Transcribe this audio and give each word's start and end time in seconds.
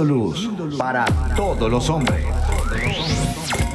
Luz 0.00 0.50
para 0.78 1.04
todos 1.36 1.70
los 1.70 1.88
hombres. 1.90 2.24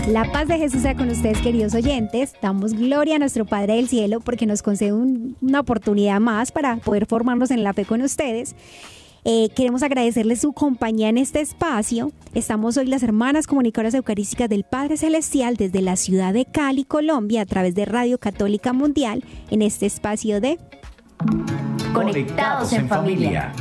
La 0.10 0.30
paz 0.32 0.48
de 0.48 0.58
Jesús 0.58 0.82
sea 0.82 0.96
con 0.96 1.10
ustedes, 1.10 1.38
queridos 1.40 1.74
oyentes. 1.76 2.34
Damos 2.42 2.74
gloria 2.74 3.18
a 3.18 3.20
nuestro 3.20 3.46
Padre 3.46 3.76
del 3.76 3.88
Cielo 3.88 4.20
porque 4.22 4.46
nos 4.46 4.62
concede 4.64 4.94
un- 4.94 5.36
una 5.42 5.60
oportunidad 5.60 6.20
más 6.20 6.52
para 6.52 6.78
poder 6.78 7.06
formarnos 7.06 7.52
en 7.52 7.64
la 7.64 7.74
fe 7.74 7.86
con 7.86 8.02
ustedes. 8.02 8.56
Eh, 9.26 9.50
queremos 9.56 9.84
agradecerles 9.84 10.40
su 10.42 10.54
compañía 10.54 11.10
en 11.10 11.18
este 11.18 11.42
espacio. 11.42 12.12
Estamos 12.34 12.78
hoy 12.78 12.86
las 12.88 13.04
hermanas 13.04 13.46
comunicadoras 13.46 13.94
eucarísticas 13.94 14.48
del 14.50 14.64
Padre 14.64 14.96
Celestial 14.98 15.56
desde 15.58 15.82
la 15.82 15.98
ciudad 15.98 16.34
de 16.34 16.46
Cali, 16.46 16.86
Colombia, 16.86 17.42
a 17.42 17.46
través 17.46 17.76
de 17.76 17.84
Radio 17.86 18.18
Católica 18.18 18.72
Mundial, 18.72 19.24
en 19.52 19.62
este 19.62 19.86
espacio 19.86 20.40
de 20.40 20.58
Conectados 21.94 22.72
en 22.74 22.88
familia. 22.88 23.52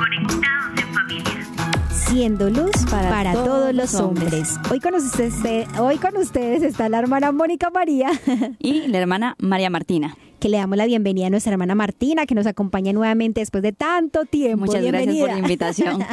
Siendo 2.09 2.49
luz 2.51 2.71
para, 2.91 3.11
Para 3.11 3.33
todos, 3.33 3.47
todos 3.47 3.75
los 3.75 3.95
hombres. 3.95 4.57
hombres. 4.57 4.71
Hoy 4.71 4.81
con, 4.81 4.95
ustedes, 4.95 5.35
hoy 5.79 5.97
con 5.97 6.17
ustedes 6.17 6.63
está 6.63 6.89
la 6.89 6.99
hermana 7.01 7.33
Mónica 7.33 7.71
María. 7.71 8.11
Y 8.59 8.87
la 8.89 8.99
hermana 8.99 9.35
María 9.39 9.71
Martina. 9.71 10.17
que 10.39 10.49
le 10.49 10.59
damos 10.59 10.77
la 10.77 10.87
bienvenida 10.87 11.27
a 11.27 11.31
nuestra 11.31 11.53
hermana 11.53 11.75
Martina, 11.75 12.25
que 12.27 12.35
nos 12.35 12.47
acompaña 12.47 12.93
nuevamente 12.93 13.41
después 13.41 13.63
de 13.63 13.73
tanto 13.73 14.25
tiempo. 14.25 14.67
Muchas 14.67 14.85
gracias 14.85 15.17
por 15.17 15.29
la 15.31 15.39
invitación. 15.39 16.05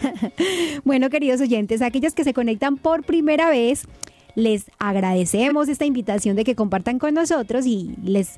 bueno, 0.84 1.08
queridos 1.08 1.40
oyentes, 1.40 1.82
aquellos 1.82 2.14
que 2.14 2.24
se 2.24 2.34
conectan 2.34 2.76
por 2.76 3.04
primera 3.04 3.48
vez, 3.48 3.86
les 4.34 4.64
agradecemos 4.78 5.68
esta 5.68 5.84
invitación 5.84 6.34
de 6.36 6.44
que 6.44 6.54
compartan 6.56 6.98
con 6.98 7.14
nosotros 7.14 7.66
y 7.66 7.94
les 8.02 8.30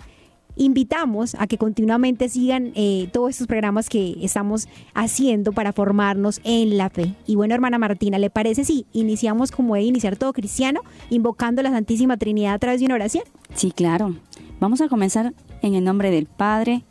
invitamos 0.57 1.35
a 1.39 1.47
que 1.47 1.59
continuamente 1.59 2.29
sigan 2.29 2.73
eh, 2.75 3.09
todos 3.13 3.31
estos 3.31 3.47
programas 3.47 3.89
que 3.89 4.17
estamos 4.23 4.69
haciendo 4.95 5.53
para 5.53 5.73
formarnos 5.73 6.41
en 6.45 6.77
la 6.77 6.91
fe. 6.91 7.15
Y 7.27 7.37
bueno, 7.37 7.55
hermana 7.55 7.79
Martina, 7.79 8.19
¿le 8.19 8.31
parece 8.31 8.65
si 8.65 8.87
iniciamos 8.93 9.51
como 9.51 9.75
debe 9.75 9.87
iniciar 9.87 10.17
todo 10.17 10.33
cristiano, 10.33 10.81
invocando 11.11 11.63
la 11.63 11.71
Santísima 11.71 12.17
Trinidad 12.17 12.55
a 12.55 12.59
través 12.59 12.81
de 12.81 12.87
una 12.87 12.95
oración? 12.95 13.25
Sí, 13.55 13.73
claro. 13.73 14.15
Vamos 14.61 14.81
a 14.81 14.89
comenzar 14.89 15.35
en 15.63 15.75
el 15.75 15.85
nombre 15.85 16.11
del 16.11 16.27
Padre, 16.27 16.83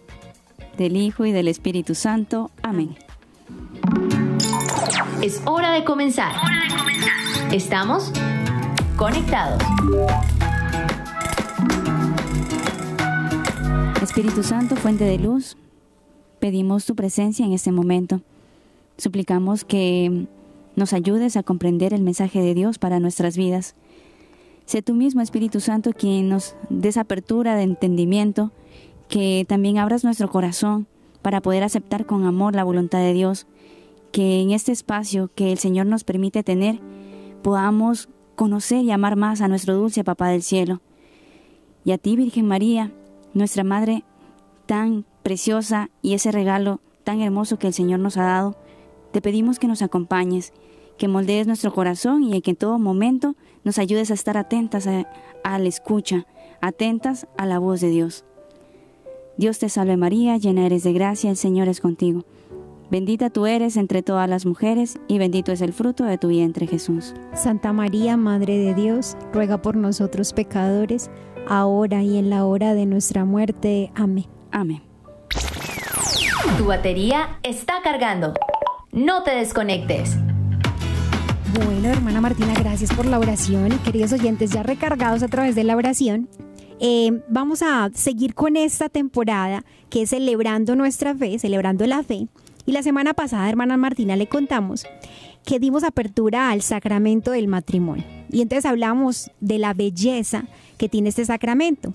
del 0.78 0.98
Hijo 0.98 1.26
y 1.26 1.32
del 1.32 1.48
Espíritu 1.48 1.96
Santo. 1.96 2.52
Amén. 2.62 2.96
Es 5.22 5.42
hora 5.46 5.72
de 5.72 5.84
comenzar. 5.84 6.34
Estamos 7.52 8.12
conectados. 8.98 9.62
Espíritu 14.04 14.44
Santo, 14.44 14.76
fuente 14.76 15.06
de 15.06 15.18
luz, 15.18 15.56
pedimos 16.40 16.86
tu 16.86 16.94
presencia 16.94 17.46
en 17.46 17.54
este 17.54 17.72
momento. 17.72 18.20
Suplicamos 18.98 19.64
que 19.64 20.28
nos 20.76 20.92
ayudes 20.92 21.38
a 21.38 21.44
comprender 21.44 21.94
el 21.94 22.02
mensaje 22.02 22.42
de 22.42 22.54
Dios 22.54 22.80
para 22.80 23.00
nuestras 23.00 23.38
vidas. 23.38 23.76
Sé 24.66 24.82
tú 24.82 24.94
mismo, 24.94 25.22
Espíritu 25.22 25.62
Santo, 25.62 25.94
quien 25.94 26.28
nos 26.28 26.58
des 26.70 26.98
apertura 26.98 27.56
de 27.56 27.64
entendimiento, 27.64 28.52
que 29.08 29.46
también 29.48 29.78
abras 29.78 30.04
nuestro 30.04 30.30
corazón 30.30 30.86
para 31.22 31.40
poder 31.40 31.64
aceptar 31.64 32.06
con 32.06 32.26
amor 32.26 32.56
la 32.56 32.66
voluntad 32.66 33.00
de 33.00 33.14
Dios, 33.14 33.48
que 34.12 34.42
en 34.42 34.52
este 34.52 34.74
espacio 34.74 35.32
que 35.34 35.54
el 35.54 35.60
Señor 35.60 35.86
nos 35.86 36.04
permite 36.04 36.44
tener 36.44 36.82
podamos 37.42 38.10
conocer 38.36 38.84
y 38.84 38.92
amar 38.92 39.16
más 39.16 39.40
a 39.40 39.48
nuestro 39.48 39.78
dulce 39.78 40.04
Papá 40.04 40.28
del 40.28 40.44
Cielo. 40.44 40.82
Y 41.86 41.94
a 41.94 41.98
ti, 41.98 42.18
Virgen 42.18 42.48
María, 42.48 42.92
nuestra 43.34 43.64
Madre 43.64 44.04
tan 44.66 45.06
preciosa 45.24 45.90
y 46.02 46.14
ese 46.14 46.32
regalo 46.32 46.80
tan 47.04 47.22
hermoso 47.22 47.58
que 47.58 47.68
el 47.68 47.74
Señor 47.74 48.00
nos 48.00 48.18
ha 48.18 48.24
dado, 48.24 48.56
te 49.12 49.22
pedimos 49.22 49.60
que 49.60 49.68
nos 49.68 49.82
acompañes, 49.82 50.54
que 50.98 51.08
moldees 51.08 51.48
nuestro 51.48 51.74
corazón 51.74 52.24
y 52.24 52.42
que 52.42 52.52
en 52.52 52.58
todo 52.58 52.80
momento 52.80 53.36
nos 53.64 53.78
ayudes 53.78 54.12
a 54.12 54.14
estar 54.14 54.38
atentas 54.38 54.88
a, 54.88 55.60
la 55.60 55.68
escucha, 55.68 56.26
atentas 56.62 57.28
a 57.38 57.46
la 57.46 57.60
voz 57.60 57.82
de 57.82 57.90
Dios. 57.90 58.26
Dios 59.38 59.60
te 59.60 59.70
salve 59.70 59.98
María, 59.98 60.38
llena 60.38 60.66
eres 60.66 60.84
de 60.84 60.94
gracia, 60.94 61.30
el 61.30 61.38
Señor 61.38 61.68
es 61.68 61.82
contigo. 61.82 62.24
Bendita 62.92 63.32
tú 63.32 63.48
eres 63.48 63.78
entre 63.78 64.04
todas 64.04 64.30
las 64.30 64.46
mujeres 64.46 65.00
y 65.08 65.18
bendito 65.18 65.52
es 65.52 65.62
el 65.62 65.74
fruto 65.74 66.04
de 66.04 66.20
tu 66.20 66.28
vientre 66.28 66.68
Jesús. 66.68 67.16
Santa 67.34 67.74
María, 67.74 68.18
Madre 68.18 68.58
de 68.58 68.76
Dios, 68.76 69.18
ruega 69.32 69.62
por 69.62 69.76
nosotros 69.76 70.34
pecadores, 70.34 71.10
ahora 71.48 72.04
y 72.04 72.18
en 72.18 72.30
la 72.30 72.46
hora 72.46 72.74
de 72.74 72.86
nuestra 72.86 73.26
muerte. 73.26 73.92
Amén. 73.96 74.26
Amén. 74.52 74.82
Tu 76.58 76.66
batería 76.66 77.40
está 77.44 77.82
cargando. 77.84 78.34
No 78.92 79.24
te 79.24 79.32
desconectes. 79.32 80.18
Bueno, 81.66 81.90
hermana 81.90 82.22
Martina, 82.22 82.54
gracias 82.54 82.94
por 82.94 83.06
la 83.06 83.20
oración. 83.20 83.72
Y 83.72 83.78
queridos 83.78 84.14
oyentes, 84.14 84.52
ya 84.52 84.64
recargados 84.64 85.24
a 85.24 85.28
través 85.28 85.56
de 85.56 85.64
la 85.64 85.76
oración, 85.76 86.30
eh, 86.80 87.22
vamos 87.28 87.62
a 87.62 87.90
seguir 87.94 88.34
con 88.34 88.58
esta 88.58 88.90
temporada 88.90 89.64
que 89.90 90.04
es 90.04 90.10
celebrando 90.10 90.76
nuestra 90.76 91.16
fe, 91.16 91.38
celebrando 91.40 91.86
la 91.86 92.04
fe. 92.04 92.28
Y 92.66 92.72
la 92.72 92.82
semana 92.82 93.14
pasada, 93.14 93.50
hermana 93.50 93.78
Martina, 93.78 94.16
le 94.16 94.28
contamos 94.28 94.86
que 95.46 95.60
dimos 95.60 95.84
apertura 95.84 96.50
al 96.50 96.62
sacramento 96.62 97.32
del 97.32 97.48
matrimonio. 97.48 98.06
Y 98.30 98.42
entonces 98.42 98.66
hablamos 98.66 99.30
de 99.40 99.60
la 99.60 99.74
belleza 99.74 100.46
que 100.78 100.90
tiene 100.90 101.10
este 101.10 101.26
sacramento. 101.26 101.94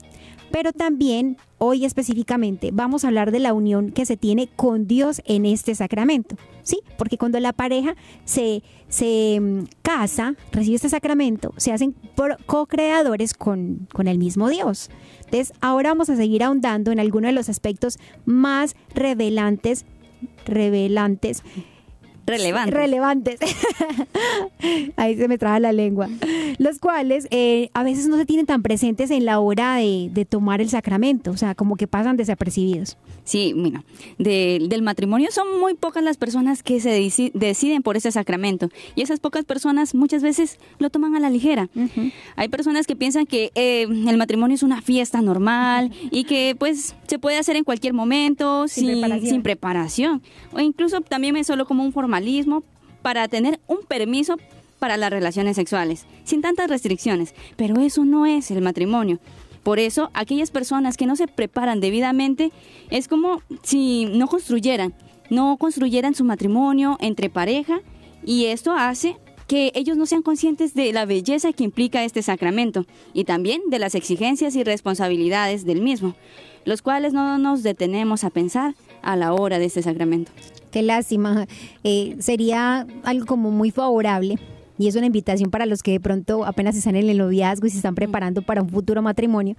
Pero 0.50 0.72
también, 0.72 1.36
hoy 1.58 1.84
específicamente, 1.84 2.70
vamos 2.72 3.04
a 3.04 3.08
hablar 3.08 3.32
de 3.32 3.38
la 3.38 3.52
unión 3.52 3.90
que 3.90 4.06
se 4.06 4.16
tiene 4.16 4.48
con 4.48 4.86
Dios 4.86 5.20
en 5.26 5.44
este 5.44 5.74
sacramento. 5.74 6.36
¿Sí? 6.62 6.80
Porque 6.96 7.18
cuando 7.18 7.38
la 7.40 7.52
pareja 7.52 7.96
se, 8.24 8.62
se 8.88 9.38
mm, 9.40 9.64
casa, 9.82 10.34
recibe 10.52 10.76
este 10.76 10.88
sacramento, 10.88 11.52
se 11.56 11.72
hacen 11.72 11.94
co-creadores 12.46 13.34
con, 13.34 13.88
con 13.92 14.08
el 14.08 14.18
mismo 14.18 14.48
Dios. 14.48 14.90
Entonces, 15.24 15.52
ahora 15.60 15.90
vamos 15.90 16.10
a 16.10 16.16
seguir 16.16 16.42
ahondando 16.42 16.92
en 16.92 17.00
algunos 17.00 17.28
de 17.28 17.34
los 17.34 17.48
aspectos 17.48 17.98
más 18.24 18.74
revelantes, 18.94 19.84
revelantes 20.46 21.42
Relevante. 22.28 22.70
Relevantes. 22.74 23.40
Ahí 24.96 25.16
se 25.16 25.28
me 25.28 25.38
traba 25.38 25.60
la 25.60 25.72
lengua. 25.72 26.08
Los 26.58 26.78
cuales 26.78 27.26
eh, 27.30 27.70
a 27.74 27.82
veces 27.82 28.08
no 28.08 28.16
se 28.16 28.26
tienen 28.26 28.46
tan 28.46 28.62
presentes 28.62 29.10
en 29.10 29.24
la 29.24 29.38
hora 29.40 29.76
de, 29.76 30.08
de 30.12 30.24
tomar 30.24 30.60
el 30.60 30.68
sacramento, 30.68 31.30
o 31.30 31.36
sea, 31.36 31.54
como 31.54 31.76
que 31.76 31.86
pasan 31.86 32.16
desapercibidos. 32.16 32.96
Sí, 33.24 33.52
bueno, 33.54 33.84
de- 34.18 34.66
del 34.68 34.82
matrimonio 34.82 35.28
son 35.30 35.60
muy 35.60 35.74
pocas 35.74 36.02
las 36.02 36.16
personas 36.16 36.62
que 36.62 36.80
se 36.80 36.98
deci- 37.00 37.30
deciden 37.34 37.82
por 37.82 37.96
ese 37.96 38.10
sacramento 38.10 38.68
y 38.94 39.02
esas 39.02 39.20
pocas 39.20 39.44
personas 39.44 39.94
muchas 39.94 40.22
veces 40.22 40.58
lo 40.78 40.90
toman 40.90 41.14
a 41.14 41.20
la 41.20 41.28
ligera. 41.30 41.68
Hay 42.36 42.48
personas 42.48 42.86
que 42.86 42.96
piensan 42.96 43.26
que 43.26 43.52
eh, 43.54 43.82
el 43.82 44.16
matrimonio 44.16 44.54
es 44.54 44.62
una 44.62 44.80
fiesta 44.82 45.20
normal 45.20 45.90
y 46.10 46.24
que 46.24 46.56
pues 46.58 46.94
se 47.06 47.18
puede 47.18 47.36
hacer 47.38 47.56
en 47.56 47.64
cualquier 47.64 47.92
momento 47.92 48.66
Sin 48.68 48.84
sin, 48.86 48.92
preparación. 49.00 49.30
sin 49.30 49.42
preparación 49.42 50.22
o 50.52 50.60
incluso 50.60 51.00
también 51.02 51.36
es 51.36 51.46
solo 51.46 51.66
como 51.66 51.84
un 51.84 51.92
para 53.02 53.28
tener 53.28 53.60
un 53.66 53.78
permiso 53.86 54.36
para 54.78 54.96
las 54.96 55.10
relaciones 55.10 55.56
sexuales, 55.56 56.06
sin 56.24 56.40
tantas 56.40 56.68
restricciones, 56.68 57.34
pero 57.56 57.80
eso 57.80 58.04
no 58.04 58.26
es 58.26 58.50
el 58.50 58.62
matrimonio. 58.62 59.18
Por 59.62 59.78
eso, 59.78 60.10
aquellas 60.14 60.50
personas 60.50 60.96
que 60.96 61.06
no 61.06 61.16
se 61.16 61.26
preparan 61.26 61.80
debidamente 61.80 62.52
es 62.90 63.08
como 63.08 63.42
si 63.62 64.06
no 64.06 64.28
construyeran, 64.28 64.94
no 65.30 65.56
construyeran 65.58 66.14
su 66.14 66.24
matrimonio 66.24 66.96
entre 67.00 67.28
pareja 67.28 67.80
y 68.24 68.46
esto 68.46 68.72
hace 68.72 69.16
que 69.46 69.72
ellos 69.74 69.96
no 69.96 70.06
sean 70.06 70.22
conscientes 70.22 70.74
de 70.74 70.92
la 70.92 71.06
belleza 71.06 71.52
que 71.52 71.64
implica 71.64 72.04
este 72.04 72.22
sacramento 72.22 72.86
y 73.14 73.24
también 73.24 73.62
de 73.68 73.78
las 73.78 73.94
exigencias 73.94 74.54
y 74.56 74.62
responsabilidades 74.62 75.64
del 75.64 75.80
mismo, 75.80 76.14
los 76.64 76.82
cuales 76.82 77.14
no 77.14 77.38
nos 77.38 77.62
detenemos 77.62 78.24
a 78.24 78.30
pensar 78.30 78.74
a 79.02 79.16
la 79.16 79.32
hora 79.32 79.58
de 79.58 79.64
este 79.64 79.82
sacramento. 79.82 80.30
Qué 80.70 80.82
lástima. 80.82 81.46
Eh, 81.84 82.16
sería 82.20 82.86
algo 83.04 83.26
como 83.26 83.50
muy 83.50 83.70
favorable. 83.70 84.38
Y 84.78 84.86
es 84.86 84.94
una 84.94 85.06
invitación 85.06 85.50
para 85.50 85.66
los 85.66 85.82
que 85.82 85.90
de 85.90 86.00
pronto 86.00 86.44
apenas 86.44 86.76
están 86.76 86.94
en 86.94 87.08
el 87.08 87.18
noviazgo 87.18 87.66
y 87.66 87.70
se 87.70 87.78
están 87.78 87.96
preparando 87.96 88.42
para 88.42 88.62
un 88.62 88.68
futuro 88.68 89.02
matrimonio. 89.02 89.56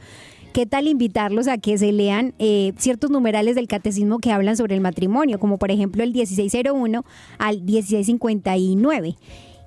¿Qué 0.53 0.65
tal 0.65 0.87
invitarlos 0.87 1.47
a 1.47 1.57
que 1.57 1.77
se 1.77 1.91
lean 1.91 2.33
eh, 2.39 2.71
ciertos 2.77 3.11
numerales 3.11 3.55
del 3.55 3.67
catecismo 3.67 4.19
que 4.19 4.31
hablan 4.31 4.55
sobre 4.55 4.75
el 4.75 4.81
matrimonio? 4.81 5.37
Como 5.37 5.57
por 5.57 5.71
ejemplo 5.71 6.03
el 6.03 6.13
1601 6.13 7.03
al 7.37 7.61
1659. 7.61 9.15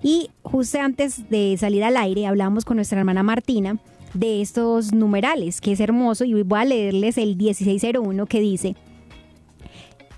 Y 0.03 0.31
justo 0.43 0.81
antes 0.81 1.29
de 1.29 1.57
salir 1.59 1.85
al 1.85 1.99
aire 1.99 2.27
hablábamos 2.27 2.65
con 2.65 2.77
nuestra 2.77 2.99
hermana 2.99 3.23
Martina 3.23 3.79
de 4.15 4.43
estos 4.43 4.93
numerales, 4.93 5.61
que 5.61 5.73
es 5.73 5.81
hermoso, 5.81 6.25
y 6.25 6.43
voy 6.43 6.61
a 6.61 6.65
leerles 6.65 7.19
el 7.19 7.37
1601 7.37 8.27
que 8.27 8.41
dice, 8.41 8.75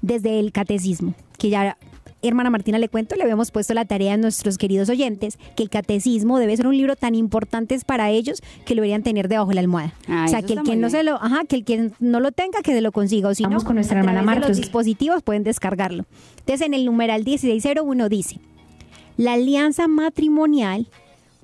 desde 0.04 0.38
el 0.38 0.52
catecismo, 0.52 1.14
que 1.38 1.48
ya 1.48 1.76
hermana 2.28 2.50
Martina, 2.50 2.78
le 2.78 2.88
cuento, 2.88 3.16
le 3.16 3.22
habíamos 3.22 3.50
puesto 3.50 3.74
la 3.74 3.84
tarea 3.84 4.14
a 4.14 4.16
nuestros 4.16 4.56
queridos 4.56 4.88
oyentes 4.88 5.38
que 5.56 5.62
el 5.62 5.68
catecismo 5.68 6.38
debe 6.38 6.56
ser 6.56 6.66
un 6.66 6.76
libro 6.76 6.96
tan 6.96 7.14
importante 7.14 7.78
para 7.84 8.10
ellos 8.10 8.42
que 8.64 8.74
lo 8.74 8.80
deberían 8.80 9.02
tener 9.02 9.28
debajo 9.28 9.50
de 9.50 9.56
la 9.56 9.60
almohada. 9.60 9.92
Ah, 10.08 10.24
o 10.26 10.28
sea, 10.28 10.42
que 10.42 10.54
el 10.54 10.62
muy 10.62 10.76
no 10.76 10.90
se 10.90 11.02
lo, 11.02 11.16
ajá, 11.16 11.44
que 11.46 11.56
el 11.56 11.64
que 11.64 11.90
no 12.00 12.20
lo 12.20 12.32
tenga, 12.32 12.62
que 12.62 12.72
se 12.72 12.80
lo 12.80 12.92
consiga. 12.92 13.28
O 13.28 13.34
si 13.34 13.42
Vamos 13.42 13.64
no, 13.64 13.66
con 13.66 13.76
nuestra 13.76 13.98
a 13.98 14.00
hermana 14.00 14.22
Marta. 14.22 14.48
los 14.48 14.56
dispositivos 14.56 15.22
pueden 15.22 15.44
descargarlo. 15.44 16.06
Entonces, 16.38 16.66
en 16.66 16.74
el 16.74 16.84
numeral 16.84 17.24
1601 17.24 18.08
dice, 18.08 18.40
la 19.16 19.34
alianza 19.34 19.88
matrimonial 19.88 20.88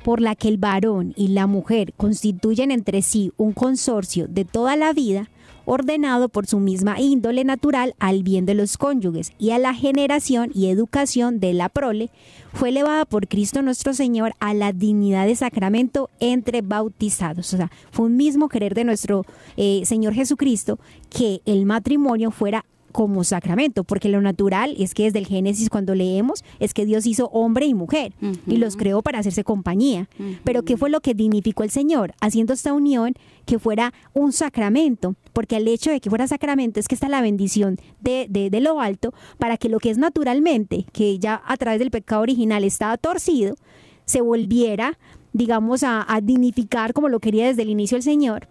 por 0.03 0.21
la 0.21 0.35
que 0.35 0.49
el 0.49 0.57
varón 0.57 1.13
y 1.17 1.29
la 1.29 1.47
mujer 1.47 1.93
constituyen 1.97 2.71
entre 2.71 3.03
sí 3.03 3.33
un 3.37 3.53
consorcio 3.53 4.29
de 4.29 4.45
toda 4.45 4.77
la 4.77 4.93
vida, 4.93 5.29
ordenado 5.65 6.29
por 6.29 6.47
su 6.47 6.59
misma 6.59 7.01
índole 7.01 7.45
natural 7.45 7.95
al 7.99 8.23
bien 8.23 8.47
de 8.47 8.55
los 8.55 8.77
cónyuges 8.77 9.33
y 9.39 9.51
a 9.51 9.59
la 9.59 9.75
generación 9.75 10.51
y 10.55 10.69
educación 10.69 11.41
de 11.41 11.53
la 11.53 11.69
prole, 11.69 12.11
fue 12.53 12.71
elevada 12.71 13.05
por 13.05 13.29
Cristo 13.29 13.63
nuestro 13.63 13.95
Señor 13.95 14.33
a 14.41 14.55
la 14.55 14.73
dignidad 14.73 15.27
de 15.27 15.37
sacramento 15.37 16.11
entre 16.21 16.63
bautizados. 16.63 17.53
O 17.55 17.57
sea, 17.57 17.71
fue 17.91 18.07
un 18.07 18.17
mismo 18.17 18.49
querer 18.49 18.75
de 18.75 18.85
nuestro 18.85 19.25
eh, 19.57 19.83
Señor 19.85 20.15
Jesucristo 20.15 20.79
que 21.09 21.41
el 21.45 21.67
matrimonio 21.67 22.31
fuera 22.31 22.65
como 22.93 23.25
sacramento, 23.25 23.85
porque 23.85 24.09
lo 24.09 24.21
natural 24.21 24.75
es 24.79 24.95
que 24.95 25.05
desde 25.05 25.19
el 25.19 25.27
Génesis 25.27 25.71
cuando 25.71 25.95
leemos 25.95 26.45
es 26.59 26.75
que 26.75 26.87
Dios 26.87 27.07
hizo 27.07 27.27
hombre 27.29 27.67
y 27.67 27.75
mujer 27.75 28.13
y 28.47 28.57
los 28.57 28.77
creó 28.77 29.03
para 29.03 29.19
hacerse 29.19 29.45
compañía. 29.45 30.09
Pero 30.45 30.63
¿qué 30.63 30.77
fue 30.77 30.91
lo 30.91 31.01
que 31.01 31.15
dignificó 31.15 31.63
el 31.63 31.71
Señor? 31.71 32.13
Haciendo 32.21 32.53
esta 32.53 32.73
unión 32.73 33.15
que 33.47 33.59
fuera 33.59 33.93
un 34.13 34.33
sacramento, 34.33 35.15
porque 35.33 35.57
al 35.57 35.67
hecho 35.69 35.91
de 35.91 36.01
que 36.01 36.11
fuera 36.11 36.27
sacramento 36.27 36.81
es 36.81 36.89
que 36.89 36.95
está 36.95 37.09
la 37.09 37.21
bendición 37.21 37.79
de, 38.01 38.27
de, 38.29 38.51
de 38.51 38.61
lo 38.61 38.81
alto 38.81 39.13
para 39.39 39.57
que 39.57 39.69
lo 39.69 39.79
que 39.79 39.91
es 39.91 39.99
naturalmente, 39.99 40.87
que 40.93 41.19
ya 41.19 41.43
a 41.47 41.57
través 41.57 41.79
del 41.79 41.91
pecado 41.91 42.23
original 42.23 42.65
estaba 42.65 42.97
torcido, 42.97 43.57
se 44.05 44.21
volviera, 44.21 44.99
digamos, 45.33 45.83
a, 45.83 46.05
a 46.13 46.21
dignificar 46.21 46.93
como 46.93 47.09
lo 47.09 47.21
quería 47.21 47.47
desde 47.47 47.63
el 47.63 47.71
inicio 47.71 47.97
el 47.97 48.03
Señor. 48.03 48.49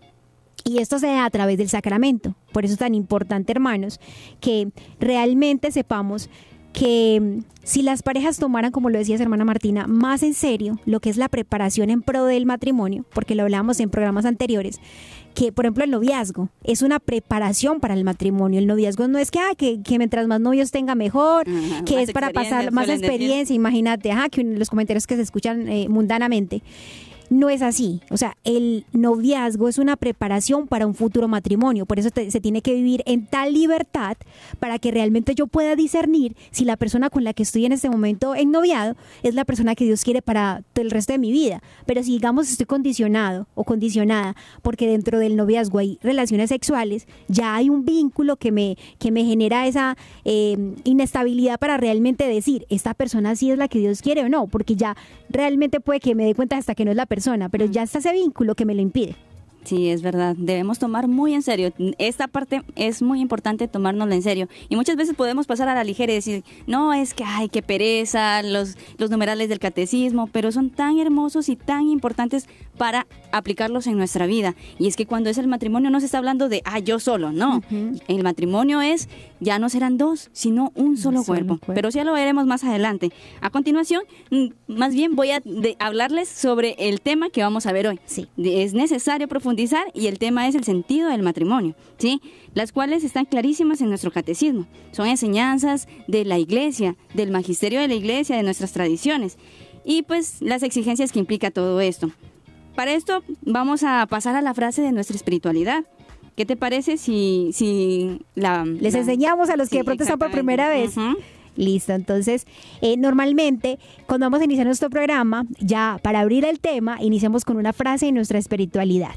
Y 0.64 0.80
esto 0.80 1.00
se 1.00 1.08
da 1.08 1.26
a 1.26 1.30
través 1.30 1.58
del 1.58 1.70
sacramento. 1.70 2.36
Por 2.52 2.66
eso 2.66 2.74
es 2.74 2.80
tan 2.80 2.96
importante, 2.96 3.52
hermanos, 3.52 4.00
que 4.40 4.70
realmente 5.00 5.72
sepamos 5.72 6.30
que 6.74 7.20
mm, 7.22 7.44
si 7.64 7.82
las 7.82 8.04
parejas 8.04 8.38
tomaran, 8.38 8.72
como 8.72 8.90
lo 8.90 8.98
decías 8.98 9.22
hermana 9.22 9.46
Martina, 9.46 9.88
más 9.88 10.24
en 10.24 10.34
serio 10.34 10.80
lo 10.86 11.00
que 11.00 11.10
es 11.10 11.18
la 11.18 11.30
preparación 11.30 11.90
en 11.90 12.02
pro 12.02 12.26
del 12.26 12.46
matrimonio, 12.46 13.06
porque 13.14 13.36
lo 13.36 13.44
hablamos 13.44 13.80
en 13.80 13.90
programas 13.90 14.26
anteriores, 14.26 14.80
que 15.36 15.52
por 15.52 15.66
ejemplo 15.66 15.84
el 15.84 15.92
noviazgo 15.92 16.50
es 16.64 16.82
una 16.82 17.00
preparación 17.00 17.80
para 17.80 17.94
el 17.94 18.04
matrimonio. 18.04 18.60
El 18.60 18.68
noviazgo 18.68 19.08
no 19.08 19.20
es 19.20 19.32
que, 19.32 19.40
ah, 19.40 19.54
que, 19.58 19.82
que 19.82 19.98
mientras 19.98 20.28
más 20.28 20.40
novios 20.42 20.72
tenga 20.72 20.96
mejor, 20.96 21.48
Ajá, 21.48 21.84
que 21.86 22.02
es 22.02 22.12
para 22.12 22.32
pasar 22.32 22.72
más 22.72 22.88
decir. 22.88 23.06
experiencia, 23.06 23.56
imagínate, 23.56 24.12
ajá, 24.12 24.30
que 24.30 24.44
los 24.44 24.70
comentarios 24.70 25.08
que 25.08 25.16
se 25.16 25.22
escuchan 25.22 25.68
eh, 25.68 25.88
mundanamente. 25.90 26.64
No 27.30 27.50
es 27.50 27.62
así. 27.62 28.02
O 28.10 28.18
sea, 28.18 28.36
el 28.44 28.86
noviazgo 28.92 29.70
es 29.70 29.78
una 29.78 29.96
preparación 29.96 30.68
para 30.68 30.88
un 30.88 30.96
futuro 30.96 31.28
matrimonio. 31.28 31.86
Por 31.86 32.00
eso 32.00 32.10
se 32.14 32.42
tiene 32.42 32.62
que 32.62 32.74
vivir 32.74 33.04
en 33.06 33.26
tal 33.26 33.54
libertad 33.54 34.18
para 34.60 34.80
que 34.80 34.92
realmente 34.92 35.36
yo 35.36 35.48
pueda 35.48 35.76
discernir 35.76 36.36
si 36.52 36.66
la 36.66 36.78
persona 36.78 37.10
con 37.10 37.24
la 37.24 37.34
que 37.34 37.44
estoy 37.44 37.66
en 37.66 37.72
este 37.72 37.90
momento 37.90 38.36
en 38.36 38.52
noviado 38.52 38.96
es 39.24 39.36
la 39.36 39.46
persona 39.46 39.76
que 39.76 39.86
Dios 39.86 40.04
quiere 40.04 40.22
para 40.22 40.64
el 40.76 40.92
resto 40.92 41.14
de 41.14 41.20
mi 41.20 41.32
vida. 41.32 41.62
Pero 41.86 42.04
si 42.04 42.12
digamos 42.12 42.50
estoy 42.50 42.66
condicionado 42.66 43.48
o 43.54 43.64
condicionada 43.64 44.36
porque 44.62 44.88
dentro 44.88 45.20
del 45.20 45.36
noviazgo 45.36 45.80
hay 45.80 46.00
relaciones 46.02 46.50
sexuales, 46.50 47.08
ya 47.28 47.56
hay 47.56 47.70
un 47.70 47.86
vínculo 47.86 48.38
que 48.38 48.52
me, 48.52 48.78
que 48.98 49.12
me 49.12 49.26
genera 49.26 49.68
esa 49.68 49.98
eh, 50.26 50.58
inestabilidad 50.84 51.60
para 51.60 51.78
realmente 51.78 52.28
decir, 52.28 52.66
esta 52.70 52.94
persona 52.94 53.36
sí 53.36 53.52
es 53.52 53.58
la 53.58 53.68
que 53.68 53.80
Dios 53.80 54.02
quiere 54.02 54.24
o 54.24 54.30
no, 54.30 54.48
porque 54.48 54.76
ya 54.76 54.96
realmente 55.30 55.80
puede 55.80 56.00
que 56.00 56.16
me 56.16 56.26
dé 56.26 56.34
cuenta 56.34 56.58
hasta 56.58 56.76
que 56.76 56.86
no 56.86 56.92
es 56.92 56.98
la 56.98 57.06
persona, 57.06 57.19
pero 57.52 57.66
ya 57.66 57.84
está 57.84 58.00
ese 58.00 58.14
vínculo 58.14 58.56
que 58.56 58.66
me 58.66 58.76
lo 58.76 58.82
impide. 58.82 59.16
Sí, 59.64 59.90
es 59.90 60.02
verdad. 60.02 60.36
Debemos 60.38 60.80
tomar 60.80 61.08
muy 61.08 61.34
en 61.34 61.42
serio. 61.42 61.74
Esta 61.98 62.28
parte 62.28 62.64
es 62.76 63.02
muy 63.02 63.20
importante 63.20 63.68
tomárnosla 63.68 64.16
en 64.16 64.24
serio. 64.24 64.48
Y 64.70 64.76
muchas 64.76 64.96
veces 64.96 65.16
podemos 65.16 65.48
pasar 65.48 65.68
a 65.68 65.76
la 65.76 65.84
ligera 65.84 66.14
y 66.14 66.16
decir, 66.16 66.44
no, 66.66 66.94
es 66.94 67.14
que, 67.14 67.24
ay, 67.26 67.50
qué 67.50 67.62
pereza, 67.62 68.42
los, 68.42 68.78
los 68.98 69.10
numerales 69.10 69.50
del 69.50 69.60
catecismo, 69.60 70.28
pero 70.32 70.52
son 70.52 70.70
tan 70.70 70.98
hermosos 71.00 71.50
y 71.50 71.56
tan 71.56 71.88
importantes 71.90 72.48
para 72.80 73.06
aplicarlos 73.34 73.86
en 73.88 73.98
nuestra 73.98 74.26
vida. 74.26 74.56
Y 74.80 74.88
es 74.88 74.96
que 74.96 75.06
cuando 75.06 75.30
es 75.30 75.38
el 75.38 75.48
matrimonio 75.48 75.92
no 75.92 76.00
se 76.00 76.06
está 76.08 76.18
hablando 76.18 76.48
de, 76.50 76.62
ah, 76.66 76.80
yo 76.80 76.98
solo, 76.98 77.32
no. 77.32 77.62
El 78.08 78.24
matrimonio 78.24 78.82
es, 78.82 79.10
ya 79.42 79.60
no 79.60 79.68
serán 79.70 79.98
dos, 79.98 80.30
sino 80.32 80.72
un 80.76 80.96
solo, 80.98 81.18
solo 81.18 81.26
cuerpo. 81.26 81.58
cuerpo. 81.60 81.74
Pero 81.76 81.90
ya 81.90 82.04
lo 82.06 82.14
veremos 82.14 82.46
más 82.48 82.64
adelante. 82.64 83.12
A 83.42 83.50
continuación, 83.50 84.02
mm, 84.32 84.46
más 84.68 84.94
bien 84.96 85.16
voy 85.18 85.32
a 85.32 85.42
de- 85.42 85.76
hablarles 85.80 86.30
sobre 86.30 86.76
el 86.80 87.02
tema 87.02 87.30
que 87.30 87.44
vamos 87.44 87.66
a 87.66 87.74
ver 87.74 87.86
hoy. 87.88 88.00
Sí. 88.06 88.28
Es 88.38 88.74
necesario 88.74 89.28
profundizar 89.28 89.86
y 89.94 90.08
el 90.08 90.18
tema 90.18 90.48
es 90.48 90.56
el 90.56 90.64
sentido 90.64 91.10
del 91.10 91.22
matrimonio, 91.22 91.76
¿sí? 91.98 92.22
Las 92.54 92.72
cuales 92.72 93.04
están 93.04 93.26
clarísimas 93.26 93.82
en 93.82 93.90
nuestro 93.90 94.10
catecismo. 94.12 94.66
Son 94.94 95.06
enseñanzas 95.06 95.88
de 96.08 96.24
la 96.24 96.40
iglesia, 96.40 96.96
del 97.14 97.30
magisterio 97.30 97.82
de 97.82 97.90
la 97.90 97.96
iglesia, 97.96 98.38
de 98.38 98.44
nuestras 98.44 98.72
tradiciones 98.72 99.38
y 99.84 100.04
pues 100.04 100.42
las 100.42 100.64
exigencias 100.64 101.12
que 101.12 101.20
implica 101.20 101.52
todo 101.52 101.82
esto. 101.82 102.12
Para 102.80 102.94
esto 102.94 103.24
vamos 103.42 103.84
a 103.84 104.08
pasar 104.08 104.38
a 104.38 104.42
la 104.42 104.54
frase 104.54 104.82
de 104.82 104.94
nuestra 104.94 105.14
espiritualidad. 105.18 105.84
¿Qué 106.38 106.46
te 106.46 106.56
parece 106.56 106.96
si, 106.96 107.50
si 107.52 108.22
la... 108.36 108.64
Les 108.64 108.94
la- 108.94 109.00
enseñamos 109.00 109.50
a 109.50 109.58
los 109.58 109.68
que 109.68 109.74
Sí, 109.74 109.78
de 109.80 109.84
pronto 109.84 110.04
están 110.04 110.18
por 110.18 110.32
primera 110.32 110.70
vez. 110.70 110.96
Listo, 111.58 111.92
entonces 111.92 112.48
eh, 112.80 112.96
normalmente 112.96 113.80
cuando 114.08 114.28
vamos 114.28 114.40
a 114.40 114.46
iniciar 114.46 114.66
nuestro 114.66 114.90
programa, 114.90 115.44
ya 115.60 116.00
para 116.02 116.22
abrir 116.22 116.46
el 116.46 116.62
tema, 116.62 117.02
iniciamos 117.02 117.44
con 117.44 117.58
una 117.58 117.74
frase 117.74 118.06
de 118.06 118.14
nuestra 118.14 118.40
espiritualidad. 118.40 119.12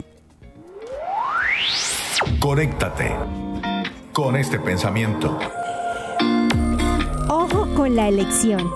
Conéctate 2.40 3.12
con 4.12 4.34
este 4.34 4.58
pensamiento. 4.58 5.38
Ojo 7.28 7.72
con 7.76 7.94
la 7.94 8.08
elección. 8.08 8.72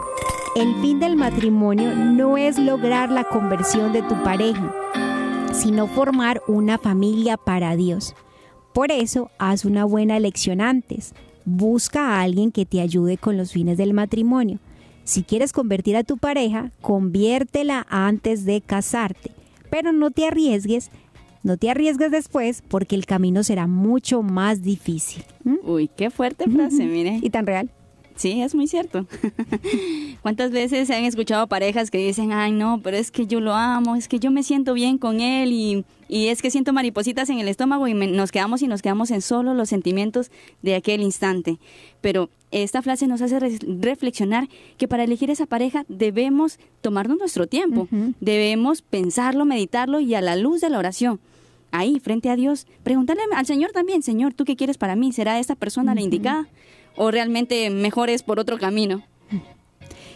El 0.56 0.74
fin 0.76 1.00
del 1.00 1.16
matrimonio 1.16 1.94
no 1.94 2.38
es 2.38 2.58
lograr 2.58 3.12
la 3.12 3.24
conversión 3.24 3.92
de 3.92 4.00
tu 4.00 4.14
pareja, 4.22 4.74
sino 5.52 5.86
formar 5.86 6.40
una 6.48 6.78
familia 6.78 7.36
para 7.36 7.76
Dios. 7.76 8.14
Por 8.72 8.90
eso, 8.90 9.30
haz 9.38 9.66
una 9.66 9.84
buena 9.84 10.16
elección 10.16 10.62
antes. 10.62 11.12
Busca 11.44 12.08
a 12.08 12.22
alguien 12.22 12.52
que 12.52 12.64
te 12.64 12.80
ayude 12.80 13.18
con 13.18 13.36
los 13.36 13.52
fines 13.52 13.76
del 13.76 13.92
matrimonio. 13.92 14.58
Si 15.04 15.24
quieres 15.24 15.52
convertir 15.52 15.94
a 15.94 16.04
tu 16.04 16.16
pareja, 16.16 16.72
conviértela 16.80 17.86
antes 17.90 18.46
de 18.46 18.62
casarte. 18.62 19.32
Pero 19.68 19.92
no 19.92 20.10
te 20.10 20.26
arriesgues, 20.26 20.90
no 21.42 21.58
te 21.58 21.68
arriesgues 21.68 22.10
después 22.10 22.62
porque 22.66 22.96
el 22.96 23.04
camino 23.04 23.44
será 23.44 23.66
mucho 23.66 24.22
más 24.22 24.62
difícil. 24.62 25.22
¿Mm? 25.44 25.56
Uy, 25.64 25.90
qué 25.94 26.08
fuerte 26.08 26.48
frase, 26.50 26.86
mire. 26.86 27.20
Y 27.22 27.28
tan 27.28 27.46
real. 27.46 27.70
Sí, 28.16 28.40
es 28.42 28.54
muy 28.54 28.66
cierto. 28.66 29.06
¿Cuántas 30.22 30.50
veces 30.50 30.88
se 30.88 30.94
han 30.94 31.04
escuchado 31.04 31.46
parejas 31.46 31.90
que 31.90 31.98
dicen, 31.98 32.32
ay 32.32 32.52
no, 32.52 32.80
pero 32.82 32.96
es 32.96 33.10
que 33.10 33.26
yo 33.26 33.40
lo 33.40 33.54
amo, 33.54 33.94
es 33.96 34.08
que 34.08 34.18
yo 34.18 34.30
me 34.30 34.42
siento 34.42 34.74
bien 34.74 34.98
con 34.98 35.20
él 35.20 35.52
y, 35.52 35.84
y 36.08 36.28
es 36.28 36.42
que 36.42 36.50
siento 36.50 36.72
maripositas 36.72 37.28
en 37.30 37.38
el 37.38 37.48
estómago 37.48 37.86
y 37.88 37.94
me- 37.94 38.06
nos 38.06 38.32
quedamos 38.32 38.62
y 38.62 38.68
nos 38.68 38.82
quedamos 38.82 39.10
en 39.10 39.22
solo 39.22 39.54
los 39.54 39.68
sentimientos 39.68 40.30
de 40.62 40.74
aquel 40.74 41.02
instante? 41.02 41.58
Pero 42.00 42.30
esta 42.50 42.82
frase 42.82 43.06
nos 43.06 43.20
hace 43.22 43.38
re- 43.38 43.58
reflexionar 43.80 44.48
que 44.78 44.88
para 44.88 45.04
elegir 45.04 45.30
esa 45.30 45.46
pareja 45.46 45.84
debemos 45.88 46.58
tomarnos 46.80 47.18
nuestro 47.18 47.46
tiempo, 47.46 47.86
debemos 48.20 48.82
pensarlo, 48.82 49.44
meditarlo 49.44 50.00
y 50.00 50.14
a 50.14 50.20
la 50.20 50.36
luz 50.36 50.60
de 50.60 50.70
la 50.70 50.78
oración. 50.78 51.20
Ahí, 51.72 52.00
frente 52.00 52.30
a 52.30 52.36
Dios, 52.36 52.66
preguntarle 52.84 53.22
al 53.34 53.44
Señor 53.44 53.72
también, 53.72 54.02
Señor, 54.02 54.32
¿tú 54.32 54.44
qué 54.44 54.56
quieres 54.56 54.78
para 54.78 54.96
mí? 54.96 55.12
¿Será 55.12 55.38
esta 55.38 55.54
persona 55.56 55.94
la 55.94 56.00
indicada? 56.00 56.48
¿O 56.96 57.10
realmente 57.10 57.68
mejor 57.70 58.10
es 58.10 58.22
por 58.22 58.40
otro 58.40 58.58
camino? 58.58 59.02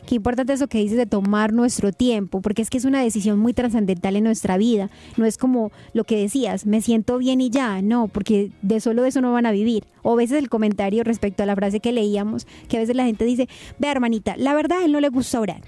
Qué 0.06 0.16
importante 0.16 0.52
eso 0.52 0.66
que 0.66 0.78
dices 0.78 0.96
de 0.96 1.06
tomar 1.06 1.52
nuestro 1.52 1.92
tiempo, 1.92 2.40
porque 2.40 2.62
es 2.62 2.70
que 2.70 2.78
es 2.78 2.84
una 2.84 3.00
decisión 3.00 3.38
muy 3.38 3.52
trascendental 3.52 4.16
en 4.16 4.24
nuestra 4.24 4.56
vida. 4.56 4.90
No 5.16 5.24
es 5.24 5.38
como 5.38 5.70
lo 5.92 6.02
que 6.02 6.16
decías, 6.16 6.66
me 6.66 6.80
siento 6.82 7.18
bien 7.18 7.40
y 7.40 7.50
ya, 7.50 7.80
no, 7.80 8.08
porque 8.08 8.50
de 8.62 8.80
solo 8.80 9.04
eso 9.04 9.20
no 9.20 9.32
van 9.32 9.46
a 9.46 9.52
vivir. 9.52 9.84
O 10.02 10.14
a 10.14 10.16
veces 10.16 10.38
el 10.38 10.48
comentario 10.48 11.04
respecto 11.04 11.44
a 11.44 11.46
la 11.46 11.54
frase 11.54 11.78
que 11.78 11.92
leíamos, 11.92 12.46
que 12.68 12.76
a 12.76 12.80
veces 12.80 12.96
la 12.96 13.04
gente 13.04 13.24
dice, 13.24 13.48
ve 13.78 13.88
hermanita, 13.88 14.36
la 14.36 14.54
verdad 14.54 14.78
a 14.80 14.84
él 14.84 14.90
no 14.90 15.00
le 15.00 15.10
gusta 15.10 15.38
orar. 15.38 15.60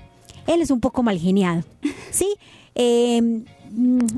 Él 0.49 0.61
es 0.61 0.73
un 0.73 0.81
poco 0.81 1.04
mal 1.04 1.19
geniado, 1.19 1.62
¿sí? 2.11 2.35
Mm, 2.75 3.42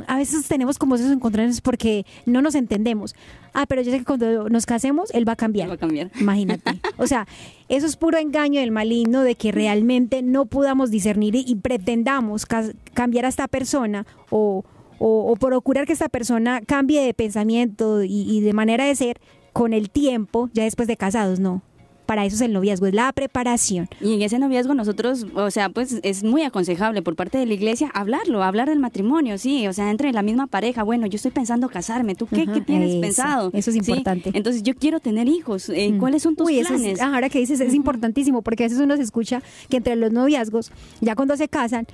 a 0.06 0.16
veces 0.16 0.46
tenemos 0.48 0.78
como 0.78 0.94
esos 0.94 1.10
encontrones 1.10 1.60
porque 1.60 2.04
no 2.26 2.42
nos 2.42 2.54
entendemos. 2.54 3.14
Ah, 3.52 3.66
pero 3.66 3.82
yo 3.82 3.90
sé 3.92 3.98
que 3.98 4.04
cuando 4.04 4.48
nos 4.48 4.66
casemos, 4.66 5.10
él 5.14 5.26
va 5.28 5.32
a 5.32 5.36
cambiar. 5.36 5.68
Va 5.70 5.74
a 5.74 5.78
cambiar. 5.78 6.10
Imagínate. 6.20 6.80
O 6.96 7.06
sea, 7.06 7.26
eso 7.68 7.86
es 7.86 7.96
puro 7.96 8.18
engaño 8.18 8.60
del 8.60 8.70
maligno 8.72 9.22
de 9.22 9.34
que 9.36 9.52
realmente 9.52 10.22
no 10.22 10.46
podamos 10.46 10.90
discernir 10.90 11.34
y, 11.34 11.44
y 11.46 11.54
pretendamos 11.56 12.46
cambiar 12.94 13.24
a 13.24 13.28
esta 13.28 13.48
persona 13.48 14.06
o, 14.30 14.64
o- 14.98 15.32
o 15.32 15.36
procurar 15.36 15.86
que 15.86 15.92
esta 15.92 16.08
persona 16.08 16.60
cambie 16.60 17.02
de 17.02 17.14
pensamiento 17.14 18.02
y, 18.02 18.22
y 18.30 18.40
de 18.40 18.52
manera 18.52 18.84
de 18.84 18.94
ser 18.96 19.20
con 19.52 19.72
el 19.72 19.90
tiempo, 19.90 20.50
ya 20.52 20.64
después 20.64 20.88
de 20.88 20.96
casados, 20.96 21.38
no. 21.40 21.62
Para 22.06 22.24
eso 22.24 22.36
es 22.36 22.42
el 22.42 22.52
noviazgo, 22.52 22.86
es 22.86 22.94
la 22.94 23.12
preparación. 23.12 23.88
Y 24.00 24.14
en 24.14 24.22
ese 24.22 24.38
noviazgo 24.38 24.74
nosotros, 24.74 25.26
o 25.34 25.50
sea, 25.50 25.68
pues 25.68 26.00
es 26.02 26.22
muy 26.24 26.42
aconsejable 26.42 27.02
por 27.02 27.16
parte 27.16 27.38
de 27.38 27.46
la 27.46 27.54
iglesia 27.54 27.90
hablarlo, 27.94 28.42
hablar 28.42 28.68
del 28.68 28.78
matrimonio, 28.78 29.38
sí, 29.38 29.66
o 29.68 29.72
sea, 29.72 29.90
entre 29.90 30.12
la 30.12 30.22
misma 30.22 30.46
pareja, 30.46 30.82
bueno, 30.82 31.06
yo 31.06 31.16
estoy 31.16 31.30
pensando 31.30 31.68
casarme, 31.68 32.14
¿tú 32.14 32.26
qué, 32.26 32.46
tienes 32.64 32.96
pensado? 32.96 33.50
Eso 33.52 33.70
es 33.70 33.76
importante. 33.76 34.30
Entonces 34.34 34.62
yo 34.62 34.74
quiero 34.74 35.00
tener 35.00 35.28
hijos, 35.28 35.68
eh, 35.68 35.94
¿cuáles 35.98 36.22
son 36.22 36.36
tus 36.36 36.50
planes? 36.50 37.00
ahora 37.00 37.28
que 37.28 37.38
dices, 37.38 37.60
es 37.60 37.74
importantísimo, 37.74 38.42
porque 38.42 38.64
a 38.64 38.66
veces 38.66 38.80
uno 38.80 38.96
se 38.96 39.02
escucha 39.02 39.42
que 39.68 39.78
entre 39.78 39.96
los 39.96 40.12
noviazgos, 40.12 40.72
ya 41.00 41.14
cuando 41.14 41.36
se 41.36 41.48
casan, 41.48 41.86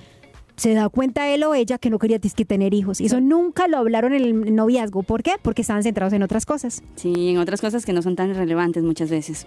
se 0.61 0.75
da 0.75 0.89
cuenta 0.89 1.27
él 1.27 1.43
o 1.43 1.55
ella 1.55 1.79
que 1.79 1.89
no 1.89 1.97
quería 1.97 2.19
que 2.19 2.45
tener 2.45 2.75
hijos. 2.75 3.01
Y 3.01 3.07
eso 3.07 3.19
nunca 3.19 3.67
lo 3.67 3.77
hablaron 3.77 4.13
en 4.13 4.23
el 4.23 4.53
noviazgo. 4.55 5.01
¿Por 5.01 5.23
qué? 5.23 5.31
Porque 5.41 5.63
estaban 5.63 5.81
centrados 5.81 6.13
en 6.13 6.21
otras 6.21 6.45
cosas. 6.45 6.83
Sí, 6.97 7.29
en 7.29 7.39
otras 7.39 7.61
cosas 7.61 7.83
que 7.83 7.93
no 7.93 8.03
son 8.03 8.15
tan 8.15 8.35
relevantes 8.35 8.83
muchas 8.83 9.09
veces. 9.09 9.43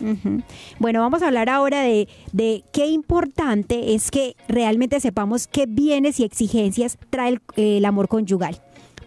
Bueno, 0.81 1.01
vamos 1.03 1.23
a 1.23 1.29
hablar 1.29 1.49
ahora 1.49 1.83
de, 1.83 2.09
de, 2.33 2.65
qué 2.73 2.89
importante 2.89 3.95
es 3.95 4.11
que 4.11 4.35
realmente 4.49 4.99
sepamos 4.99 5.47
qué 5.47 5.67
bienes 5.67 6.19
y 6.19 6.25
exigencias 6.25 6.99
trae 7.11 7.39
el, 7.55 7.85
amor 7.85 8.09
conyugal. 8.09 8.61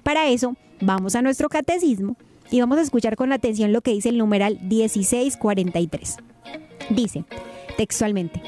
Para 0.04 0.30
eso, 0.30 0.56
vamos 0.80 1.14
a 1.16 1.22
nuestro 1.22 1.50
catecismo 1.50 2.16
y 2.50 2.62
vamos 2.62 2.78
a 2.78 2.84
escuchar 2.84 3.18
con 3.18 3.34
atención 3.34 3.74
lo 3.74 3.82
que 3.82 3.92
dice 3.92 4.08
el 4.08 4.18
numeral 4.18 4.60
1643. 4.62 6.18
Dice, 6.90 7.26
textualmente, 7.76 8.42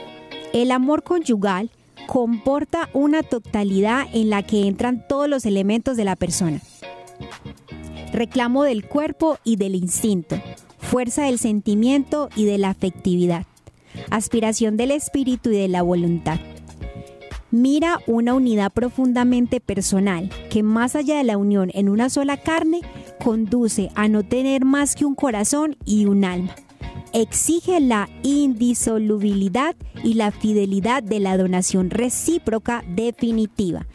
el 0.53 0.71
amor 0.71 1.03
conyugal 1.03 1.71
comporta 2.09 2.89
una 2.93 3.21
totalidad 3.21 4.07
en 4.13 4.31
la 4.31 4.41
que 4.41 4.65
entran 4.65 5.05
todos 5.07 5.29
los 5.29 5.45
elementos 5.45 5.95
de 5.95 6.05
la 6.05 6.15
persona. 6.15 6.59
Reclamo 8.11 8.63
del 8.63 8.87
cuerpo 8.87 9.37
y 9.43 9.57
del 9.57 9.75
instinto, 9.75 10.41
fuerza 10.79 11.25
del 11.25 11.37
sentimiento 11.37 12.29
y 12.35 12.45
de 12.45 12.57
la 12.57 12.69
afectividad, 12.69 13.45
aspiración 14.09 14.75
del 14.75 14.89
espíritu 14.89 15.51
y 15.51 15.57
de 15.57 15.67
la 15.67 15.83
voluntad. 15.83 16.39
Mira 17.51 17.99
una 18.07 18.33
unidad 18.33 18.71
profundamente 18.71 19.59
personal 19.59 20.31
que 20.49 20.63
más 20.63 20.95
allá 20.95 21.17
de 21.17 21.23
la 21.23 21.37
unión 21.37 21.69
en 21.75 21.89
una 21.89 22.09
sola 22.09 22.37
carne, 22.37 22.81
conduce 23.23 23.89
a 23.93 24.07
no 24.07 24.23
tener 24.23 24.65
más 24.65 24.95
que 24.95 25.05
un 25.05 25.13
corazón 25.13 25.77
y 25.85 26.05
un 26.05 26.25
alma 26.25 26.55
exige 27.13 27.79
la 27.79 28.09
indisolubilidad 28.23 29.75
y 30.03 30.13
la 30.13 30.31
fidelidad 30.31 31.03
de 31.03 31.19
la 31.19 31.37
donación 31.37 31.89
recíproca 31.89 32.83
definitiva 32.87 33.85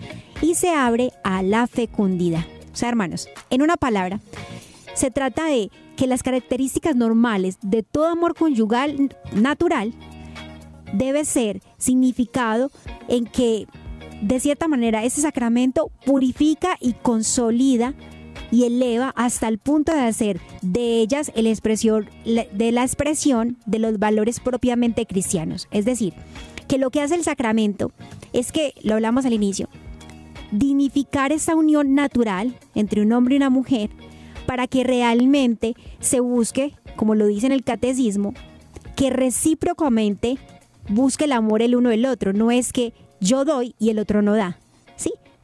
y 0.42 0.54
se 0.54 0.70
abre 0.70 1.12
a 1.22 1.42
la 1.42 1.66
fecundidad. 1.66 2.44
O 2.72 2.76
sea, 2.76 2.88
hermanos, 2.88 3.28
en 3.50 3.62
una 3.62 3.76
palabra, 3.76 4.20
se 4.94 5.10
trata 5.10 5.46
de 5.46 5.70
que 5.96 6.06
las 6.06 6.22
características 6.22 6.96
normales 6.96 7.58
de 7.62 7.82
todo 7.82 8.06
amor 8.06 8.34
conyugal 8.34 9.14
natural 9.32 9.94
debe 10.92 11.24
ser 11.24 11.60
significado 11.78 12.70
en 13.08 13.26
que 13.26 13.66
de 14.22 14.40
cierta 14.40 14.68
manera 14.68 15.04
ese 15.04 15.20
sacramento 15.20 15.90
purifica 16.04 16.76
y 16.80 16.94
consolida 16.94 17.94
y 18.54 18.66
eleva 18.66 19.12
hasta 19.16 19.48
el 19.48 19.58
punto 19.58 19.92
de 19.92 20.02
hacer 20.02 20.40
de 20.62 21.00
ellas 21.00 21.32
el 21.34 21.48
expresión, 21.48 22.08
de 22.24 22.70
la 22.70 22.84
expresión 22.84 23.56
de 23.66 23.80
los 23.80 23.98
valores 23.98 24.38
propiamente 24.38 25.06
cristianos. 25.06 25.66
Es 25.72 25.84
decir, 25.84 26.14
que 26.68 26.78
lo 26.78 26.90
que 26.90 27.00
hace 27.00 27.16
el 27.16 27.24
sacramento 27.24 27.90
es 28.32 28.52
que, 28.52 28.72
lo 28.84 28.94
hablamos 28.94 29.26
al 29.26 29.32
inicio, 29.32 29.68
dignificar 30.52 31.32
esa 31.32 31.56
unión 31.56 31.96
natural 31.96 32.54
entre 32.76 33.02
un 33.02 33.12
hombre 33.12 33.34
y 33.34 33.38
una 33.38 33.50
mujer 33.50 33.90
para 34.46 34.68
que 34.68 34.84
realmente 34.84 35.74
se 35.98 36.20
busque, 36.20 36.76
como 36.94 37.16
lo 37.16 37.26
dice 37.26 37.46
en 37.46 37.52
el 37.52 37.64
catecismo, 37.64 38.34
que 38.94 39.10
recíprocamente 39.10 40.38
busque 40.88 41.24
el 41.24 41.32
amor 41.32 41.60
el 41.60 41.74
uno 41.74 41.88
del 41.88 42.06
otro. 42.06 42.32
No 42.32 42.52
es 42.52 42.72
que 42.72 42.92
yo 43.20 43.44
doy 43.44 43.74
y 43.80 43.90
el 43.90 43.98
otro 43.98 44.22
no 44.22 44.34
da. 44.34 44.60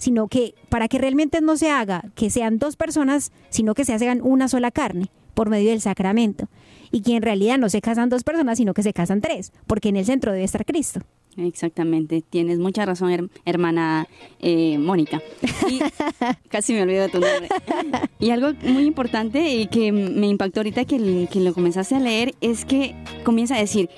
Sino 0.01 0.27
que 0.27 0.55
para 0.69 0.89
que 0.89 0.99
realmente 0.99 1.41
no 1.41 1.57
se 1.57 1.71
haga 1.71 2.03
que 2.17 2.31
sean 2.31 2.59
dos 2.59 2.75
personas, 2.75 3.31
sino 3.51 3.75
que 3.75 3.85
se 3.85 3.95
hagan 3.95 4.21
una 4.23 4.49
sola 4.49 4.73
carne 4.73 5.13
por 5.35 5.49
medio 5.49 5.71
del 5.71 5.81
sacramento. 5.81 6.49
Y 6.91 7.03
que 7.03 7.15
en 7.15 7.23
realidad 7.23 7.59
no 7.59 7.69
se 7.69 7.81
casan 7.81 8.09
dos 8.09 8.25
personas, 8.25 8.59
sino 8.59 8.75
que 8.75 8.83
se 8.83 8.93
casan 8.93 9.21
tres, 9.21 9.53
porque 9.69 9.91
en 9.91 9.97
el 9.97 10.05
centro 10.05 10.33
debe 10.33 10.45
estar 10.45 10.65
Cristo. 10.65 11.01
Exactamente, 11.37 12.23
tienes 12.29 12.59
mucha 12.59 12.85
razón, 12.85 13.31
hermana 13.45 14.09
eh, 14.41 14.79
Mónica. 14.79 15.23
Y 15.69 15.81
casi 16.49 16.73
me 16.73 16.83
olvido 16.83 17.03
de 17.03 17.09
tu 17.09 17.21
nombre. 17.21 17.49
Y 18.19 18.31
algo 18.31 18.53
muy 18.65 18.85
importante 18.85 19.55
y 19.55 19.67
que 19.67 19.93
me 19.93 20.27
impactó 20.27 20.61
ahorita 20.61 20.85
que, 20.85 21.29
que 21.31 21.41
lo 21.41 21.55
comenzaste 21.55 21.95
a 21.95 22.01
leer 22.01 22.35
es 22.41 22.65
que 22.65 22.97
comienza 23.23 23.55
a 23.55 23.61
decir, 23.61 23.89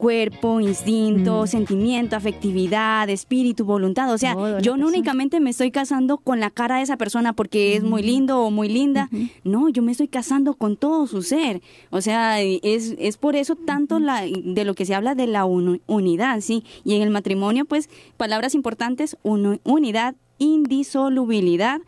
cuerpo, 0.00 0.60
instinto, 0.60 1.42
mm. 1.42 1.46
sentimiento, 1.46 2.16
afectividad, 2.16 3.08
espíritu, 3.10 3.66
voluntad. 3.66 4.10
O 4.10 4.16
sea, 4.16 4.34
yo 4.60 4.78
no 4.78 4.88
únicamente 4.88 5.40
me 5.40 5.50
estoy 5.50 5.70
casando 5.70 6.16
con 6.16 6.40
la 6.40 6.48
cara 6.48 6.76
de 6.76 6.82
esa 6.82 6.96
persona 6.96 7.34
porque 7.34 7.76
es 7.76 7.82
muy 7.82 8.02
lindo 8.02 8.40
o 8.40 8.50
muy 8.50 8.70
linda. 8.70 9.10
No, 9.44 9.68
yo 9.68 9.82
me 9.82 9.92
estoy 9.92 10.08
casando 10.08 10.54
con 10.54 10.76
todo 10.76 11.06
su 11.06 11.20
ser. 11.20 11.60
O 11.90 12.00
sea, 12.00 12.40
es, 12.40 12.96
es 12.98 13.18
por 13.18 13.36
eso 13.36 13.56
tanto 13.56 13.98
la, 13.98 14.22
de 14.22 14.64
lo 14.64 14.74
que 14.74 14.86
se 14.86 14.94
habla 14.94 15.14
de 15.14 15.26
la 15.26 15.44
unidad, 15.44 16.40
¿sí? 16.40 16.64
Y 16.82 16.94
en 16.94 17.02
el 17.02 17.10
matrimonio, 17.10 17.66
pues, 17.66 17.90
palabras 18.16 18.54
importantes, 18.54 19.18
unidad, 19.22 20.14
indisolubilidad 20.38 21.82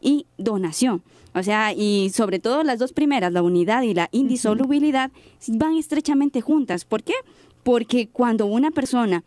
y 0.00 0.24
donación. 0.38 1.02
O 1.34 1.42
sea, 1.42 1.72
y 1.72 2.10
sobre 2.10 2.38
todo 2.38 2.64
las 2.64 2.78
dos 2.78 2.92
primeras, 2.92 3.32
la 3.32 3.42
unidad 3.42 3.82
y 3.82 3.94
la 3.94 4.08
indisolubilidad, 4.10 5.10
van 5.48 5.76
estrechamente 5.76 6.40
juntas. 6.40 6.84
¿Por 6.84 7.02
qué? 7.02 7.14
Porque 7.62 8.08
cuando 8.08 8.46
una 8.46 8.70
persona, 8.70 9.24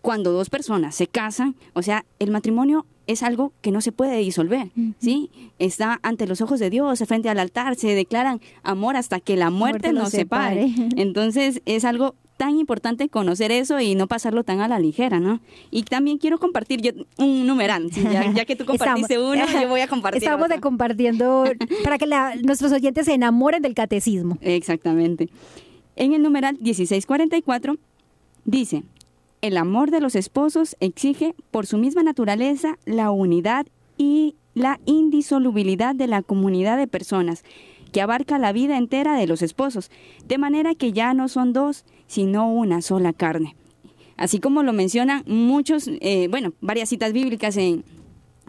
cuando 0.00 0.32
dos 0.32 0.50
personas 0.50 0.94
se 0.94 1.06
casan, 1.06 1.56
o 1.74 1.82
sea, 1.82 2.04
el 2.18 2.30
matrimonio 2.30 2.86
es 3.06 3.22
algo 3.22 3.52
que 3.60 3.72
no 3.72 3.80
se 3.80 3.90
puede 3.90 4.18
disolver, 4.18 4.70
¿sí? 4.98 5.30
Está 5.58 5.98
ante 6.02 6.26
los 6.26 6.40
ojos 6.40 6.60
de 6.60 6.70
Dios, 6.70 7.02
frente 7.06 7.28
al 7.28 7.40
altar, 7.40 7.74
se 7.74 7.94
declaran 7.94 8.40
amor 8.62 8.96
hasta 8.96 9.18
que 9.18 9.36
la 9.36 9.50
muerte, 9.50 9.92
nos 9.92 10.10
separe. 10.10 10.72
Entonces, 10.96 11.60
es 11.66 11.84
algo 11.84 12.14
tan 12.40 12.58
importante 12.58 13.10
conocer 13.10 13.52
eso 13.52 13.80
y 13.80 13.94
no 13.94 14.06
pasarlo 14.06 14.44
tan 14.44 14.60
a 14.60 14.68
la 14.68 14.78
ligera, 14.78 15.20
¿no? 15.20 15.40
Y 15.70 15.82
también 15.82 16.16
quiero 16.16 16.38
compartir 16.38 16.80
yo 16.80 16.92
un 17.18 17.46
numeral, 17.46 17.90
ya, 17.90 18.46
que 18.46 18.56
tú 18.56 18.64
compartiste 18.66 19.18
uno, 19.18 19.44
yo 19.60 19.68
voy 19.68 19.82
a 19.82 19.88
compartir 19.88 20.22
Estamos 20.22 20.48
de 20.48 20.58
compartiendo 20.58 21.44
para 21.84 21.98
que 21.98 22.06
nuestros 22.42 22.72
oyentes 22.72 23.04
se 23.04 23.12
enamoren 23.12 23.60
del 23.60 23.74
catecismo. 23.74 24.38
Exactamente. 24.40 25.28
En 26.00 26.14
el 26.14 26.22
numeral 26.22 26.56
1644 26.62 27.76
dice, 28.46 28.84
el 29.42 29.58
amor 29.58 29.90
de 29.90 30.00
los 30.00 30.16
esposos 30.16 30.74
exige 30.80 31.34
por 31.50 31.66
su 31.66 31.76
misma 31.76 32.02
naturaleza 32.02 32.78
la 32.86 33.10
unidad 33.10 33.66
y 33.98 34.34
la 34.54 34.80
indisolubilidad 34.86 35.94
de 35.94 36.06
la 36.06 36.22
comunidad 36.22 36.78
de 36.78 36.86
personas 36.86 37.44
que 37.92 38.00
abarca 38.00 38.38
la 38.38 38.52
vida 38.52 38.78
entera 38.78 39.14
de 39.14 39.26
los 39.26 39.42
esposos, 39.42 39.90
de 40.26 40.38
manera 40.38 40.74
que 40.74 40.92
ya 40.94 41.12
no 41.12 41.28
son 41.28 41.52
dos, 41.52 41.84
sino 42.06 42.50
una 42.50 42.80
sola 42.80 43.12
carne. 43.12 43.54
Así 44.16 44.40
como 44.40 44.62
lo 44.62 44.72
mencionan 44.72 45.22
muchos, 45.26 45.86
eh, 45.86 46.28
bueno, 46.30 46.54
varias 46.62 46.88
citas 46.88 47.12
bíblicas 47.12 47.58
en, 47.58 47.84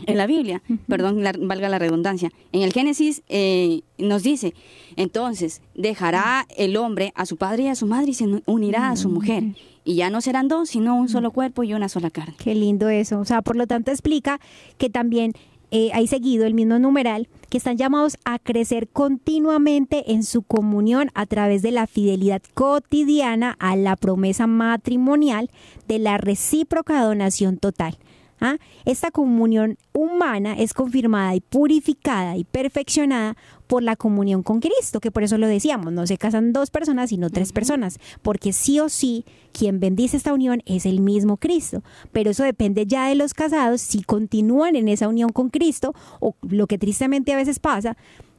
en 0.05 0.17
la 0.17 0.27
Biblia, 0.27 0.61
perdón, 0.87 1.23
valga 1.41 1.69
la 1.69 1.79
redundancia, 1.79 2.31
en 2.51 2.61
el 2.61 2.73
Génesis 2.73 3.23
eh, 3.29 3.81
nos 3.97 4.23
dice, 4.23 4.53
entonces 4.95 5.61
dejará 5.75 6.45
el 6.57 6.77
hombre 6.77 7.11
a 7.15 7.25
su 7.25 7.37
padre 7.37 7.63
y 7.63 7.67
a 7.67 7.75
su 7.75 7.87
madre 7.87 8.11
y 8.11 8.13
se 8.13 8.41
unirá 8.45 8.89
a 8.89 8.95
su 8.95 9.09
mujer. 9.09 9.43
Y 9.83 9.95
ya 9.95 10.11
no 10.11 10.21
serán 10.21 10.47
dos, 10.47 10.69
sino 10.69 10.95
un 10.95 11.09
solo 11.09 11.31
cuerpo 11.31 11.63
y 11.63 11.73
una 11.73 11.89
sola 11.89 12.11
carne. 12.11 12.35
Qué 12.37 12.53
lindo 12.53 12.89
eso. 12.89 13.19
O 13.19 13.25
sea, 13.25 13.41
por 13.41 13.55
lo 13.55 13.65
tanto 13.65 13.89
explica 13.89 14.39
que 14.77 14.91
también 14.91 15.33
eh, 15.71 15.89
hay 15.93 16.05
seguido 16.05 16.45
el 16.45 16.53
mismo 16.53 16.77
numeral, 16.79 17.29
que 17.49 17.57
están 17.57 17.77
llamados 17.77 18.17
a 18.25 18.39
crecer 18.39 18.89
continuamente 18.89 20.11
en 20.11 20.23
su 20.23 20.41
comunión 20.41 21.09
a 21.13 21.25
través 21.25 21.61
de 21.61 21.71
la 21.71 21.87
fidelidad 21.87 22.41
cotidiana 22.53 23.55
a 23.57 23.77
la 23.77 23.95
promesa 23.95 24.47
matrimonial 24.47 25.49
de 25.87 25.99
la 25.99 26.17
recíproca 26.17 27.01
donación 27.03 27.57
total. 27.57 27.97
¿Ah? 28.43 28.57
Esta 28.85 29.11
comunión 29.11 29.77
humana 29.93 30.55
es 30.57 30.73
confirmada 30.73 31.35
y 31.35 31.41
purificada 31.41 32.37
y 32.37 32.43
perfeccionada 32.43 33.37
por 33.67 33.83
la 33.83 33.95
comunión 33.95 34.41
con 34.41 34.59
Cristo, 34.59 34.99
que 34.99 35.11
por 35.11 35.21
eso 35.21 35.37
lo 35.37 35.47
decíamos, 35.47 35.93
no 35.93 36.07
se 36.07 36.17
casan 36.17 36.51
dos 36.51 36.71
personas, 36.71 37.11
sino 37.11 37.29
tres 37.29 37.53
personas, 37.53 37.99
porque 38.23 38.51
sí 38.51 38.79
o 38.79 38.89
sí, 38.89 39.25
quien 39.53 39.79
bendice 39.79 40.17
esta 40.17 40.33
unión 40.33 40.63
es 40.65 40.87
el 40.87 41.01
mismo 41.01 41.37
Cristo, 41.37 41.83
pero 42.11 42.31
eso 42.31 42.43
depende 42.43 42.87
ya 42.87 43.07
de 43.07 43.15
los 43.15 43.35
casados, 43.35 43.79
si 43.79 44.01
continúan 44.01 44.75
en 44.75 44.87
esa 44.87 45.07
unión 45.07 45.29
con 45.29 45.49
Cristo, 45.49 45.93
o 46.19 46.35
lo 46.41 46.65
que 46.65 46.79
tristemente 46.79 47.31
a 47.33 47.37
veces 47.37 47.59
pasa, 47.59 47.95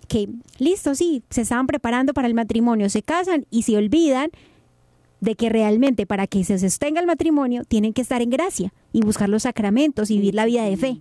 que 0.09 0.29
listo, 0.59 0.95
sí, 0.95 1.23
se 1.31 1.43
estaban 1.43 1.67
preparando 1.67 2.13
para 2.13 2.27
el 2.29 2.35
matrimonio, 2.35 2.91
se 2.91 3.03
casan 3.03 3.47
y 3.51 3.63
se 3.63 3.77
olvidan 3.77 4.31
de 5.23 5.37
que 5.37 5.49
realmente 5.49 6.05
para 6.05 6.27
que 6.27 6.43
se 6.43 6.59
sostenga 6.59 7.01
el 7.01 7.07
matrimonio 7.07 7.63
tienen 7.65 7.93
que 7.93 8.03
estar 8.03 8.21
en 8.21 8.31
gracia 8.31 8.75
y 8.93 9.03
buscar 9.03 9.29
los 9.29 9.45
sacramentos 9.45 10.11
y 10.11 10.17
vivir 10.17 10.35
la 10.35 10.45
vida 10.45 10.65
de 10.65 10.77
fe. 10.77 10.99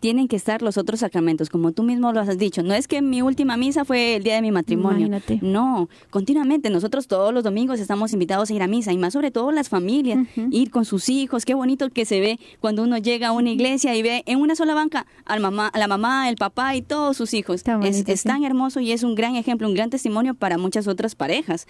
Tienen 0.00 0.28
que 0.28 0.36
estar 0.36 0.62
los 0.62 0.76
otros 0.78 1.00
sacramentos, 1.00 1.48
como 1.48 1.72
tú 1.72 1.82
mismo 1.82 2.12
lo 2.12 2.20
has 2.20 2.38
dicho. 2.38 2.62
No 2.62 2.74
es 2.74 2.88
que 2.88 3.02
mi 3.02 3.22
última 3.22 3.56
misa 3.56 3.84
fue 3.84 4.16
el 4.16 4.22
día 4.22 4.34
de 4.34 4.42
mi 4.42 4.52
matrimonio. 4.52 5.06
Imagínate. 5.06 5.38
No, 5.42 5.88
continuamente 6.10 6.70
nosotros 6.70 7.06
todos 7.06 7.32
los 7.32 7.44
domingos 7.44 7.80
estamos 7.80 8.12
invitados 8.12 8.50
a 8.50 8.54
ir 8.54 8.62
a 8.62 8.66
misa 8.66 8.92
y 8.92 8.98
más 8.98 9.12
sobre 9.12 9.30
todo 9.30 9.50
las 9.52 9.68
familias, 9.68 10.26
ir 10.50 10.70
con 10.70 10.84
sus 10.84 11.08
hijos. 11.08 11.44
Qué 11.44 11.54
bonito 11.54 11.88
que 11.90 12.04
se 12.04 12.20
ve 12.20 12.38
cuando 12.60 12.82
uno 12.82 12.98
llega 12.98 13.28
a 13.28 13.32
una 13.32 13.50
iglesia 13.50 13.94
y 13.94 14.02
ve 14.02 14.22
en 14.26 14.40
una 14.40 14.54
sola 14.54 14.74
banca 14.74 15.06
al 15.24 15.40
mamá, 15.40 15.68
a 15.68 15.78
la 15.78 15.88
mamá, 15.88 16.28
el 16.28 16.36
papá 16.36 16.76
y 16.76 16.82
todos 16.82 17.16
sus 17.16 17.34
hijos. 17.34 17.62
Es, 17.66 17.78
bonito, 17.78 18.12
es 18.12 18.22
tan 18.22 18.44
hermoso 18.44 18.80
y 18.80 18.92
es 18.92 19.02
un 19.02 19.14
gran 19.14 19.36
ejemplo, 19.36 19.68
un 19.68 19.74
gran 19.74 19.90
testimonio 19.90 20.34
para 20.34 20.58
muchas 20.58 20.86
otras 20.88 21.14
parejas. 21.14 21.66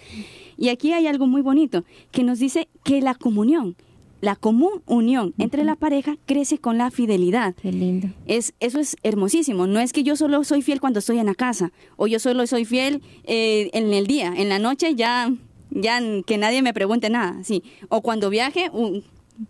Y 0.57 0.69
aquí 0.69 0.91
hay 0.93 1.07
algo 1.07 1.27
muy 1.27 1.41
bonito 1.41 1.83
que 2.11 2.23
nos 2.23 2.39
dice 2.39 2.67
que 2.83 3.01
la 3.01 3.15
comunión, 3.15 3.75
la 4.21 4.35
común 4.35 4.81
unión 4.85 5.33
entre 5.37 5.63
la 5.63 5.75
pareja 5.75 6.17
crece 6.25 6.57
con 6.57 6.77
la 6.77 6.89
fidelidad. 6.91 7.53
Qué 7.61 7.71
lindo. 7.71 8.07
Es, 8.25 8.53
eso 8.59 8.79
es 8.79 8.95
hermosísimo. 9.03 9.67
No 9.67 9.79
es 9.79 9.93
que 9.93 10.03
yo 10.03 10.15
solo 10.15 10.43
soy 10.43 10.61
fiel 10.61 10.79
cuando 10.81 10.99
estoy 10.99 11.19
en 11.19 11.27
la 11.27 11.35
casa 11.35 11.71
o 11.97 12.07
yo 12.07 12.19
solo 12.19 12.45
soy 12.47 12.65
fiel 12.65 13.01
eh, 13.25 13.69
en 13.73 13.93
el 13.93 14.07
día. 14.07 14.33
En 14.35 14.49
la 14.49 14.57
noche 14.59 14.95
ya, 14.95 15.31
ya 15.69 15.99
que 16.25 16.37
nadie 16.37 16.61
me 16.61 16.73
pregunte 16.73 17.09
nada. 17.09 17.43
Sí. 17.43 17.61
O 17.89 18.01
cuando 18.01 18.29
viaje, 18.31 18.69
un- 18.73 19.03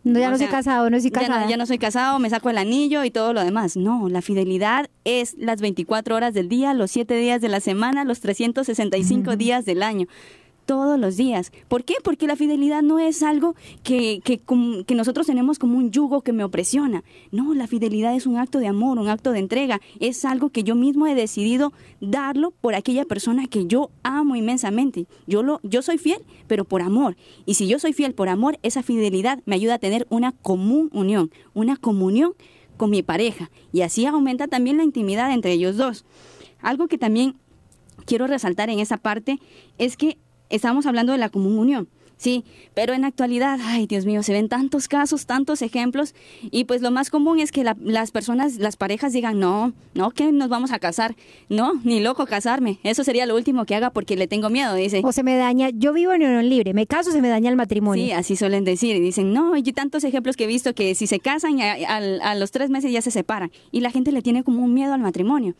No, 0.03 0.19
ya 0.19 0.27
o 0.27 0.31
no 0.31 0.37
sea, 0.37 0.47
soy 0.47 0.51
casado, 0.57 0.89
no 0.89 0.99
soy 0.99 1.11
ya 1.11 1.19
casada. 1.21 1.43
no, 1.45 1.49
ya 1.49 1.55
no 1.55 1.65
soy 1.65 1.77
casado, 1.77 2.19
me 2.19 2.29
saco 2.29 2.49
el 2.49 2.57
anillo 2.57 3.05
y 3.05 3.09
todo 3.11 3.31
lo 3.31 3.41
demás. 3.45 3.77
No, 3.77 4.09
la 4.09 4.21
fidelidad 4.21 4.89
es 5.05 5.35
las 5.37 5.61
24 5.61 6.13
horas 6.13 6.33
del 6.33 6.49
día, 6.49 6.73
los 6.73 6.91
7 6.91 7.15
días 7.15 7.39
de 7.39 7.47
la 7.47 7.61
semana, 7.61 8.03
los 8.03 8.19
365 8.19 9.37
días 9.37 9.63
del 9.63 9.81
año. 9.81 10.07
Todos 10.67 10.99
los 10.99 11.15
días. 11.15 11.53
¿Por 11.69 11.85
qué? 11.85 11.95
Porque 12.03 12.27
la 12.27 12.35
fidelidad 12.35 12.81
no 12.81 12.99
es 12.99 13.23
algo 13.23 13.55
que, 13.83 14.19
que, 14.21 14.95
nosotros 14.95 15.25
tenemos 15.25 15.59
como 15.59 15.77
un 15.77 15.91
yugo 15.91 16.21
que 16.21 16.33
me 16.33 16.43
opresiona. 16.43 17.05
No, 17.31 17.53
la 17.53 17.67
fidelidad 17.67 18.13
es 18.13 18.27
un 18.27 18.37
acto 18.37 18.59
de 18.59 18.67
amor, 18.67 18.99
un 18.99 19.07
acto 19.07 19.31
de 19.31 19.39
entrega. 19.39 19.79
Es 20.01 20.25
algo 20.25 20.49
que 20.49 20.63
yo 20.63 20.75
mismo 20.75 21.07
he 21.07 21.15
decidido 21.15 21.71
darlo 22.01 22.51
por 22.51 22.75
aquella 22.75 23.05
persona 23.05 23.47
que 23.47 23.65
yo 23.65 23.91
amo 24.03 24.35
inmensamente. 24.35 25.07
Yo, 25.25 25.41
lo, 25.41 25.61
yo 25.63 25.81
soy 25.81 25.97
fiel, 25.97 26.19
pero 26.47 26.65
por 26.65 26.81
amor. 26.81 27.15
Y 27.45 27.53
si 27.53 27.69
yo 27.69 27.79
soy 27.79 27.93
fiel 27.93 28.13
por 28.13 28.27
amor, 28.27 28.59
esa 28.61 28.83
fidelidad 28.83 29.39
me 29.45 29.55
ayuda 29.55 29.75
a 29.75 29.79
tener 29.79 30.05
una 30.09 30.33
común 30.33 30.89
unión, 30.91 31.31
una 31.53 31.77
comunión 31.77 32.33
con 32.75 32.89
mi 32.89 33.03
pareja. 33.03 33.49
Y 33.71 33.83
así 33.83 34.05
aumenta 34.05 34.47
también 34.47 34.75
la 34.75 34.83
intimidad 34.83 35.31
entre 35.31 35.53
ellos 35.53 35.77
dos. 35.77 36.03
Algo 36.61 36.89
que 36.89 36.97
también 36.97 37.35
quiero 38.05 38.27
resaltar 38.27 38.69
en 38.69 38.79
esa 38.79 38.97
parte 38.97 39.39
es 39.77 39.97
que 39.97 40.17
estamos 40.49 40.85
hablando 40.85 41.11
de 41.13 41.17
la 41.19 41.29
común 41.29 41.57
unión. 41.57 41.87
Sí, 42.19 42.43
pero 42.73 42.93
en 42.95 43.01
la 43.01 43.09
actualidad, 43.09 43.59
ay 43.61 43.85
Dios 43.85 44.07
mío, 44.07 44.23
se 44.23 44.33
ven 44.33 44.49
tantos 44.49 44.87
casos, 44.87 45.27
tantos 45.27 45.61
ejemplos, 45.61 46.15
y 46.49 46.63
pues 46.63 46.81
lo 46.81 46.89
más 46.89 47.11
común 47.11 47.39
es 47.39 47.51
que 47.51 47.63
la- 47.63 47.77
las 47.79 48.09
personas, 48.09 48.55
las 48.57 48.75
parejas 48.75 49.13
digan, 49.13 49.39
no, 49.39 49.73
no, 49.93 50.09
que 50.09 50.31
nos 50.31 50.49
vamos 50.49 50.71
a 50.71 50.79
casar, 50.79 51.15
no, 51.47 51.73
ni 51.83 51.99
loco 51.99 52.25
casarme, 52.25 52.79
eso 52.81 53.03
sería 53.03 53.27
lo 53.27 53.35
último 53.35 53.65
que 53.67 53.75
haga 53.75 53.91
porque 53.91 54.15
le 54.15 54.27
tengo 54.27 54.49
miedo, 54.49 54.73
dice. 54.73 55.01
O 55.05 55.11
se 55.11 55.21
me 55.21 55.35
daña, 55.37 55.69
yo 55.69 55.93
vivo 55.93 56.11
en 56.11 56.23
unión 56.23 56.49
libre, 56.49 56.73
me 56.73 56.87
caso, 56.87 57.11
se 57.11 57.21
me 57.21 57.29
daña 57.29 57.51
el 57.51 57.55
matrimonio. 57.55 58.03
Sí, 58.03 58.11
así 58.13 58.35
suelen 58.35 58.63
decir. 58.63 58.95
Y 58.95 58.99
dicen, 58.99 59.31
no, 59.31 59.53
hay 59.53 59.61
tantos 59.61 60.03
ejemplos 60.03 60.35
que 60.35 60.45
he 60.45 60.47
visto 60.47 60.73
que 60.73 60.95
si 60.95 61.05
se 61.05 61.19
casan, 61.19 61.61
a, 61.61 61.73
al- 61.73 62.19
a 62.21 62.33
los 62.33 62.49
tres 62.49 62.71
meses 62.71 62.91
ya 62.91 63.03
se 63.03 63.11
separan. 63.11 63.51
Y 63.71 63.81
la 63.81 63.91
gente 63.91 64.11
le 64.11 64.23
tiene 64.23 64.43
como 64.43 64.63
un 64.63 64.73
miedo 64.73 64.91
al 64.95 65.01
matrimonio. 65.01 65.53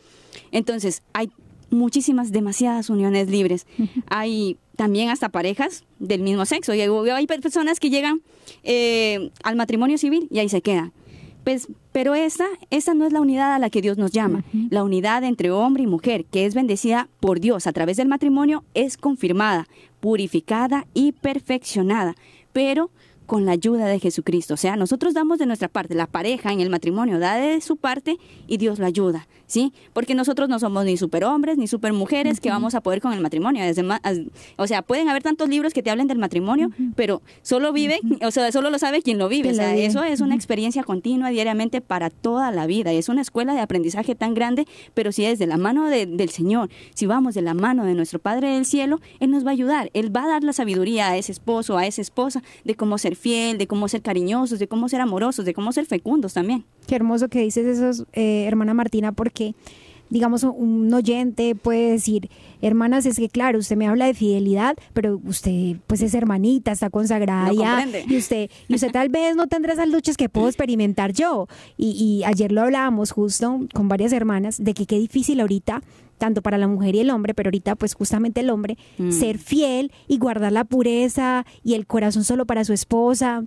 Entonces, 0.50 1.02
hay 1.12 1.30
muchísimas, 1.70 2.32
demasiadas 2.32 2.90
uniones 2.90 3.28
libres. 3.30 3.64
Hay 4.08 4.56
también 4.78 5.08
hasta 5.10 5.28
parejas 5.28 5.82
del 5.98 6.22
mismo 6.22 6.46
sexo. 6.46 6.72
Y 6.72 6.80
hay, 6.80 7.26
personas 7.26 7.80
que 7.80 7.90
llegan 7.90 8.22
eh, 8.62 9.30
al 9.42 9.56
matrimonio 9.56 9.98
civil 9.98 10.28
y 10.30 10.38
ahí 10.38 10.48
se 10.48 10.62
quedan. 10.62 10.92
Pues, 11.42 11.66
pero 11.90 12.14
esta, 12.14 12.46
esta 12.70 12.94
no 12.94 13.04
es 13.04 13.12
la 13.12 13.20
unidad 13.20 13.52
a 13.52 13.58
la 13.58 13.70
que 13.70 13.82
Dios 13.82 13.98
nos 13.98 14.12
llama. 14.12 14.44
La 14.70 14.84
unidad 14.84 15.24
entre 15.24 15.50
hombre 15.50 15.82
y 15.82 15.88
mujer, 15.88 16.24
que 16.26 16.46
es 16.46 16.54
bendecida 16.54 17.08
por 17.18 17.40
Dios 17.40 17.66
a 17.66 17.72
través 17.72 17.96
del 17.96 18.06
matrimonio, 18.06 18.62
es 18.74 18.96
confirmada, 18.96 19.66
purificada 19.98 20.86
y 20.94 21.10
perfeccionada, 21.10 22.14
pero 22.52 22.90
con 23.28 23.44
la 23.44 23.52
ayuda 23.52 23.86
de 23.86 24.00
Jesucristo. 24.00 24.54
O 24.54 24.56
sea, 24.56 24.74
nosotros 24.74 25.12
damos 25.14 25.38
de 25.38 25.44
nuestra 25.46 25.68
parte, 25.68 25.94
la 25.94 26.06
pareja 26.08 26.50
en 26.50 26.60
el 26.60 26.70
matrimonio 26.70 27.18
da 27.20 27.36
de 27.36 27.60
su 27.60 27.76
parte 27.76 28.16
y 28.46 28.56
Dios 28.56 28.78
la 28.78 28.86
ayuda, 28.86 29.28
¿sí? 29.46 29.72
Porque 29.92 30.14
nosotros 30.14 30.48
no 30.48 30.58
somos 30.58 30.84
ni 30.86 30.96
superhombres 30.96 31.58
ni 31.58 31.68
supermujeres 31.68 32.40
que 32.40 32.48
vamos 32.48 32.74
a 32.74 32.80
poder 32.80 33.00
con 33.02 33.12
el 33.12 33.20
matrimonio. 33.20 33.62
O 34.56 34.66
sea, 34.66 34.82
pueden 34.82 35.08
haber 35.10 35.22
tantos 35.22 35.48
libros 35.48 35.74
que 35.74 35.82
te 35.82 35.90
hablen 35.90 36.08
del 36.08 36.18
matrimonio, 36.18 36.70
pero 36.96 37.20
solo 37.42 37.72
vive, 37.72 38.00
o 38.22 38.30
sea, 38.30 38.50
solo 38.50 38.70
lo 38.70 38.78
sabe 38.78 39.02
quien 39.02 39.18
lo 39.18 39.28
vive. 39.28 39.48
O 39.50 39.52
lo 39.52 39.56
sea, 39.58 39.76
eso 39.76 40.02
es 40.04 40.20
una 40.22 40.34
experiencia 40.34 40.82
continua 40.82 41.28
diariamente 41.28 41.80
para 41.82 42.08
toda 42.10 42.50
la 42.50 42.66
vida. 42.66 42.92
Es 42.92 43.08
una 43.10 43.20
escuela 43.20 43.52
de 43.52 43.60
aprendizaje 43.60 44.14
tan 44.14 44.32
grande, 44.32 44.66
pero 44.94 45.12
si 45.12 45.26
es 45.26 45.38
de 45.38 45.46
la 45.46 45.58
mano 45.58 45.86
de- 45.88 46.06
del 46.06 46.30
Señor, 46.30 46.70
si 46.94 47.04
vamos 47.06 47.34
de 47.34 47.42
la 47.42 47.52
mano 47.52 47.84
de 47.84 47.94
nuestro 47.94 48.18
Padre 48.18 48.54
del 48.54 48.64
Cielo, 48.64 49.00
Él 49.20 49.30
nos 49.30 49.44
va 49.44 49.50
a 49.50 49.52
ayudar. 49.52 49.90
Él 49.92 50.16
va 50.16 50.24
a 50.24 50.28
dar 50.28 50.44
la 50.44 50.54
sabiduría 50.54 51.08
a 51.10 51.16
ese 51.18 51.32
esposo, 51.32 51.76
a 51.76 51.86
esa 51.86 52.00
esposa, 52.00 52.42
de 52.64 52.74
cómo 52.74 52.96
ser 52.96 53.16
fiel, 53.18 53.58
de 53.58 53.66
cómo 53.66 53.88
ser 53.88 54.00
cariñosos, 54.02 54.58
de 54.58 54.68
cómo 54.68 54.88
ser 54.88 55.00
amorosos, 55.00 55.44
de 55.44 55.52
cómo 55.54 55.72
ser 55.72 55.84
fecundos 55.86 56.32
también. 56.34 56.64
Qué 56.86 56.94
hermoso 56.96 57.28
que 57.28 57.40
dices 57.42 57.78
eso, 57.78 58.06
eh, 58.14 58.44
hermana 58.46 58.72
Martina, 58.74 59.12
porque 59.12 59.54
digamos 60.10 60.42
un- 60.42 60.92
oyente 60.94 61.54
puede 61.54 61.90
decir, 61.92 62.30
hermanas, 62.62 63.04
es 63.04 63.18
que 63.18 63.28
claro, 63.28 63.58
usted 63.58 63.76
me 63.76 63.86
habla 63.86 64.06
de 64.06 64.14
fidelidad, 64.14 64.74
pero 64.94 65.20
usted 65.26 65.76
pues 65.86 66.00
es 66.00 66.14
hermanita, 66.14 66.72
está 66.72 66.88
consagrada 66.88 67.48
No 67.48 67.60
ya, 67.60 67.70
comprende. 67.82 68.04
y 68.08 68.16
usted, 68.16 68.50
y 68.68 68.74
usted 68.74 68.90
tal 68.90 69.10
vez 69.10 69.36
no 69.36 69.48
tendrá 69.48 69.74
esas 69.74 69.88
luchas 69.90 70.16
que 70.16 70.30
puedo 70.30 70.48
experimentar 70.48 71.12
yo. 71.12 71.46
Y, 71.76 71.90
y 71.90 72.24
ayer 72.24 72.52
lo 72.52 72.62
hablábamos 72.62 73.10
justo 73.10 73.60
con 73.74 73.88
varias 73.88 74.12
hermanas 74.14 74.56
de 74.64 74.72
que 74.72 74.86
qué 74.86 74.98
difícil 74.98 75.40
ahorita 75.40 75.82
tanto 76.18 76.42
para 76.42 76.58
la 76.58 76.68
mujer 76.68 76.94
y 76.94 77.00
el 77.00 77.10
hombre, 77.10 77.32
pero 77.34 77.48
ahorita 77.48 77.76
pues 77.76 77.94
justamente 77.94 78.40
el 78.40 78.50
hombre, 78.50 78.76
Mm. 78.98 79.12
ser 79.12 79.38
fiel 79.38 79.92
y 80.06 80.18
guardar 80.18 80.52
la 80.52 80.64
pureza 80.64 81.46
y 81.64 81.74
el 81.74 81.86
corazón 81.86 82.24
solo 82.24 82.44
para 82.46 82.64
su 82.64 82.72
esposa, 82.72 83.44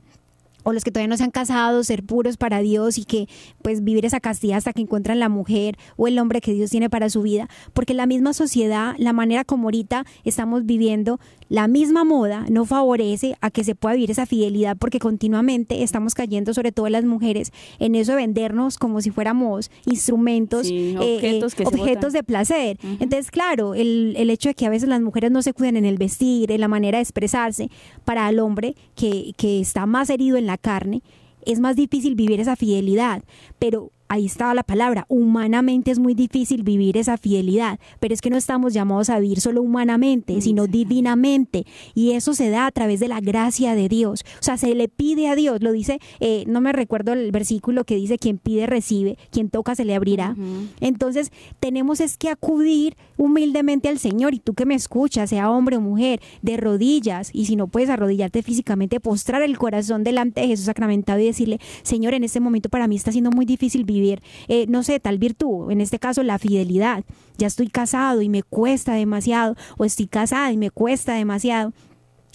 o 0.64 0.74
los 0.74 0.84
que 0.84 0.92
todavía 0.92 1.08
no 1.08 1.18
se 1.18 1.24
han 1.24 1.32
casado, 1.32 1.84
ser 1.84 2.04
puros 2.04 2.38
para 2.38 2.60
Dios 2.60 3.00
y 3.00 3.04
que 3.06 3.28
pues 3.64 3.84
vivir 3.84 4.06
esa 4.06 4.20
castidad 4.20 4.58
hasta 4.58 4.74
que 4.74 4.82
encuentran 4.82 5.20
la 5.20 5.28
mujer 5.28 5.76
o 5.98 6.08
el 6.08 6.20
hombre 6.20 6.40
que 6.40 6.54
Dios 6.54 6.70
tiene 6.70 6.88
para 6.88 7.10
su 7.10 7.24
vida, 7.24 7.50
porque 7.74 7.96
la 7.96 8.06
misma 8.06 8.34
sociedad, 8.34 8.94
la 9.00 9.12
manera 9.12 9.44
como 9.44 9.64
ahorita 9.68 10.06
estamos 10.24 10.66
viviendo, 10.68 11.20
la 11.52 11.68
misma 11.68 12.06
moda 12.06 12.46
no 12.50 12.64
favorece 12.64 13.36
a 13.42 13.52
que 13.52 13.66
se 13.66 13.76
pueda 13.76 13.96
vivir 13.96 14.10
esa 14.10 14.26
fidelidad 14.26 14.78
porque 14.78 15.00
continuamente 15.00 15.84
estamos 15.84 16.16
cayendo, 16.16 16.54
sobre 16.54 16.72
todo 16.72 16.88
las 16.88 17.04
mujeres, 17.04 17.52
en 17.78 17.96
eso 17.96 18.14
de 18.14 18.20
vendernos 18.20 18.78
como 18.78 19.02
si 19.02 19.12
fuéramos 19.12 19.70
instrumentos, 19.86 20.68
Sí, 20.68 20.96
eh, 20.98 21.18
objetos 21.18 21.54
eh, 21.54 21.58
que 21.58 21.64
objetos 21.64 22.14
de 22.14 22.24
placer. 22.24 22.78
Entonces, 23.02 23.32
claro, 23.32 23.76
el, 23.76 24.14
el 24.16 24.30
hecho 24.30 24.48
de 24.48 24.56
que 24.56 24.66
a 24.66 24.70
veces 24.70 24.88
las 24.88 25.02
mujeres 25.02 25.30
no 25.30 25.42
se 25.42 25.52
cuiden 25.52 25.76
en 25.76 25.84
el 25.84 25.98
vestir, 25.98 26.54
en 26.54 26.62
la 26.62 26.70
manera 26.70 27.00
de 27.00 27.02
expresarse, 27.02 27.70
para 28.06 28.30
el 28.30 28.40
hombre 28.40 28.78
que, 28.96 29.34
que 29.36 29.60
está 29.60 29.86
más 29.86 30.10
herido 30.10 30.38
en 30.38 30.46
la 30.46 30.58
carne, 30.58 31.02
es 31.46 31.60
más 31.60 31.76
difícil 31.76 32.16
vivir 32.16 32.40
esa 32.40 32.56
fidelidad. 32.56 33.24
Pero 33.60 33.92
ahí 34.12 34.26
estaba 34.26 34.54
la 34.54 34.64
palabra, 34.64 35.06
humanamente 35.08 35.90
es 35.90 35.98
muy 35.98 36.16
difícil 36.16 36.64
vivir 36.64 36.98
esa 36.98 37.16
fidelidad, 37.16 37.80
pero 38.02 38.14
es 38.14 38.20
que 38.20 38.30
no 38.30 38.36
estamos 38.36 38.74
llamados 38.74 39.10
a 39.10 39.18
vivir 39.20 39.40
solo 39.40 39.62
humanamente, 39.62 40.42
sino 40.42 40.68
divinamente. 40.68 41.66
Y 41.96 42.12
eso 42.12 42.34
se 42.34 42.50
da 42.50 42.66
a 42.66 42.72
través 42.72 43.00
de 43.00 43.08
la 43.08 43.22
gracia 43.22 43.74
de 43.74 43.88
Dios. 43.88 44.26
O 44.42 44.44
sea, 44.44 44.58
se 44.58 44.76
le 44.76 44.90
pide 44.90 45.30
a 45.30 45.36
Dios, 45.36 45.62
lo 45.62 45.72
dice, 45.72 46.00
eh, 46.20 46.44
no 46.46 46.60
me 46.60 46.74
recuerdo 46.74 47.14
el 47.14 47.32
versículo 47.32 47.86
que 47.86 47.96
dice, 47.96 48.18
quien 48.18 48.38
pide 48.38 48.68
recibe, 48.68 49.18
quien 49.30 49.50
toca 49.50 49.76
se 49.76 49.86
le 49.86 49.96
abrirá. 49.96 50.36
Entonces, 50.82 51.32
tenemos 51.62 52.02
es 52.02 52.18
que 52.18 52.28
acudir 52.28 52.98
humildemente 53.16 53.88
al 53.88 53.98
Señor 53.98 54.34
y 54.34 54.40
tú 54.40 54.56
que 54.56 54.66
me 54.66 54.76
escuchas, 54.76 55.30
sea 55.30 55.50
hombre 55.50 55.78
o 55.78 55.82
mujer, 55.82 56.20
de 56.42 56.58
rodillas, 56.58 57.30
y 57.32 57.46
si 57.46 57.56
no 57.56 57.68
puedes 57.68 57.90
arrodillarte 57.90 58.44
físicamente, 58.44 59.00
postrar 59.00 59.42
el 59.42 59.58
corazón 59.58 60.04
delante 60.04 60.42
de 60.42 60.48
Jesús 60.48 60.66
sacramentado 60.66 61.20
y 61.20 61.28
decirle, 61.28 61.60
Señor, 61.84 62.14
en 62.14 62.26
este 62.26 62.42
momento 62.42 62.68
para 62.68 62.88
mí 62.90 62.98
está 62.98 63.14
siendo 63.14 63.32
muy 63.32 63.46
difícil 63.46 63.86
vivir, 63.86 64.01
eh, 64.48 64.66
no 64.68 64.84
sé, 64.84 65.00
tal 65.00 65.18
virtud, 65.18 65.72
en 65.72 65.82
este 65.82 66.00
caso 66.00 66.24
la 66.24 66.38
fidelidad. 66.40 67.04
Ya 67.38 67.48
estoy 67.48 67.68
casado 67.68 68.22
y 68.22 68.30
me 68.30 68.44
cuesta 68.44 68.94
demasiado, 68.94 69.56
o 69.78 69.86
estoy 69.86 70.08
casada 70.08 70.52
y 70.52 70.58
me 70.58 70.70
cuesta 70.72 71.14
demasiado. 71.14 71.74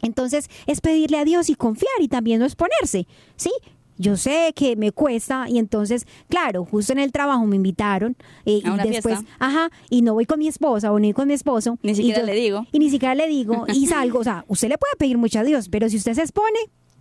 Entonces 0.03 0.49
es 0.67 0.81
pedirle 0.81 1.19
a 1.19 1.25
Dios 1.25 1.49
y 1.51 1.55
confiar 1.55 1.93
y 2.01 2.09
también 2.09 2.39
no 2.41 2.45
exponerse, 2.45 3.07
¿sí? 3.37 3.51
Yo 3.99 4.19
sé 4.19 4.53
que 4.55 4.77
me 4.77 4.93
cuesta 4.93 5.47
y 5.49 5.57
entonces, 5.59 6.07
claro, 6.29 6.67
justo 6.67 6.93
en 6.93 6.99
el 6.99 7.13
trabajo 7.13 7.47
me 7.47 7.57
invitaron 7.57 8.15
eh, 8.45 8.61
A 8.67 8.73
una 8.75 8.87
y 8.87 8.91
después, 8.91 9.21
fiesta. 9.21 9.37
ajá, 9.39 9.71
y 9.89 10.03
no 10.03 10.13
voy 10.13 10.27
con 10.27 10.39
mi 10.39 10.49
esposa 10.49 10.93
o 10.93 10.99
ni 10.99 11.15
con 11.15 11.29
mi 11.29 11.33
esposo. 11.35 11.79
Ni 11.83 11.95
siquiera 11.95 12.21
yo- 12.21 12.27
le 12.27 12.35
digo. 12.35 12.67
Y 12.73 12.79
ni 12.79 12.91
siquiera 12.91 13.15
le 13.15 13.27
digo 13.27 13.65
y 13.73 13.87
salgo, 13.87 14.19
o 14.19 14.25
sea, 14.25 14.45
usted 14.49 14.69
le 14.69 14.77
puede 14.77 14.93
pedir 14.99 15.17
mucho 15.17 15.39
a 15.39 15.45
Dios, 15.45 15.71
pero 15.71 15.89
si 15.89 15.97
usted 15.97 16.13
se 16.13 16.21
expone, 16.21 16.59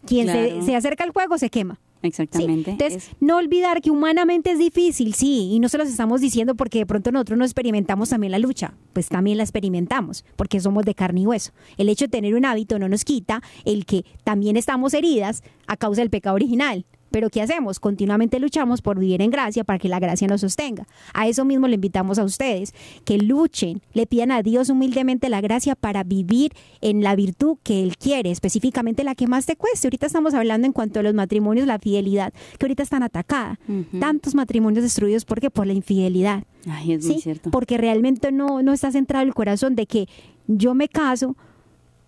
quien 0.08 0.28
se, 0.28 0.62
se 0.62 0.74
acerca 0.76 1.04
al 1.04 1.12
juego 1.12 1.38
se 1.38 1.50
quema. 1.50 1.82
¿Sí? 2.12 2.22
Exactamente. 2.24 2.72
Entonces, 2.72 3.10
Es- 3.10 3.16
no 3.20 3.38
olvidar 3.38 3.82
que 3.82 3.92
humanamente 3.92 4.52
es 4.52 4.60
difícil, 4.60 5.14
sí, 5.14 5.50
y 5.54 5.60
no 5.60 5.70
se 5.70 5.78
los 5.78 5.88
estamos 5.90 6.22
diciendo 6.22 6.56
porque 6.56 6.80
de 6.80 6.86
pronto 6.86 7.12
nosotros 7.12 7.38
no 7.38 7.46
experimentamos 7.46 8.10
también 8.10 8.32
la 8.32 8.40
lucha, 8.40 8.74
pues 8.94 9.08
también 9.10 9.38
la 9.38 9.44
experimentamos, 9.44 10.24
porque 10.36 10.60
somos 10.60 10.84
de 10.86 10.96
carne 10.96 11.22
y 11.22 11.26
hueso. 11.28 11.52
El 11.78 11.90
hecho 11.90 12.06
de 12.06 12.10
tener 12.10 12.36
un 12.36 12.46
hábito 12.46 12.80
no 12.80 12.88
nos 12.90 13.04
quita 13.06 13.42
el 13.66 13.86
que 13.86 14.06
también 14.24 14.58
estamos 14.58 14.94
heridas 14.94 15.44
a 15.68 15.78
causa 15.78 16.02
del 16.02 16.10
pecado 16.10 16.36
original. 16.36 16.86
Pero 17.16 17.30
¿qué 17.30 17.42
hacemos? 17.42 17.80
Continuamente 17.80 18.42
luchamos 18.42 18.82
por 18.82 19.00
vivir 19.00 19.22
en 19.22 19.32
gracia 19.32 19.64
para 19.64 19.80
que 19.80 19.88
la 19.88 20.02
gracia 20.02 20.28
nos 20.28 20.42
sostenga. 20.42 20.86
A 21.14 21.30
eso 21.30 21.46
mismo 21.46 21.66
le 21.70 21.76
invitamos 21.76 22.20
a 22.20 22.26
ustedes, 22.26 22.74
que 23.06 23.18
luchen, 23.18 23.82
le 23.94 24.06
pidan 24.06 24.32
a 24.32 24.44
Dios 24.44 24.70
humildemente 24.70 25.30
la 25.30 25.40
gracia 25.40 25.76
para 25.76 26.04
vivir 26.04 26.52
en 26.82 27.04
la 27.04 27.16
virtud 27.16 27.56
que 27.64 27.82
Él 27.84 27.96
quiere, 27.96 28.32
específicamente 28.32 29.06
la 29.06 29.16
que 29.16 29.28
más 29.28 29.46
te 29.46 29.56
cueste. 29.56 29.88
Ahorita 29.88 30.08
estamos 30.08 30.34
hablando 30.34 30.68
en 30.68 30.74
cuanto 30.74 31.00
a 31.00 31.04
los 31.04 31.14
matrimonios, 31.14 31.66
la 31.68 31.80
fidelidad, 31.80 32.34
que 32.60 32.66
ahorita 32.66 32.84
están 32.84 33.02
atacada. 33.02 33.62
Tantos 33.98 34.36
matrimonios 34.36 34.84
destruidos, 34.84 35.24
¿por 35.24 35.40
qué? 35.40 35.50
Por 35.50 35.68
la 35.68 35.74
infidelidad. 35.74 36.44
Ay, 36.68 36.92
es 36.92 37.06
muy 37.06 37.22
cierto. 37.22 37.50
Porque 37.50 37.78
realmente 37.78 38.34
no, 38.34 38.62
no 38.62 38.74
está 38.74 38.92
centrado 38.92 39.26
el 39.26 39.34
corazón 39.34 39.78
de 39.78 39.86
que 39.86 40.10
yo 40.48 40.74
me 40.74 40.90
caso 40.90 41.38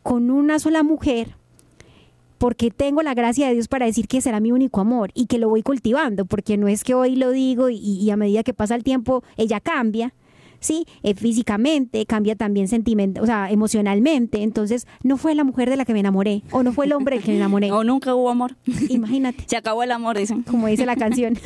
con 0.04 0.32
una 0.32 0.60
sola 0.60 0.84
mujer 0.84 1.38
porque 2.38 2.72
tengo 2.72 3.02
la 3.02 3.14
gracia 3.14 3.48
de 3.48 3.54
Dios 3.54 3.68
para 3.68 3.86
decir 3.86 4.08
que 4.08 4.22
será 4.22 4.40
mi 4.40 4.52
único 4.52 4.82
amor 4.82 5.12
y 5.14 5.26
que 5.28 5.38
lo 5.38 5.50
voy 5.50 5.64
cultivando, 5.64 6.26
porque 6.26 6.58
no 6.58 6.68
es 6.68 6.84
que 6.84 6.94
hoy 6.94 7.16
lo 7.16 7.32
digo 7.32 7.70
y, 7.70 7.78
y 7.78 8.10
a 8.12 8.18
medida 8.18 8.44
que 8.44 8.54
pasa 8.54 8.76
el 8.76 8.84
tiempo 8.84 9.24
ella 9.38 9.60
cambia, 9.60 10.14
¿sí? 10.60 10.86
Eh, 11.04 11.16
físicamente, 11.16 12.06
cambia 12.06 12.36
también 12.36 12.68
sentimental, 12.68 13.24
o 13.24 13.26
sea, 13.26 13.52
emocionalmente. 13.52 14.44
Entonces, 14.44 14.88
no 15.04 15.18
fue 15.18 15.36
la 15.36 15.44
mujer 15.44 15.70
de 15.70 15.78
la 15.78 15.86
que 15.86 15.94
me 15.94 16.00
enamoré, 16.00 16.44
o 16.52 16.64
no 16.64 16.74
fue 16.74 16.86
el 16.86 16.94
hombre 16.94 17.16
del 17.16 17.26
que 17.26 17.32
me 17.32 17.38
enamoré. 17.38 17.72
o 17.72 17.84
nunca 17.84 18.16
hubo 18.16 18.30
amor. 18.30 18.56
Imagínate. 18.90 19.44
Se 19.48 19.58
acabó 19.58 19.84
el 19.84 19.92
amor, 19.92 20.18
dicen. 20.18 20.44
Como 20.44 20.68
dice 20.68 20.86
la 20.86 20.96
canción. 20.96 21.38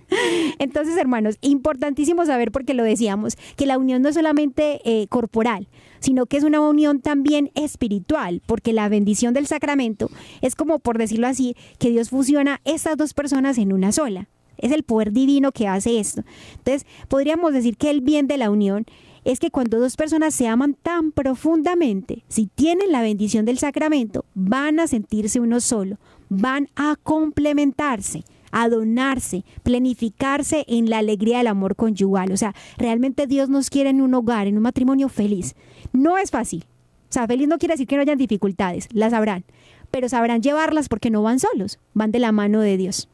Entonces, 0.58 0.96
hermanos, 0.96 1.38
importantísimo 1.40 2.24
saber, 2.26 2.52
porque 2.52 2.74
lo 2.74 2.84
decíamos, 2.84 3.36
que 3.56 3.66
la 3.66 3.78
unión 3.78 4.02
no 4.02 4.08
es 4.08 4.14
solamente 4.14 4.80
eh, 4.84 5.06
corporal, 5.08 5.68
sino 6.00 6.26
que 6.26 6.36
es 6.36 6.44
una 6.44 6.60
unión 6.60 7.00
también 7.00 7.50
espiritual, 7.54 8.42
porque 8.46 8.72
la 8.72 8.88
bendición 8.88 9.34
del 9.34 9.46
sacramento 9.46 10.10
es 10.40 10.54
como, 10.54 10.78
por 10.78 10.98
decirlo 10.98 11.26
así, 11.26 11.56
que 11.78 11.90
Dios 11.90 12.10
fusiona 12.10 12.60
estas 12.64 12.96
dos 12.96 13.14
personas 13.14 13.58
en 13.58 13.72
una 13.72 13.92
sola. 13.92 14.28
Es 14.60 14.72
el 14.72 14.82
poder 14.82 15.12
divino 15.12 15.52
que 15.52 15.66
hace 15.66 15.98
esto. 15.98 16.22
Entonces, 16.58 16.86
podríamos 17.08 17.52
decir 17.52 17.76
que 17.76 17.90
el 17.90 18.00
bien 18.00 18.26
de 18.26 18.38
la 18.38 18.50
unión 18.50 18.86
es 19.24 19.38
que 19.38 19.50
cuando 19.50 19.78
dos 19.78 19.96
personas 19.96 20.34
se 20.34 20.48
aman 20.48 20.74
tan 20.74 21.12
profundamente, 21.12 22.24
si 22.28 22.46
tienen 22.46 22.92
la 22.92 23.02
bendición 23.02 23.44
del 23.44 23.58
sacramento, 23.58 24.24
van 24.34 24.80
a 24.80 24.86
sentirse 24.86 25.40
uno 25.40 25.60
solo, 25.60 25.98
van 26.28 26.68
a 26.76 26.96
complementarse, 27.02 28.24
a 28.50 28.68
donarse, 28.68 29.44
planificarse 29.62 30.64
en 30.68 30.88
la 30.88 30.98
alegría 30.98 31.38
del 31.38 31.48
amor 31.48 31.76
conyugal. 31.76 32.32
O 32.32 32.36
sea, 32.36 32.54
realmente 32.78 33.26
Dios 33.26 33.48
nos 33.48 33.70
quiere 33.70 33.90
en 33.90 34.00
un 34.00 34.14
hogar, 34.14 34.46
en 34.46 34.56
un 34.56 34.62
matrimonio 34.62 35.08
feliz. 35.08 35.54
No 35.92 36.18
es 36.18 36.30
fácil. 36.30 36.64
O 37.10 37.12
sea, 37.12 37.26
feliz 37.26 37.48
no 37.48 37.58
quiere 37.58 37.74
decir 37.74 37.88
que 37.88 37.96
no 37.96 38.02
hayan 38.02 38.18
dificultades, 38.18 38.88
las 38.92 39.12
habrán, 39.12 39.44
pero 39.90 40.08
sabrán 40.08 40.42
llevarlas 40.42 40.88
porque 40.88 41.10
no 41.10 41.22
van 41.22 41.40
solos, 41.40 41.80
van 41.92 42.12
de 42.12 42.20
la 42.20 42.30
mano 42.30 42.60
de 42.60 42.76
Dios. 42.76 43.08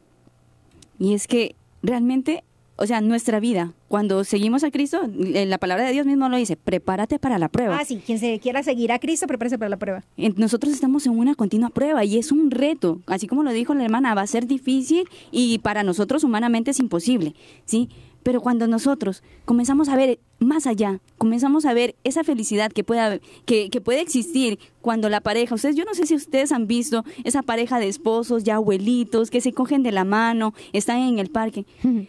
Y 0.99 1.13
es 1.13 1.27
que 1.27 1.55
realmente, 1.83 2.43
o 2.75 2.85
sea, 2.85 3.01
nuestra 3.01 3.39
vida, 3.39 3.73
cuando 3.87 4.23
seguimos 4.23 4.63
a 4.63 4.71
Cristo, 4.71 5.01
la 5.13 5.57
palabra 5.57 5.85
de 5.85 5.93
Dios 5.93 6.05
mismo 6.05 6.27
lo 6.29 6.37
dice, 6.37 6.57
prepárate 6.57 7.19
para 7.19 7.39
la 7.39 7.49
prueba. 7.49 7.77
Ah, 7.79 7.85
sí, 7.85 8.01
quien 8.05 8.19
se 8.19 8.39
quiera 8.39 8.63
seguir 8.63 8.91
a 8.91 8.99
Cristo, 8.99 9.27
prepárese 9.27 9.57
para 9.57 9.69
la 9.69 9.77
prueba. 9.77 10.03
Nosotros 10.35 10.73
estamos 10.73 11.05
en 11.05 11.17
una 11.17 11.35
continua 11.35 11.69
prueba 11.69 12.03
y 12.03 12.17
es 12.17 12.31
un 12.31 12.51
reto, 12.51 13.01
así 13.05 13.27
como 13.27 13.43
lo 13.43 13.51
dijo 13.51 13.73
la 13.73 13.83
hermana, 13.83 14.13
va 14.15 14.21
a 14.21 14.27
ser 14.27 14.47
difícil 14.47 15.07
y 15.31 15.59
para 15.59 15.83
nosotros 15.83 16.23
humanamente 16.23 16.71
es 16.71 16.79
imposible, 16.79 17.33
¿sí? 17.65 17.89
Pero 18.27 18.41
cuando 18.41 18.67
nosotros 18.67 19.23
comenzamos 19.45 19.87
a 19.87 19.95
ver 19.95 20.19
más 20.39 20.67
allá, 20.67 20.99
comenzamos 21.17 21.65
a 21.65 21.73
ver 21.73 21.95
esa 22.03 22.25
felicidad 22.25 22.73
que 22.73 22.83
puede, 22.83 23.21
que, 23.45 23.69
que 23.69 23.79
puede 23.79 24.01
existir 24.01 24.59
cuando 24.81 25.07
la 25.07 25.21
pareja, 25.21 25.55
ustedes, 25.55 25.77
yo 25.77 25.85
no 25.85 25.93
sé 25.93 26.05
si 26.05 26.13
ustedes 26.13 26.51
han 26.51 26.67
visto 26.67 27.05
esa 27.23 27.41
pareja 27.41 27.79
de 27.79 27.87
esposos 27.87 28.43
ya 28.43 28.55
abuelitos 28.55 29.29
que 29.29 29.39
se 29.39 29.53
cogen 29.53 29.81
de 29.81 29.93
la 29.93 30.03
mano, 30.03 30.53
están 30.73 30.97
en 30.97 31.19
el 31.19 31.29
parque, 31.29 31.65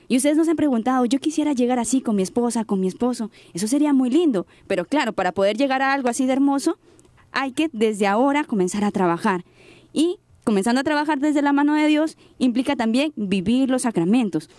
y 0.09 0.16
ustedes 0.16 0.37
nos 0.37 0.48
han 0.48 0.57
preguntado, 0.57 1.04
yo 1.04 1.20
quisiera 1.20 1.52
llegar 1.52 1.78
así 1.78 2.00
con 2.00 2.16
mi 2.16 2.24
esposa, 2.24 2.64
con 2.64 2.81
mi 2.81 2.88
esposo, 2.88 3.31
eso 3.54 3.68
sería 3.68 3.92
muy 3.92 4.11
lindo, 4.11 4.44
pero 4.66 4.87
claro, 4.87 5.12
para 5.12 5.31
poder 5.31 5.57
llegar 5.57 5.83
a 5.83 5.92
algo 5.92 6.09
así 6.09 6.26
de 6.26 6.33
hermoso, 6.33 6.78
hay 7.31 7.52
que 7.52 7.70
desde 7.72 8.09
ahora 8.09 8.42
comenzar 8.42 8.83
a 8.83 8.90
trabajar. 8.90 9.44
Y 9.92 10.18
comenzando 10.42 10.81
a 10.81 10.85
trabajar 10.85 11.20
desde 11.20 11.42
la 11.42 11.52
mano 11.52 11.74
de 11.74 11.87
Dios 11.87 12.16
implica 12.38 12.74
también 12.74 13.12
vivir 13.14 13.70
los 13.70 13.83
sacramentos. 13.83 14.50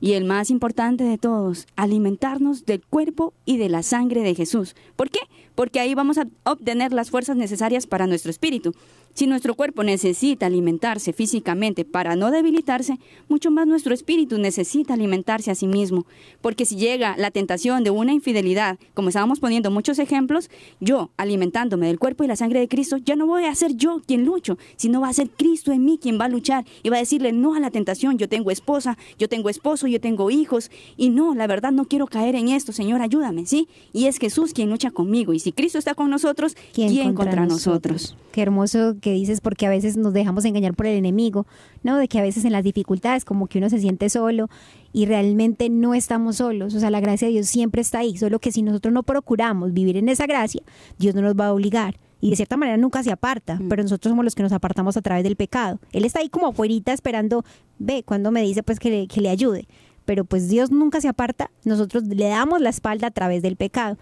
Y 0.00 0.12
el 0.12 0.24
más 0.24 0.50
importante 0.50 1.04
de 1.04 1.18
todos, 1.18 1.66
alimentarnos 1.76 2.66
del 2.66 2.84
cuerpo 2.84 3.32
y 3.44 3.56
de 3.56 3.68
la 3.68 3.82
sangre 3.82 4.22
de 4.22 4.34
Jesús. 4.34 4.76
¿Por 4.96 5.10
qué? 5.10 5.20
Porque 5.54 5.80
ahí 5.80 5.94
vamos 5.94 6.18
a 6.18 6.28
obtener 6.44 6.92
las 6.92 7.10
fuerzas 7.10 7.36
necesarias 7.36 7.86
para 7.86 8.06
nuestro 8.06 8.30
espíritu. 8.30 8.74
Si 9.14 9.26
nuestro 9.26 9.54
cuerpo 9.54 9.82
necesita 9.82 10.46
alimentarse 10.46 11.12
físicamente 11.12 11.84
para 11.84 12.16
no 12.16 12.30
debilitarse, 12.30 12.98
mucho 13.28 13.50
más 13.50 13.66
nuestro 13.66 13.92
espíritu 13.92 14.38
necesita 14.38 14.94
alimentarse 14.94 15.50
a 15.50 15.54
sí 15.54 15.66
mismo. 15.66 16.06
Porque 16.40 16.64
si 16.64 16.76
llega 16.76 17.16
la 17.16 17.30
tentación 17.30 17.84
de 17.84 17.90
una 17.90 18.12
infidelidad, 18.12 18.78
como 18.94 19.08
estábamos 19.08 19.40
poniendo 19.40 19.70
muchos 19.70 19.98
ejemplos, 19.98 20.50
yo, 20.80 21.10
alimentándome 21.16 21.88
del 21.88 21.98
cuerpo 21.98 22.24
y 22.24 22.28
la 22.28 22.36
sangre 22.36 22.60
de 22.60 22.68
Cristo, 22.68 22.96
ya 22.98 23.16
no 23.16 23.26
voy 23.26 23.44
a 23.44 23.54
ser 23.54 23.74
yo 23.74 24.00
quien 24.06 24.24
lucho, 24.24 24.58
sino 24.76 25.00
va 25.00 25.08
a 25.08 25.12
ser 25.12 25.30
Cristo 25.30 25.72
en 25.72 25.84
mí 25.84 25.98
quien 26.00 26.20
va 26.20 26.26
a 26.26 26.28
luchar 26.28 26.64
y 26.82 26.90
va 26.90 26.96
a 26.96 27.00
decirle 27.00 27.32
no 27.32 27.54
a 27.54 27.60
la 27.60 27.70
tentación. 27.70 28.18
Yo 28.18 28.28
tengo 28.28 28.50
esposa, 28.50 28.96
yo 29.18 29.28
tengo 29.28 29.48
esposo, 29.48 29.86
yo 29.86 30.00
tengo 30.00 30.30
hijos 30.30 30.70
y 30.96 31.10
no, 31.10 31.34
la 31.34 31.46
verdad 31.46 31.72
no 31.72 31.86
quiero 31.86 32.06
caer 32.06 32.34
en 32.34 32.48
esto, 32.48 32.72
Señor, 32.72 33.02
ayúdame, 33.02 33.46
¿sí? 33.46 33.68
Y 33.92 34.06
es 34.06 34.18
Jesús 34.18 34.52
quien 34.52 34.70
lucha 34.70 34.90
conmigo 34.90 35.32
y 35.32 35.40
si 35.40 35.52
Cristo 35.52 35.78
está 35.78 35.94
con 35.94 36.10
nosotros, 36.10 36.56
¿quién, 36.72 37.14
contra, 37.14 37.46
nosotros? 37.46 38.16
Qué 38.32 38.42
hermoso 38.42 38.96
que 38.98 39.12
dices 39.12 39.40
porque 39.40 39.66
a 39.66 39.70
veces 39.70 39.96
nos 39.96 40.12
dejamos 40.12 40.44
engañar 40.44 40.74
por 40.74 40.86
el 40.86 40.96
enemigo, 40.96 41.46
¿no? 41.82 41.96
De 41.96 42.08
que 42.08 42.18
a 42.18 42.22
veces 42.22 42.44
en 42.44 42.52
las 42.52 42.64
dificultades 42.64 43.24
como 43.24 43.46
que 43.46 43.58
uno 43.58 43.70
se 43.70 43.78
siente 43.78 44.08
solo 44.08 44.48
y 44.92 45.06
realmente 45.06 45.68
no 45.68 45.94
estamos 45.94 46.36
solos, 46.36 46.74
o 46.74 46.80
sea, 46.80 46.90
la 46.90 47.00
gracia 47.00 47.28
de 47.28 47.32
Dios 47.32 47.46
siempre 47.46 47.82
está 47.82 48.00
ahí, 48.00 48.16
solo 48.16 48.38
que 48.38 48.52
si 48.52 48.62
nosotros 48.62 48.92
no 48.92 49.02
procuramos 49.02 49.72
vivir 49.72 49.96
en 49.96 50.08
esa 50.08 50.26
gracia, 50.26 50.62
Dios 50.98 51.14
no 51.14 51.22
nos 51.22 51.34
va 51.34 51.48
a 51.48 51.52
obligar 51.52 51.96
y 52.20 52.30
de 52.30 52.36
cierta 52.36 52.56
manera 52.56 52.76
nunca 52.76 53.02
se 53.02 53.12
aparta, 53.12 53.56
mm. 53.56 53.68
pero 53.68 53.82
nosotros 53.82 54.10
somos 54.10 54.24
los 54.24 54.34
que 54.34 54.42
nos 54.42 54.52
apartamos 54.52 54.96
a 54.96 55.02
través 55.02 55.24
del 55.24 55.36
pecado. 55.36 55.78
Él 55.92 56.04
está 56.04 56.20
ahí 56.20 56.28
como 56.28 56.48
afuera 56.48 56.74
esperando, 56.86 57.44
ve, 57.78 58.02
cuando 58.04 58.30
me 58.30 58.42
dice 58.42 58.62
pues 58.62 58.78
que 58.78 58.90
le, 58.90 59.06
que 59.06 59.20
le 59.20 59.28
ayude, 59.28 59.68
pero 60.04 60.24
pues 60.24 60.48
Dios 60.48 60.70
nunca 60.70 61.00
se 61.00 61.08
aparta, 61.08 61.50
nosotros 61.64 62.04
le 62.04 62.28
damos 62.28 62.60
la 62.60 62.70
espalda 62.70 63.08
a 63.08 63.10
través 63.10 63.42
del 63.42 63.56
pecado. 63.56 63.98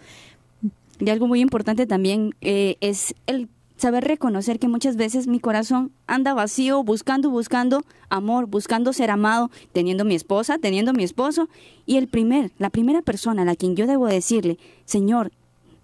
Y 0.98 1.10
algo 1.10 1.26
muy 1.26 1.40
importante 1.40 1.86
también 1.86 2.34
eh, 2.40 2.76
es 2.80 3.14
el 3.26 3.48
saber 3.76 4.04
reconocer 4.04 4.58
que 4.58 4.68
muchas 4.68 4.96
veces 4.96 5.26
mi 5.26 5.40
corazón 5.40 5.92
anda 6.06 6.34
vacío, 6.34 6.82
buscando, 6.82 7.30
buscando 7.30 7.84
amor, 8.08 8.46
buscando 8.46 8.92
ser 8.92 9.10
amado, 9.10 9.50
teniendo 9.72 10.04
mi 10.04 10.14
esposa, 10.14 10.58
teniendo 10.58 10.92
mi 10.92 11.04
esposo, 11.04 11.48
y 11.84 11.96
el 11.96 12.08
primer, 12.08 12.52
la 12.58 12.70
primera 12.70 13.02
persona 13.02 13.42
a 13.42 13.44
la 13.44 13.56
quien 13.56 13.76
yo 13.76 13.86
debo 13.86 14.06
decirle, 14.06 14.58
Señor, 14.84 15.32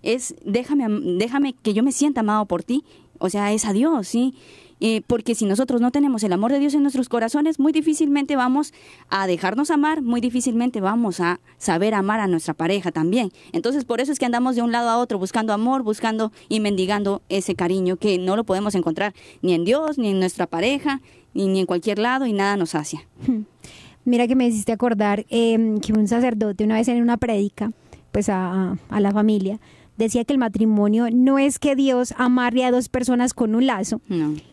es 0.02 0.35
déjame, 0.44 0.87
déjame 1.16 1.55
que 1.55 1.74
yo 1.74 1.83
me 1.83 1.92
sienta 1.92 2.20
amado 2.20 2.46
por 2.46 2.62
ti, 2.62 2.85
o 3.18 3.28
sea, 3.31 3.52
es 3.52 3.64
a 3.64 3.72
Dios, 3.72 4.09
¿sí? 4.09 4.35
Eh, 4.84 5.00
porque 5.06 5.36
si 5.36 5.44
nosotros 5.44 5.80
no 5.80 5.92
tenemos 5.92 6.24
el 6.24 6.32
amor 6.32 6.50
de 6.50 6.58
Dios 6.58 6.74
en 6.74 6.82
nuestros 6.82 7.08
corazones, 7.08 7.60
muy 7.60 7.70
difícilmente 7.70 8.34
vamos 8.34 8.74
a 9.08 9.28
dejarnos 9.28 9.70
amar, 9.70 10.02
muy 10.02 10.20
difícilmente 10.20 10.80
vamos 10.80 11.20
a 11.20 11.38
saber 11.56 11.94
amar 11.94 12.18
a 12.18 12.26
nuestra 12.26 12.52
pareja 12.52 12.90
también. 12.90 13.30
Entonces, 13.52 13.84
por 13.84 14.00
eso 14.00 14.10
es 14.10 14.18
que 14.18 14.26
andamos 14.26 14.56
de 14.56 14.62
un 14.62 14.72
lado 14.72 14.88
a 14.90 14.98
otro 14.98 15.20
buscando 15.20 15.52
amor, 15.52 15.84
buscando 15.84 16.32
y 16.48 16.58
mendigando 16.58 17.22
ese 17.28 17.54
cariño 17.54 17.96
que 17.96 18.18
no 18.18 18.34
lo 18.34 18.42
podemos 18.42 18.74
encontrar 18.74 19.14
ni 19.40 19.54
en 19.54 19.64
Dios, 19.64 19.98
ni 19.98 20.08
en 20.08 20.18
nuestra 20.18 20.48
pareja, 20.48 21.00
ni, 21.32 21.60
en 21.60 21.66
cualquier 21.66 22.00
lado 22.00 22.26
y 22.26 22.32
nada 22.32 22.56
nos 22.56 22.70
sacia. 22.70 23.06
Mira 24.04 24.26
que 24.26 24.34
me 24.34 24.48
hiciste 24.48 24.72
acordar 24.72 25.26
em, 25.28 25.78
que 25.78 25.92
un 25.92 26.08
sacerdote 26.08 26.64
una 26.64 26.74
vez 26.74 26.88
en 26.88 27.00
una 27.00 27.18
prédica, 27.18 27.70
pues 28.10 28.28
a, 28.28 28.76
a 28.88 29.00
la 29.00 29.12
familia, 29.12 29.60
decía 29.96 30.24
que 30.24 30.33
el 30.33 30.38
matrimonio 30.38 31.07
no 31.12 31.38
es 31.38 31.59
que 31.59 31.76
Dios 31.76 32.14
amarre 32.16 32.64
a 32.64 32.70
dos 32.70 32.88
personas 32.88 33.35
con 33.35 33.55
un 33.55 33.66
lazo 33.66 34.00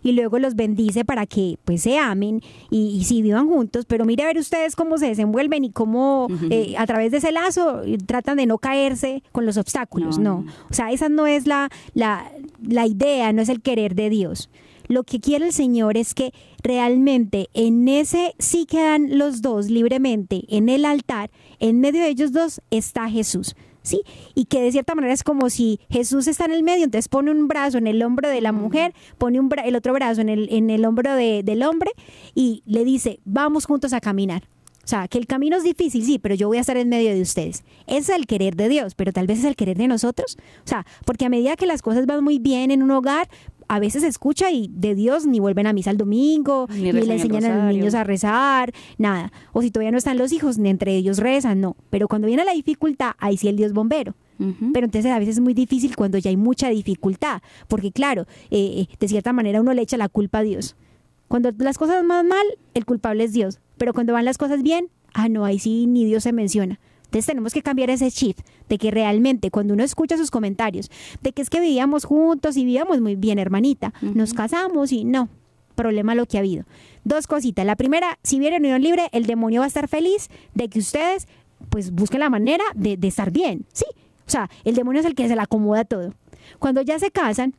y 0.03 0.11
luego 0.11 0.37
los 0.39 0.55
bendice 0.55 1.05
para 1.05 1.25
que 1.25 1.57
pues 1.65 1.81
se 1.81 1.97
amen 1.97 2.41
y, 2.69 2.97
y 2.99 3.03
sí 3.05 3.21
vivan 3.21 3.47
juntos, 3.47 3.85
pero 3.85 4.05
mire 4.05 4.23
a 4.23 4.27
ver 4.27 4.37
ustedes 4.37 4.75
cómo 4.75 4.97
se 4.97 5.07
desenvuelven 5.07 5.63
y 5.63 5.71
cómo 5.71 6.27
eh, 6.49 6.75
a 6.77 6.85
través 6.85 7.11
de 7.11 7.17
ese 7.17 7.31
lazo 7.31 7.81
tratan 8.05 8.37
de 8.37 8.45
no 8.45 8.57
caerse 8.57 9.23
con 9.31 9.45
los 9.45 9.57
obstáculos, 9.57 10.19
no. 10.19 10.45
O 10.69 10.73
sea, 10.73 10.91
esa 10.91 11.09
no 11.09 11.25
es 11.27 11.47
la, 11.47 11.69
la, 11.93 12.31
la 12.61 12.85
idea, 12.85 13.31
no 13.33 13.41
es 13.41 13.49
el 13.49 13.61
querer 13.61 13.95
de 13.95 14.09
Dios. 14.09 14.49
Lo 14.87 15.03
que 15.03 15.19
quiere 15.19 15.45
el 15.45 15.53
Señor 15.53 15.97
es 15.97 16.15
que 16.15 16.33
realmente 16.63 17.47
en 17.53 17.87
ese 17.87 18.33
sí 18.39 18.65
quedan 18.65 19.19
los 19.19 19.43
dos 19.43 19.69
libremente 19.69 20.45
en 20.49 20.67
el 20.67 20.83
altar, 20.83 21.29
en 21.59 21.79
medio 21.79 22.01
de 22.01 22.09
ellos 22.09 22.31
dos 22.31 22.59
está 22.71 23.07
Jesús. 23.07 23.55
¿Sí? 23.81 24.03
Y 24.35 24.45
que 24.45 24.61
de 24.61 24.71
cierta 24.71 24.95
manera 24.95 25.13
es 25.13 25.23
como 25.23 25.49
si 25.49 25.79
Jesús 25.89 26.27
está 26.27 26.45
en 26.45 26.51
el 26.51 26.63
medio, 26.63 26.85
entonces 26.85 27.09
pone 27.09 27.31
un 27.31 27.47
brazo 27.47 27.77
en 27.77 27.87
el 27.87 28.01
hombro 28.03 28.29
de 28.29 28.41
la 28.41 28.51
mujer, 28.51 28.93
pone 29.17 29.39
un 29.39 29.49
el 29.63 29.75
otro 29.75 29.93
brazo 29.93 30.21
en 30.21 30.29
el, 30.29 30.47
en 30.51 30.69
el 30.69 30.85
hombro 30.85 31.15
del 31.15 31.63
hombre 31.63 31.91
y 32.35 32.63
le 32.65 32.85
dice, 32.85 33.19
vamos 33.25 33.65
juntos 33.65 33.93
a 33.93 33.99
caminar. 34.01 34.43
O 34.83 34.87
sea, 34.89 35.07
que 35.07 35.19
el 35.19 35.27
camino 35.27 35.55
es 35.55 35.63
difícil, 35.63 36.03
sí, 36.03 36.17
pero 36.17 36.33
yo 36.33 36.47
voy 36.47 36.57
a 36.57 36.61
estar 36.61 36.75
en 36.75 36.89
medio 36.89 37.13
de 37.13 37.21
ustedes. 37.21 37.63
Ese 37.85 37.97
es 37.97 38.09
el 38.09 38.25
querer 38.25 38.55
de 38.55 38.69
Dios, 38.69 38.95
pero 38.95 39.13
tal 39.13 39.27
vez 39.27 39.37
es 39.37 39.45
el 39.45 39.55
querer 39.55 39.77
de 39.77 39.87
nosotros. 39.87 40.35
O 40.65 40.67
sea, 40.67 40.83
porque 41.05 41.25
a 41.25 41.29
medida 41.29 41.55
que 41.55 41.67
las 41.67 41.83
cosas 41.83 42.07
van 42.07 42.23
muy 42.23 42.39
bien 42.39 42.71
en 42.71 42.81
un 42.81 42.89
hogar, 42.89 43.29
a 43.69 43.79
veces 43.79 44.03
escucha 44.03 44.51
y 44.51 44.69
de 44.73 44.95
Dios 44.95 45.27
ni 45.27 45.39
vuelven 45.39 45.67
a 45.67 45.73
misa 45.73 45.91
el 45.91 45.97
domingo, 45.97 46.67
Ni 46.73 46.91
le 46.91 47.13
enseñan 47.13 47.45
a 47.45 47.55
los 47.55 47.73
niños 47.73 47.93
a 47.93 48.03
rezar, 48.03 48.73
nada. 48.97 49.31
O 49.53 49.61
si 49.61 49.69
todavía 49.69 49.91
no 49.91 49.99
están 49.99 50.17
los 50.17 50.33
hijos, 50.33 50.57
ni 50.57 50.69
entre 50.69 50.95
ellos 50.95 51.19
rezan, 51.19 51.61
no. 51.61 51.77
Pero 51.91 52.07
cuando 52.07 52.27
viene 52.27 52.43
la 52.43 52.53
dificultad, 52.53 53.11
ahí 53.19 53.37
sí 53.37 53.47
el 53.47 53.55
Dios 53.55 53.71
bombero. 53.71 54.15
Pero 54.73 54.85
entonces 54.85 55.11
a 55.11 55.19
veces 55.19 55.35
es 55.35 55.41
muy 55.41 55.53
difícil 55.53 55.97
cuando 55.97 56.17
ya 56.17 56.29
hay 56.29 56.37
mucha 56.37 56.69
dificultad, 56.69 57.41
porque 57.67 57.91
claro, 57.91 58.25
eh, 58.49 58.87
de 58.97 59.07
cierta 59.09 59.33
manera 59.33 59.59
uno 59.59 59.73
le 59.73 59.81
echa 59.81 59.97
la 59.97 60.07
culpa 60.07 60.39
a 60.39 60.43
Dios. 60.43 60.77
Cuando 61.27 61.51
las 61.57 61.77
cosas 61.77 62.07
van 62.07 62.27
mal, 62.29 62.45
el 62.73 62.85
culpable 62.85 63.25
es 63.25 63.33
Dios, 63.33 63.59
pero 63.77 63.93
cuando 63.93 64.13
van 64.13 64.23
las 64.23 64.37
cosas 64.37 64.63
bien, 64.63 64.87
ah, 65.13 65.27
no, 65.27 65.43
ahí 65.43 65.59
sí 65.59 65.87
ni 65.87 66.05
Dios 66.05 66.23
se 66.23 66.31
menciona. 66.31 66.79
Entonces 67.09 67.25
tenemos 67.25 67.53
que 67.53 67.63
cambiar 67.63 67.89
ese 67.89 68.11
chip 68.11 68.37
de 68.69 68.77
que 68.77 68.91
realmente 68.91 69.49
cuando 69.49 69.73
uno 69.73 69.83
escucha 69.83 70.15
sus 70.15 70.29
comentarios, 70.29 70.91
de 71.23 71.31
que 71.31 71.41
es 71.41 71.49
que 71.49 71.59
vivíamos 71.59 72.05
juntos 72.05 72.55
y 72.55 72.65
vivíamos 72.65 73.01
muy 73.01 73.15
bien, 73.15 73.39
hermanita, 73.39 73.93
nos 74.01 74.35
casamos 74.35 74.91
y 74.91 75.05
no, 75.05 75.27
problema 75.73 76.13
lo 76.13 76.27
que 76.27 76.37
ha 76.37 76.41
habido. 76.41 76.65
Dos 77.03 77.25
cositas. 77.25 77.65
La 77.65 77.75
primera, 77.75 78.19
si 78.21 78.37
viene 78.37 78.57
unión 78.57 78.83
libre, 78.83 79.09
el 79.11 79.25
demonio 79.25 79.61
va 79.61 79.65
a 79.65 79.67
estar 79.67 79.87
feliz 79.87 80.29
de 80.53 80.69
que 80.69 80.77
ustedes 80.77 81.27
pues 81.69 81.91
busquen 81.91 82.19
la 82.19 82.29
manera 82.29 82.63
de, 82.75 82.95
de 82.95 83.07
estar 83.07 83.31
bien, 83.31 83.65
¿sí? 83.73 83.85
O 84.27 84.29
sea, 84.29 84.47
el 84.63 84.75
demonio 84.75 85.01
es 85.01 85.07
el 85.07 85.15
que 85.15 85.27
se 85.27 85.35
le 85.35 85.41
acomoda 85.41 85.85
todo. 85.85 86.13
Cuando 86.59 86.83
ya 86.83 86.99
se 86.99 87.09
casan, 87.09 87.55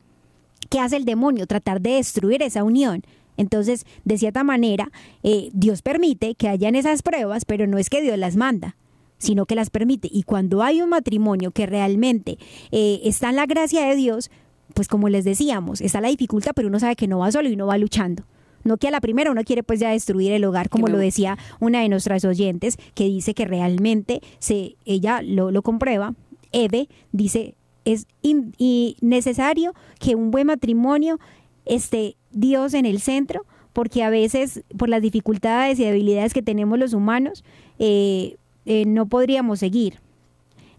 ¿qué 0.69 0.79
hace 0.79 0.95
el 0.95 1.03
demonio? 1.03 1.45
Tratar 1.45 1.81
de 1.81 1.95
destruir 1.95 2.41
esa 2.41 2.63
unión. 2.63 3.03
Entonces, 3.35 3.85
de 4.05 4.17
cierta 4.17 4.45
manera, 4.45 4.91
eh, 5.23 5.49
Dios 5.51 5.81
permite 5.81 6.35
que 6.35 6.47
hayan 6.47 6.75
esas 6.75 7.01
pruebas, 7.01 7.43
pero 7.43 7.67
no 7.67 7.77
es 7.77 7.89
que 7.89 8.01
Dios 8.01 8.17
las 8.17 8.37
manda, 8.37 8.77
sino 9.21 9.45
que 9.45 9.55
las 9.55 9.69
permite. 9.69 10.09
Y 10.11 10.23
cuando 10.23 10.61
hay 10.63 10.81
un 10.81 10.89
matrimonio 10.89 11.51
que 11.51 11.65
realmente 11.65 12.37
eh, 12.71 12.99
está 13.03 13.29
en 13.29 13.37
la 13.37 13.45
gracia 13.45 13.85
de 13.85 13.95
Dios, 13.95 14.29
pues 14.73 14.87
como 14.87 15.07
les 15.09 15.23
decíamos, 15.23 15.79
está 15.81 16.01
la 16.01 16.09
dificultad, 16.09 16.51
pero 16.55 16.67
uno 16.67 16.79
sabe 16.79 16.95
que 16.95 17.07
no 17.07 17.19
va 17.19 17.31
solo 17.31 17.47
y 17.49 17.53
uno 17.53 17.67
va 17.67 17.77
luchando. 17.77 18.23
No 18.63 18.77
que 18.77 18.87
a 18.87 18.91
la 18.91 19.01
primera 19.01 19.31
uno 19.31 19.43
quiere 19.43 19.63
pues 19.63 19.79
ya 19.79 19.89
destruir 19.89 20.31
el 20.33 20.45
hogar, 20.45 20.69
como 20.69 20.87
lo 20.87 20.97
decía 20.99 21.37
una 21.59 21.81
de 21.81 21.89
nuestras 21.89 22.23
oyentes, 22.25 22.77
que 22.93 23.05
dice 23.05 23.33
que 23.33 23.45
realmente 23.45 24.21
se, 24.39 24.75
ella 24.85 25.21
lo, 25.23 25.49
lo 25.51 25.61
comprueba. 25.63 26.13
Eve 26.51 26.87
dice, 27.11 27.55
es 27.85 28.05
in- 28.21 28.53
y 28.59 28.97
necesario 29.01 29.73
que 29.99 30.15
un 30.15 30.29
buen 30.31 30.47
matrimonio 30.47 31.19
esté 31.65 32.15
Dios 32.31 32.73
en 32.75 32.85
el 32.85 33.01
centro, 33.01 33.45
porque 33.73 34.03
a 34.03 34.09
veces 34.09 34.63
por 34.77 34.89
las 34.89 35.01
dificultades 35.01 35.79
y 35.79 35.83
debilidades 35.85 36.33
que 36.33 36.41
tenemos 36.43 36.77
los 36.77 36.93
humanos, 36.93 37.43
eh, 37.79 38.35
eh, 38.65 38.85
no 38.85 39.05
podríamos 39.05 39.59
seguir. 39.59 39.99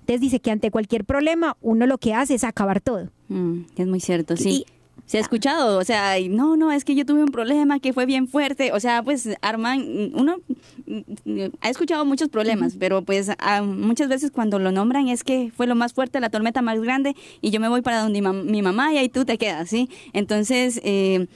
Entonces 0.00 0.20
dice 0.20 0.40
que 0.40 0.50
ante 0.50 0.70
cualquier 0.70 1.04
problema 1.04 1.56
uno 1.60 1.86
lo 1.86 1.98
que 1.98 2.14
hace 2.14 2.34
es 2.34 2.44
acabar 2.44 2.80
todo. 2.80 3.08
Mm, 3.28 3.60
es 3.76 3.86
muy 3.86 4.00
cierto, 4.00 4.36
sí. 4.36 4.48
Y- 4.50 4.66
se 5.06 5.18
ha 5.18 5.20
escuchado, 5.20 5.78
o 5.78 5.84
sea, 5.84 6.14
no, 6.30 6.56
no, 6.56 6.70
es 6.72 6.84
que 6.84 6.94
yo 6.94 7.04
tuve 7.04 7.22
un 7.22 7.30
problema 7.32 7.80
que 7.80 7.92
fue 7.92 8.06
bien 8.06 8.28
fuerte, 8.28 8.72
o 8.72 8.80
sea, 8.80 9.02
pues 9.02 9.28
Arman, 9.42 10.12
uno 10.14 10.36
mm, 10.86 11.00
ha 11.60 11.68
escuchado 11.70 12.04
muchos 12.04 12.28
problemas, 12.28 12.76
pero 12.78 13.02
pues 13.02 13.30
ah, 13.38 13.62
muchas 13.62 14.08
veces 14.08 14.30
cuando 14.30 14.58
lo 14.58 14.70
nombran 14.72 15.08
es 15.08 15.24
que 15.24 15.50
fue 15.54 15.66
lo 15.66 15.74
más 15.74 15.92
fuerte, 15.92 16.20
la 16.20 16.30
tormenta 16.30 16.62
más 16.62 16.80
grande, 16.80 17.14
y 17.40 17.50
yo 17.50 17.60
me 17.60 17.68
voy 17.68 17.82
para 17.82 18.00
donde 18.00 18.22
mi 18.22 18.62
mamá 18.62 18.92
y 18.94 18.98
ahí 18.98 19.08
tú 19.08 19.24
te 19.24 19.38
quedas, 19.38 19.68
¿sí? 19.68 19.90
Entonces, 20.12 20.80
eh, 20.84 21.26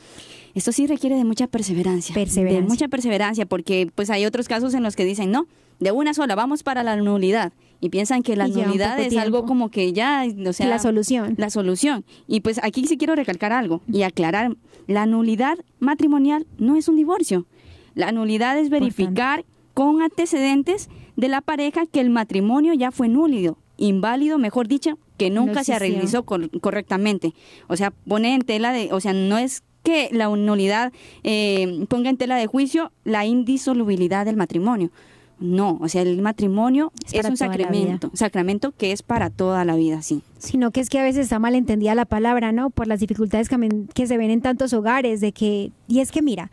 esto 0.55 0.73
sí 0.73 0.87
requiere 0.87 1.17
de 1.17 1.25
mucha 1.25 1.47
perseverancia. 1.47 2.15
Perseverancia. 2.15 2.63
De 2.63 2.67
mucha 2.67 2.89
perseverancia, 2.89 3.47
porque 3.47 3.91
pues 3.95 4.09
hay 4.11 4.25
otros 4.25 4.49
casos 4.49 4.73
en 4.75 4.83
los 4.85 4.97
que 4.97 5.05
dicen, 5.05 5.31
no, 5.31 5.47
de 5.81 5.93
una 5.93 6.15
sola, 6.15 6.35
vamos 6.35 6.63
para 6.63 6.83
la 6.83 6.97
nulidad. 6.97 7.53
Y 7.81 7.91
piensan 7.91 8.23
que 8.23 8.37
la 8.37 8.49
nulidad 8.49 8.99
es 9.01 9.17
algo 9.17 9.45
como 9.45 9.71
que 9.71 9.93
ya, 9.93 10.25
o 10.47 10.53
sea... 10.53 10.67
la 10.67 10.79
solución. 10.79 11.35
La 11.37 11.51
solución. 11.51 12.05
Y 12.27 12.41
pues 12.41 12.59
aquí 12.63 12.87
sí 12.87 12.97
quiero 12.97 13.15
recalcar 13.15 13.53
algo 13.53 13.83
y 13.93 14.03
aclarar, 14.03 14.57
la 14.87 15.05
nulidad 15.05 15.59
matrimonial 15.79 16.47
no 16.59 16.77
es 16.77 16.89
un 16.89 16.97
divorcio. 16.97 17.47
La 17.95 18.13
nulidad 18.13 18.59
es 18.59 18.71
verificar 18.71 19.45
con 19.75 20.01
antecedentes 20.01 20.89
de 21.17 21.29
la 21.29 21.43
pareja 21.43 21.85
que 21.87 22.01
el 22.01 22.09
matrimonio 22.11 22.73
ya 22.73 22.91
fue 22.91 23.09
nulido, 23.09 23.59
inválido, 23.77 24.39
mejor 24.39 24.69
dicho, 24.69 24.99
que 25.19 25.29
No 25.31 25.45
nunca 25.47 25.65
se 25.65 25.79
realizó 25.79 26.25
cor- 26.25 26.51
correctamente. 26.61 27.35
O 27.69 27.77
sea, 27.77 27.91
pone 27.91 28.35
en 28.35 28.41
tela 28.43 28.73
de, 28.73 28.93
o 28.93 29.01
sea, 29.01 29.13
no 29.13 29.37
es 29.39 29.63
que 29.83 30.09
la 30.13 30.29
nulidad 30.29 30.93
eh, 31.25 31.85
ponga 31.89 32.11
en 32.11 32.17
tela 32.17 32.37
de 32.37 32.47
juicio 32.47 32.91
la 33.05 33.25
indisolubilidad 33.27 34.25
del 34.25 34.37
matrimonio. 34.37 34.91
No, 35.39 35.79
o 35.83 35.89
sea, 35.89 36.03
el 36.03 36.23
matrimonio 36.23 36.93
Es 37.13 37.29
un 37.29 37.37
sacramento, 37.37 38.11
sacramento 38.15 38.73
que 38.73 38.93
es 38.93 39.03
para 39.03 39.29
toda 39.29 39.65
la 39.67 39.77
vida, 39.77 40.01
sí. 40.01 40.23
sino 40.39 40.71
que 40.71 40.81
es 40.81 40.89
que 40.89 40.99
a 40.99 41.03
veces 41.03 41.25
está 41.25 41.39
mal 41.39 41.55
entendida 41.55 41.95
la 41.95 42.07
palabra, 42.07 42.53
¿no? 42.53 42.71
Por 42.71 42.87
las 42.87 43.01
dificultades 43.01 43.49
que, 43.49 43.85
que 43.93 44.07
se 44.07 44.17
ven 44.17 44.31
en 44.31 44.41
tantos 44.41 44.73
hogares, 44.73 45.21
de 45.21 45.33
que, 45.33 45.73
y 45.89 46.01
es 46.01 46.11
que 46.11 46.23
mira, 46.23 46.51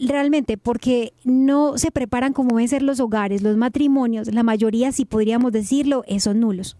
realmente 0.00 0.56
porque 0.56 1.12
no 1.24 1.76
se 1.76 1.90
preparan 1.90 2.32
como 2.32 2.56
deben 2.56 2.68
ser 2.68 2.82
los 2.82 2.98
hogares, 2.98 3.42
los 3.42 3.56
matrimonios, 3.58 4.32
la 4.32 4.42
mayoría, 4.42 4.90
si 4.92 5.04
podríamos 5.04 5.52
decirlo, 5.52 6.02
son 6.18 6.40
nulos 6.40 6.76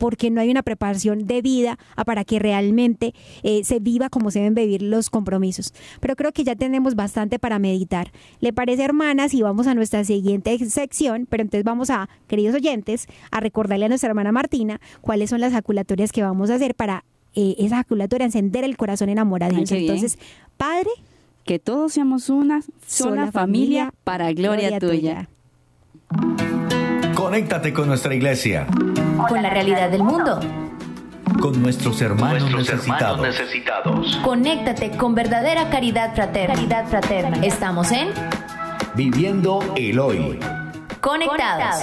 porque 0.00 0.30
no 0.30 0.40
hay 0.40 0.50
una 0.50 0.62
preparación 0.62 1.26
debida 1.26 1.78
a 1.94 2.06
para 2.06 2.24
que 2.24 2.38
realmente 2.38 3.12
eh, 3.42 3.62
se 3.64 3.80
viva 3.80 4.08
como 4.08 4.30
se 4.30 4.38
deben 4.38 4.54
vivir 4.54 4.80
los 4.80 5.10
compromisos. 5.10 5.74
Pero 6.00 6.16
creo 6.16 6.32
que 6.32 6.42
ya 6.42 6.56
tenemos 6.56 6.94
bastante 6.94 7.38
para 7.38 7.58
meditar. 7.58 8.10
¿Le 8.40 8.54
parece, 8.54 8.82
hermanas? 8.82 9.34
Y 9.34 9.42
vamos 9.42 9.66
a 9.66 9.74
nuestra 9.74 10.02
siguiente 10.04 10.58
sección, 10.70 11.26
pero 11.28 11.42
entonces 11.42 11.64
vamos 11.64 11.90
a, 11.90 12.08
queridos 12.28 12.54
oyentes, 12.54 13.08
a 13.30 13.40
recordarle 13.40 13.84
a 13.84 13.88
nuestra 13.90 14.08
hermana 14.08 14.32
Martina 14.32 14.80
cuáles 15.02 15.28
son 15.28 15.40
las 15.40 15.52
jaculatorias 15.52 16.12
que 16.12 16.22
vamos 16.22 16.48
a 16.48 16.54
hacer 16.54 16.74
para 16.74 17.04
eh, 17.34 17.56
esa 17.58 17.76
jaculatoria 17.76 18.24
encender 18.24 18.64
el 18.64 18.78
corazón 18.78 19.10
en 19.10 19.18
amor 19.18 19.44
a 19.44 19.48
Ay. 19.48 19.64
Entonces, 19.68 20.18
Padre, 20.56 20.90
Que 21.44 21.58
todos 21.58 21.92
seamos 21.92 22.30
una 22.30 22.62
sola, 22.86 23.30
familia, 23.32 23.92
para 24.04 24.32
gloria, 24.32 24.78
tuya. 24.78 25.28
Conéctate 27.14 27.74
con 27.74 27.86
nuestra 27.86 28.14
iglesia, 28.14 28.66
Con 29.28 29.42
la 29.42 29.50
realidad 29.50 29.90
del 29.90 30.02
mundo. 30.02 30.40
con 31.40 31.62
nuestros 31.62 32.00
hermanos 32.02 32.50
Nuestros 32.50 32.82
hermanos 32.86 33.20
necesitados. 33.20 33.38
necesitados. 33.38 34.16
Conéctate 34.24 34.90
con 34.96 35.14
verdadera 35.14 35.70
caridad 35.70 36.12
fraterna. 36.14 36.54
Caridad 36.54 36.88
fraterna. 36.88 37.38
Estamos 37.46 37.92
en 37.92 38.08
Viviendo 38.94 39.60
el 39.76 39.98
hoy. 40.00 40.38
Conectados. 41.00 41.82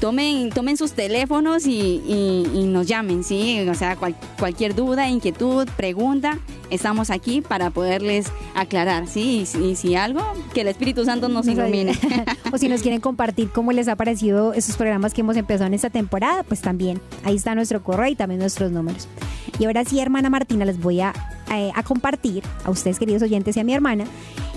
tomen, 0.00 0.50
tomen 0.50 0.76
sus 0.76 0.92
teléfonos 0.92 1.66
y, 1.66 1.72
y- 2.06 2.48
y 2.54 2.64
nos 2.66 2.86
llamen, 2.86 3.24
¿sí? 3.24 3.66
O 3.68 3.74
sea, 3.74 3.96
cual- 3.96 4.14
cualquier 4.38 4.76
duda, 4.76 5.08
inquietud, 5.08 5.66
pregunta, 5.76 6.38
estamos 6.70 7.10
aquí 7.10 7.40
para 7.40 7.70
poderles 7.70 8.28
aclarar, 8.54 9.08
¿sí? 9.08 9.40
Y, 9.40 9.46
si- 9.46 9.58
y 9.70 9.74
si 9.76 9.96
algo, 9.96 10.20
que 10.54 10.60
el 10.60 10.68
Espíritu 10.68 11.04
Santo 11.04 11.28
nos 11.28 11.48
ilumine. 11.48 11.98
o 12.52 12.58
si 12.58 12.68
nos 12.68 12.82
quieren 12.82 13.00
compartir 13.00 13.48
cómo 13.50 13.72
les 13.72 13.88
ha 13.88 13.96
parecido 13.96 14.52
esos 14.52 14.76
programas 14.76 15.12
que 15.14 15.22
hemos 15.22 15.36
empezado 15.36 15.66
en 15.66 15.74
esta 15.74 15.90
temporada, 15.90 16.44
pues 16.44 16.60
también 16.60 17.00
ahí 17.24 17.34
está 17.34 17.56
nuestro 17.56 17.82
correo 17.82 18.06
y 18.12 18.14
también 18.14 18.38
nuestros 18.38 18.70
números. 18.70 19.08
Y 19.58 19.64
ahora 19.64 19.84
sí, 19.84 19.98
hermana 19.98 20.30
Martina, 20.30 20.64
les 20.64 20.78
voy 20.78 21.00
a, 21.00 21.12
eh, 21.52 21.72
a 21.74 21.82
compartir 21.82 22.44
a 22.64 22.70
ustedes, 22.70 23.00
queridos 23.00 23.22
oyentes, 23.22 23.56
y 23.56 23.60
a 23.60 23.64
mi 23.64 23.74
hermana, 23.74 24.04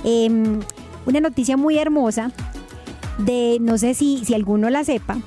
em, 0.03 0.59
una 1.05 1.19
noticia 1.19 1.57
muy 1.57 1.77
hermosa 1.77 2.31
de, 3.17 3.57
no 3.61 3.77
sé 3.77 3.93
si, 3.93 4.23
si 4.25 4.33
alguno 4.33 4.69
la 4.69 4.83
sepa, 4.83 5.17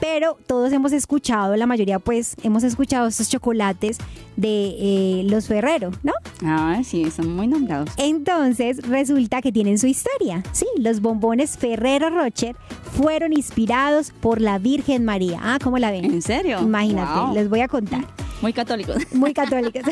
pero 0.00 0.38
todos 0.46 0.72
hemos 0.72 0.92
escuchado, 0.92 1.56
la 1.56 1.66
mayoría 1.66 1.98
pues 1.98 2.36
hemos 2.42 2.62
escuchado 2.62 3.08
estos 3.08 3.28
chocolates 3.28 3.98
de 4.36 4.76
eh, 4.78 5.22
los 5.28 5.48
Ferrero, 5.48 5.90
¿no? 6.04 6.12
Ah, 6.44 6.80
sí, 6.84 7.10
son 7.10 7.34
muy 7.34 7.48
nombrados. 7.48 7.90
Entonces 7.96 8.86
resulta 8.88 9.42
que 9.42 9.50
tienen 9.50 9.78
su 9.78 9.88
historia. 9.88 10.44
Sí, 10.52 10.66
los 10.78 11.00
bombones 11.00 11.58
Ferrero 11.58 12.10
Rocher 12.10 12.54
fueron 12.96 13.32
inspirados 13.32 14.12
por 14.12 14.40
la 14.40 14.58
Virgen 14.58 15.04
María. 15.04 15.40
Ah, 15.42 15.58
¿cómo 15.62 15.78
la 15.78 15.90
ven? 15.90 16.04
¿En 16.04 16.22
serio? 16.22 16.60
Imagínate, 16.60 17.18
Wow. 17.20 17.34
les 17.34 17.48
voy 17.50 17.60
a 17.60 17.68
contar. 17.68 18.06
Muy 18.40 18.52
católicos. 18.52 18.96
Muy 19.12 19.34
católicos. 19.34 19.82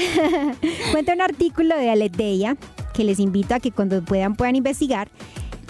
Cuenta 0.93 1.15
un 1.15 1.21
artículo 1.23 1.77
de 1.77 1.91
Aletheia 1.91 2.57
que 2.97 3.05
les 3.05 3.21
invito 3.21 3.55
a 3.55 3.61
que 3.61 3.71
cuando 3.73 4.03
puedan 4.03 4.35
puedan 4.37 4.57
investigar. 4.57 5.09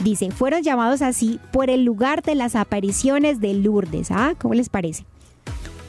Dice, 0.04 0.30
fueron 0.30 0.62
llamados 0.62 1.00
así 1.02 1.40
por 1.52 1.70
el 1.70 1.84
lugar 1.84 2.22
de 2.22 2.34
las 2.34 2.54
apariciones 2.54 3.40
de 3.40 3.54
Lourdes. 3.54 4.10
Ah, 4.10 4.34
¿cómo 4.40 4.54
les 4.54 4.68
parece? 4.68 5.04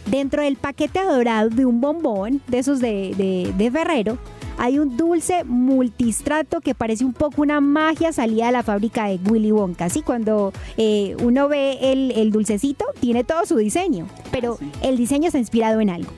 Dentro 0.09 0.41
del 0.41 0.55
paquete 0.55 0.99
adorado 0.99 1.49
de 1.49 1.65
un 1.65 1.81
bombón, 1.81 2.41
de 2.47 2.59
esos 2.59 2.79
de, 2.79 3.13
de- 3.17 3.53
de 3.57 3.71
Ferrero, 3.71 4.17
hay 4.57 4.79
un 4.79 4.95
dulce 4.97 5.43
multistrato 5.43 6.61
que 6.61 6.73
parece 6.73 7.03
un 7.03 7.11
poco 7.13 7.41
una 7.41 7.59
magia 7.61 8.11
salida 8.13 8.45
de 8.47 8.53
la 8.53 8.63
fábrica 8.63 9.07
de 9.07 9.19
Willy 9.29 9.51
Wonka. 9.51 9.85
Así 9.85 10.01
cuando 10.01 10.53
eh, 10.77 11.15
uno 11.21 11.49
ve 11.49 11.77
el, 11.91 12.11
el, 12.11 12.31
dulcecito, 12.31 12.85
tiene 13.01 13.23
todo 13.25 13.45
su 13.45 13.57
diseño, 13.57 14.07
pero 14.31 14.57
ah, 14.61 14.65
el 14.83 14.95
diseño 14.97 15.27
está 15.27 15.37
inspirado 15.37 15.81
en 15.81 15.89
algo. 15.89 16.11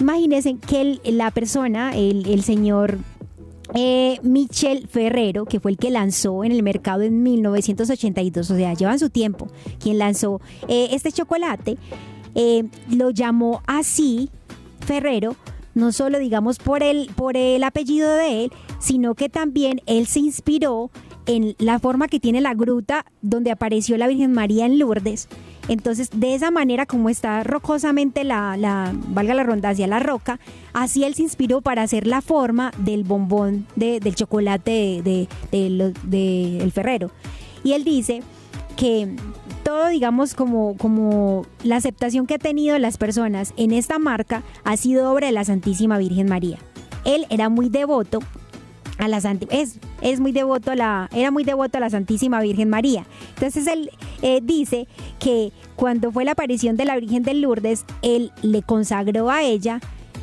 Imagínense 0.00 0.56
que 0.56 1.00
la 1.04 1.30
persona, 1.30 1.96
el, 1.96 2.26
el 2.28 2.42
señor 2.42 2.98
eh, 3.74 4.18
Michel 4.22 4.88
Ferrero, 4.88 5.44
que 5.44 5.60
fue 5.60 5.72
el 5.72 5.78
que 5.78 5.90
lanzó 5.90 6.44
en 6.44 6.52
el 6.52 6.62
mercado 6.62 7.02
en 7.02 7.22
1982, 7.22 8.50
o 8.50 8.56
sea, 8.56 8.74
llevan 8.74 8.98
su 8.98 9.10
tiempo, 9.10 9.48
quien 9.80 9.98
lanzó 9.98 10.40
eh, 10.68 10.88
este 10.92 11.12
chocolate, 11.12 11.76
eh, 12.34 12.64
lo 12.90 13.10
llamó 13.10 13.62
así 13.66 14.30
Ferrero, 14.80 15.36
no 15.74 15.92
solo 15.92 16.18
digamos 16.18 16.58
por 16.58 16.82
el, 16.82 17.10
por 17.16 17.36
el 17.36 17.62
apellido 17.64 18.10
de 18.12 18.44
él, 18.44 18.52
sino 18.78 19.14
que 19.14 19.28
también 19.28 19.80
él 19.86 20.06
se 20.06 20.20
inspiró 20.20 20.90
en 21.26 21.54
la 21.58 21.78
forma 21.78 22.08
que 22.08 22.20
tiene 22.20 22.40
la 22.40 22.54
gruta 22.54 23.04
donde 23.20 23.50
apareció 23.50 23.96
la 23.96 24.06
Virgen 24.06 24.32
María 24.32 24.64
en 24.64 24.78
Lourdes. 24.78 25.28
Entonces, 25.68 26.10
de 26.12 26.34
esa 26.34 26.50
manera, 26.50 26.86
como 26.86 27.08
está 27.08 27.42
rocosamente 27.42 28.22
la, 28.24 28.56
la 28.56 28.92
valga 29.08 29.34
la 29.34 29.42
rondacia, 29.42 29.86
la 29.86 29.98
roca, 29.98 30.38
así 30.72 31.04
él 31.04 31.14
se 31.14 31.22
inspiró 31.22 31.60
para 31.60 31.82
hacer 31.82 32.06
la 32.06 32.22
forma 32.22 32.70
del 32.78 33.04
bombón 33.04 33.66
del 33.74 34.14
chocolate 34.14 35.02
de, 35.02 35.28
de, 35.50 36.58
el 36.60 36.72
ferrero. 36.72 37.10
Y 37.64 37.72
él 37.72 37.82
dice 37.82 38.22
que 38.76 39.16
todo, 39.64 39.88
digamos, 39.88 40.34
como, 40.34 40.76
como 40.76 41.46
la 41.64 41.76
aceptación 41.76 42.26
que 42.26 42.34
ha 42.34 42.38
tenido 42.38 42.78
las 42.78 42.98
personas 42.98 43.52
en 43.56 43.72
esta 43.72 43.98
marca 43.98 44.42
ha 44.62 44.76
sido 44.76 45.10
obra 45.12 45.26
de 45.26 45.32
la 45.32 45.44
Santísima 45.44 45.98
Virgen 45.98 46.28
María. 46.28 46.58
Él 47.04 47.26
era 47.30 47.48
muy 47.48 47.68
devoto 47.68 48.20
a 48.98 49.08
la 49.08 49.18
es, 49.50 49.78
es 50.00 50.20
muy 50.20 50.32
devoto 50.32 50.70
a 50.70 50.76
la, 50.76 51.10
era 51.12 51.30
muy 51.30 51.44
devoto 51.44 51.78
a 51.78 51.80
la 51.80 51.90
Santísima 51.90 52.40
Virgen 52.40 52.68
María. 52.68 53.06
Entonces 53.34 53.66
él 53.66 53.90
eh, 54.22 54.40
dice 54.42 54.88
que 55.18 55.52
cuando 55.74 56.10
fue 56.12 56.24
la 56.24 56.32
aparición 56.32 56.76
de 56.76 56.84
la 56.84 56.96
Virgen 56.96 57.22
de 57.22 57.34
Lourdes, 57.34 57.84
él 58.02 58.32
le 58.42 58.62
consagró 58.62 59.30
a 59.30 59.42
ella 59.42 59.80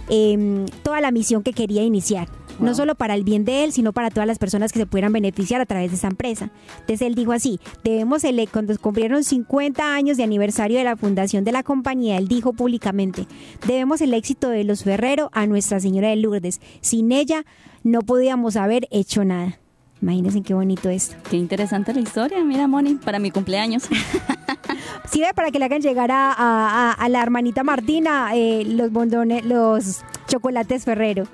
em, 0.09 0.65
toda 0.83 1.01
la 1.01 1.11
misión 1.11 1.43
que 1.43 1.53
quería 1.53 1.83
iniciar. 1.83 2.27
No 2.59 2.75
solo 2.75 2.95
para 2.95 3.15
el 3.15 3.23
bien 3.23 3.45
de 3.45 3.63
él, 3.63 3.71
sino 3.71 3.93
para 3.93 4.09
todas 4.09 4.27
las 4.27 4.39
personas 4.39 4.71
que 4.71 4.79
se 4.79 4.85
pudieran 4.85 5.13
beneficiar 5.13 5.61
a 5.61 5.65
través 5.65 5.91
de 5.91 5.97
esa 5.97 6.07
empresa. 6.07 6.51
Entonces 6.79 7.01
él 7.01 7.15
dijo 7.15 7.31
así, 7.31 7.59
debemos, 7.83 8.23
cuando 8.51 8.77
cumplieron 8.77 9.23
50 9.23 9.95
años 9.95 10.17
de 10.17 10.23
aniversario 10.23 10.77
de 10.77 10.83
la 10.83 10.95
fundación 10.95 11.43
de 11.43 11.51
la 11.51 11.63
compañía, 11.63 12.17
él 12.17 12.27
dijo 12.27 12.53
públicamente, 12.53 13.27
debemos 13.67 14.01
el 14.01 14.13
éxito 14.13 14.49
de 14.49 14.63
los 14.63 14.83
Ferrero 14.83 15.29
a 15.33 15.47
Nuestra 15.47 15.79
Señora 15.79 16.09
de 16.09 16.15
Lourdes. 16.17 16.61
Sin 16.81 17.11
ella 17.11 17.45
no 17.83 18.01
podíamos 18.01 18.55
haber 18.55 18.87
hecho 18.91 19.23
nada. 19.25 19.59
Imagínense 20.01 20.41
qué 20.41 20.53
bonito 20.53 20.89
esto. 20.89 21.15
Qué 21.29 21.37
interesante 21.37 21.93
la 21.93 22.01
historia, 22.01 22.43
mira 22.43 22.67
Moni, 22.67 22.95
para 22.95 23.19
mi 23.19 23.31
cumpleaños. 23.31 23.83
Sirve 25.09 25.33
para 25.33 25.49
que 25.49 25.59
le 25.59 25.65
hagan 25.65 25.81
llegar 25.81 26.09
a, 26.11 27.07
la 27.07 27.21
hermanita 27.21 27.63
Martina 27.63 28.31
eh, 28.35 28.65
los 28.65 28.91
bondones, 28.91 29.45
los 29.45 30.01
chocolates 30.27 30.83
Ferrero. 30.83 31.25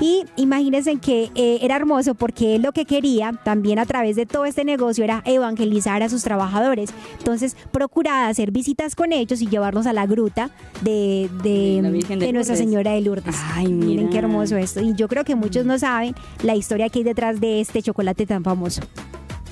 Y 0.00 0.24
imagínense 0.36 0.96
que 0.96 1.30
eh, 1.34 1.58
era 1.60 1.76
hermoso 1.76 2.14
porque 2.14 2.56
él 2.56 2.62
lo 2.62 2.72
que 2.72 2.84
quería 2.84 3.32
también 3.44 3.78
a 3.78 3.86
través 3.86 4.16
de 4.16 4.26
todo 4.26 4.44
este 4.44 4.64
negocio 4.64 5.02
era 5.02 5.22
evangelizar 5.24 6.02
a 6.02 6.08
sus 6.08 6.22
trabajadores. 6.22 6.90
Entonces 7.18 7.56
procuraba 7.72 8.28
hacer 8.28 8.52
visitas 8.52 8.94
con 8.94 9.12
ellos 9.12 9.42
y 9.42 9.48
llevarlos 9.48 9.86
a 9.86 9.92
la 9.92 10.06
gruta 10.06 10.50
de, 10.82 11.28
de, 11.42 12.32
Nuestra 12.32 12.56
Señora 12.56 12.92
de 12.92 13.00
Lourdes. 13.00 13.36
Ay, 13.54 13.72
miren 13.72 14.10
qué 14.10 14.18
hermoso 14.18 14.56
esto. 14.56 14.80
Y 14.80 14.94
yo 14.94 15.08
creo 15.08 15.24
que 15.24 15.34
muchos 15.34 15.66
no 15.66 15.78
saben 15.78 16.14
la 16.42 16.54
historia 16.54 16.88
que 16.88 17.00
hay 17.00 17.04
detrás 17.04 17.40
de 17.40 17.60
este 17.60 17.82
chocolate 17.82 18.26
tan 18.26 18.44
famoso. 18.44 18.82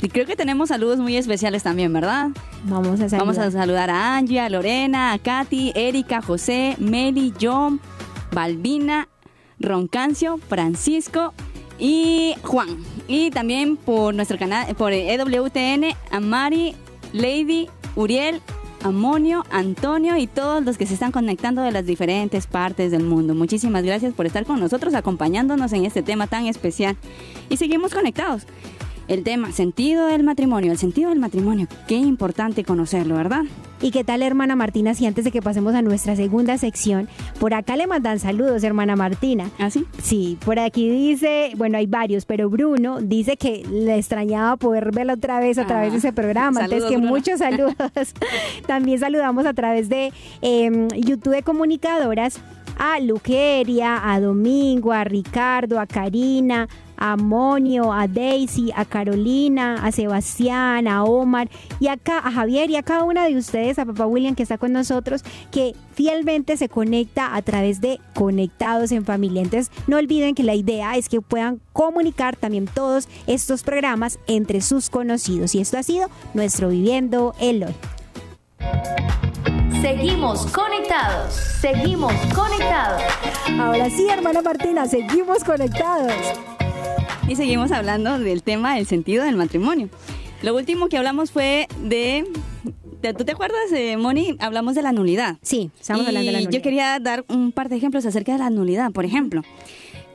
Y 0.03 0.09
creo 0.09 0.27
que 0.27 0.37
tenemos 0.37 0.69
saludos 0.69 0.99
muy 0.99 1.17
especiales 1.17 1.63
también, 1.63 1.93
¿verdad? 1.93 2.29
Vamos 2.65 3.01
a 3.01 3.09
saludar. 3.09 3.21
Vamos 3.21 3.39
a 3.39 3.51
saludar 3.51 3.91
a 3.91 4.17
Angie, 4.17 4.41
a 4.41 4.49
Lorena, 4.49 5.13
a 5.13 5.19
Katy, 5.19 5.73
Erika, 5.75 6.21
José, 6.21 6.77
Meli, 6.79 7.33
John, 7.41 7.81
Balbina, 8.31 9.09
Roncancio, 9.59 10.39
Francisco 10.39 11.33
y 11.79 12.35
Juan. 12.43 12.69
Y 13.09 13.31
también 13.31 13.77
por 13.77 14.15
nuestro 14.15 14.39
canal, 14.39 14.75
por 14.77 14.93
EWTN, 14.93 15.95
a 16.11 16.21
Mari, 16.21 16.75
Lady, 17.13 17.69
Uriel, 17.95 18.41
Amonio, 18.83 19.45
Antonio 19.51 20.17
y 20.17 20.27
todos 20.27 20.65
los 20.65 20.79
que 20.79 20.87
se 20.87 20.95
están 20.95 21.11
conectando 21.11 21.63
de 21.63 21.73
las 21.73 21.87
diferentes 21.87 22.47
partes 22.47 22.91
del 22.91 23.03
mundo. 23.03 23.35
Muchísimas 23.35 23.83
gracias 23.83 24.15
por 24.15 24.27
estar 24.27 24.45
con 24.45 24.61
nosotros, 24.61 24.95
acompañándonos 24.95 25.73
en 25.73 25.85
este 25.85 26.03
tema 26.03 26.27
tan 26.27 26.47
especial. 26.47 26.97
Y 27.49 27.57
seguimos 27.57 27.93
conectados 27.93 28.47
el 29.09 29.23
tema 29.23 29.53
sentido 29.53 30.07
del 30.07 30.23
matrimonio, 30.23 30.73
el 30.73 30.79
sentido 30.79 31.11
del 31.11 31.19
matrimonio, 31.19 31.67
qué 31.87 31.97
importante 31.97 32.65
conocerlo, 32.65 33.17
¿verdad? 33.17 33.43
¿Y 33.81 33.91
qué 33.91 34.05
tal, 34.05 34.23
hermana 34.23 34.57
Martina? 34.57 34.95
Si 34.95 35.07
antes 35.07 35.25
de 35.25 35.31
que 35.31 35.43
pasemos 35.43 35.75
a 35.75 35.83
nuestra 35.83 36.17
segunda 36.17 36.57
sección, 36.57 37.09
por 37.39 37.53
acá 37.53 37.77
le 37.77 37.87
mandan 37.87 38.19
saludos, 38.19 38.65
hermana 38.65 38.97
Martina. 38.97 39.51
¿Ah, 39.59 39.71
sí? 39.71 39.85
Sí, 40.03 40.39
por 40.45 40.59
aquí 40.59 40.89
dice, 40.89 41.53
bueno, 41.57 41.77
hay 41.77 41.87
varios, 41.87 42.25
pero 42.25 42.49
Bruno 42.49 43.01
dice 43.01 43.37
que 43.37 43.65
le 43.71 43.99
extrañaba 43.99 44.57
poder 44.57 44.93
verla 44.93 45.13
otra 45.13 45.41
vez 45.41 45.59
a 45.59 45.67
través 45.67 45.93
de 45.93 45.99
ese 45.99 46.13
programa. 46.13 46.65
Entonces, 46.65 46.89
que 46.89 46.97
muchos 46.97 47.39
saludos. 47.41 47.75
También 48.67 48.99
saludamos 48.99 49.45
a 49.45 49.53
través 49.53 49.91
de 49.91 50.11
em, 50.41 50.89
YouTube 50.89 51.35
de 51.35 51.43
Comunicadoras 51.43 52.41
a 52.79 53.01
Luqueria, 53.01 54.13
a 54.13 54.21
Domingo, 54.21 54.93
a 54.93 55.05
Ricardo, 55.05 55.81
a 55.81 55.87
Karina, 55.87 56.69
a 56.97 57.17
Monio, 57.17 57.93
a 57.93 58.09
Daisy, 58.09 58.73
a 58.75 58.85
Carolina, 58.85 59.75
a 59.85 59.93
Sebastián, 59.93 60.89
a 60.89 61.05
Omar 61.05 61.49
y 61.81 61.89
acá 61.89 62.19
a 62.19 62.31
Javier 62.31 62.71
y 62.71 62.77
a 62.77 62.83
cada 62.83 63.05
una 63.05 63.27
de 63.27 63.37
ustedes, 63.37 63.79
a 63.79 63.85
papá 63.85 64.07
William 64.07 64.35
que 64.35 64.43
está 64.43 64.59
con 64.59 64.73
nosotros, 64.73 65.23
que 65.51 65.75
fielmente 65.95 66.57
se 66.57 66.69
conecta 66.69 67.35
a 67.35 67.43
través 67.43 67.81
de 67.81 68.01
Conectados 68.15 68.93
en 68.93 69.05
Familia. 69.05 69.43
Entonces, 69.43 69.73
no 69.87 69.97
olviden 69.97 70.35
que 70.35 70.43
la 70.43 70.55
idea 70.55 70.97
es 70.97 71.09
que 71.09 71.21
puedan 71.21 71.61
comunicar 71.73 72.37
también 72.37 72.67
todos 72.67 73.09
estos 73.27 73.63
programas 73.63 74.19
entre 74.27 74.61
sus 74.61 74.91
conocidos. 74.91 75.55
Y 75.55 75.61
esto 75.61 75.79
ha 75.79 75.83
sido 75.83 76.09
nuestro 76.35 76.69
Viviendo 76.69 77.35
el 77.41 77.65
Hoy. 77.65 77.75
Seguimos 79.81 80.47
conectados, 80.47 81.35
seguimos 81.61 82.13
conectados. 82.35 83.03
Ahora 83.59 83.89
sí, 83.91 84.09
hermana 84.09 84.43
Martina, 84.43 84.87
seguimos 84.87 85.45
conectados. 85.45 86.13
Y 87.29 87.35
seguimos 87.35 87.73
hablando 87.73 88.19
del 88.19 88.43
tema 88.43 88.77
del 88.77 88.87
sentido 88.87 89.25
del 89.25 89.37
matrimonio. 89.37 89.89
Lo 90.43 90.55
último 90.55 90.89
que 90.89 90.97
hablamos 90.97 91.33
fue 91.33 91.67
de 91.83 92.25
¿Tú 93.17 93.25
te 93.25 93.33
acuerdas, 93.33 93.71
de 93.71 93.97
Moni? 93.97 94.37
Hablamos 94.41 94.75
de 94.75 94.83
la 94.83 94.91
nulidad. 94.93 95.37
Sí, 95.43 95.71
estamos 95.79 96.07
hablando 96.07 96.27
de 96.27 96.33
la 96.33 96.39
nulidad. 96.39 96.51
Yo 96.51 96.63
quería 96.63 96.99
dar 96.99 97.25
un 97.29 97.53
par 97.53 97.69
de 97.69 97.77
ejemplos 97.77 98.05
acerca 98.07 98.33
de 98.33 98.39
la 98.39 98.51
nulidad. 98.51 98.91
Por 98.91 99.05
ejemplo, 99.05 99.43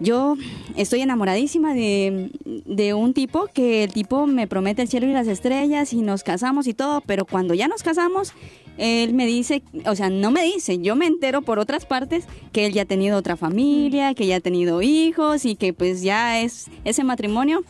yo 0.02 0.36
estoy 0.76 1.02
enamoradísima 1.02 1.74
de, 1.74 2.32
de, 2.66 2.94
un 2.94 3.14
tipo 3.14 3.48
que 3.54 3.84
el 3.84 3.94
tipo 3.94 4.28
me 4.28 4.48
promete 4.48 4.82
el 4.82 4.88
cielo 4.88 5.08
y 5.08 5.14
las 5.14 5.28
estrellas 5.28 5.94
y 5.94 6.02
nos 6.02 6.24
casamos 6.24 6.68
y 6.68 6.74
todo, 6.74 7.02
pero 7.06 7.26
cuando 7.26 7.54
ya 7.54 7.68
nos 7.68 7.84
casamos, 7.84 8.34
él 8.78 9.14
me 9.14 9.26
dice, 9.26 9.62
o 9.86 9.96
sea, 9.96 10.10
no 10.10 10.32
me 10.32 10.44
dice, 10.44 10.80
yo 10.80 10.96
me 10.96 11.06
entero 11.06 11.42
por 11.44 11.60
otras 11.60 11.86
partes 11.86 12.26
que 12.52 12.66
él 12.66 12.74
ya 12.74 12.84
ha 12.84 12.86
tenido 12.86 13.18
otra 13.18 13.38
familia, 13.38 14.14
que 14.14 14.26
ya 14.26 14.38
ha 14.38 14.40
tenido 14.40 14.82
hijos 14.82 15.46
y 15.46 15.56
que 15.56 15.74
pues 15.74 16.02
ya 16.02 16.42
es 16.42 16.68
ese 16.84 17.04
matrimonio 17.04 17.64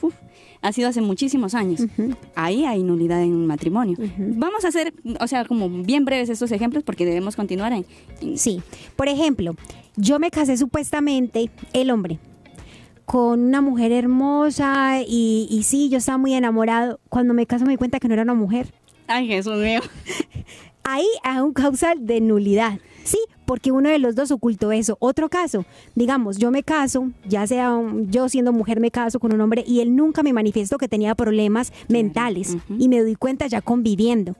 ha 0.61 0.71
sido 0.71 0.89
hace 0.89 1.01
muchísimos 1.01 1.55
años. 1.55 1.81
Ahí 2.35 2.65
hay 2.65 2.83
nulidad 2.83 3.21
en 3.23 3.33
un 3.33 3.47
matrimonio. 3.47 3.97
Vamos 4.17 4.63
a 4.63 4.67
hacer, 4.67 4.93
o 5.19 5.27
sea, 5.27 5.45
como 5.45 5.69
bien 5.69 6.05
breves 6.05 6.29
estos 6.29 6.51
ejemplos 6.51 6.83
porque 6.83 7.05
debemos 7.05 7.35
continuar 7.35 7.73
en... 7.73 7.85
Sí, 8.37 8.61
por 8.95 9.09
ejemplo, 9.09 9.55
yo 9.95 10.19
me 10.19 10.31
casé 10.31 10.57
supuestamente, 10.57 11.49
el 11.73 11.91
hombre, 11.91 12.19
con 13.05 13.41
una 13.41 13.61
mujer 13.61 13.91
hermosa 13.91 15.01
y, 15.05 15.47
y 15.49 15.63
sí, 15.63 15.89
yo 15.89 15.97
estaba 15.97 16.17
muy 16.17 16.33
enamorado. 16.33 16.99
Cuando 17.09 17.33
me 17.33 17.45
caso 17.45 17.65
me 17.65 17.71
di 17.71 17.77
cuenta 17.77 17.99
que 17.99 18.07
no 18.07 18.13
era 18.13 18.23
una 18.23 18.33
mujer. 18.33 18.73
Ay, 19.07 19.27
Jesús 19.27 19.57
mío. 19.57 19.81
ahí 20.83 21.07
hay 21.23 21.39
un 21.39 21.53
causal 21.53 22.05
de 22.05 22.21
nulidad. 22.21 22.79
Sí, 23.03 23.17
porque 23.45 23.71
uno 23.71 23.89
de 23.89 23.99
los 23.99 24.15
dos 24.15 24.31
ocultó 24.31 24.71
eso. 24.71 24.95
Otro 24.99 25.29
caso, 25.29 25.65
digamos, 25.95 26.37
yo 26.37 26.51
me 26.51 26.63
caso, 26.63 27.11
ya 27.27 27.45
sea 27.47 27.77
yo 28.07 28.29
siendo 28.29 28.53
mujer 28.53 28.79
me 28.79 28.91
caso 28.91 29.19
con 29.19 29.33
un 29.33 29.41
hombre 29.41 29.63
y 29.67 29.81
él 29.81 29.95
nunca 29.95 30.23
me 30.23 30.33
manifestó 30.33 30.77
que 30.77 30.87
tenía 30.87 31.15
problemas 31.15 31.73
mentales 31.89 32.57
y 32.77 32.87
me 32.87 33.01
doy 33.01 33.15
cuenta 33.15 33.47
ya 33.47 33.61
conviviendo. 33.61 34.35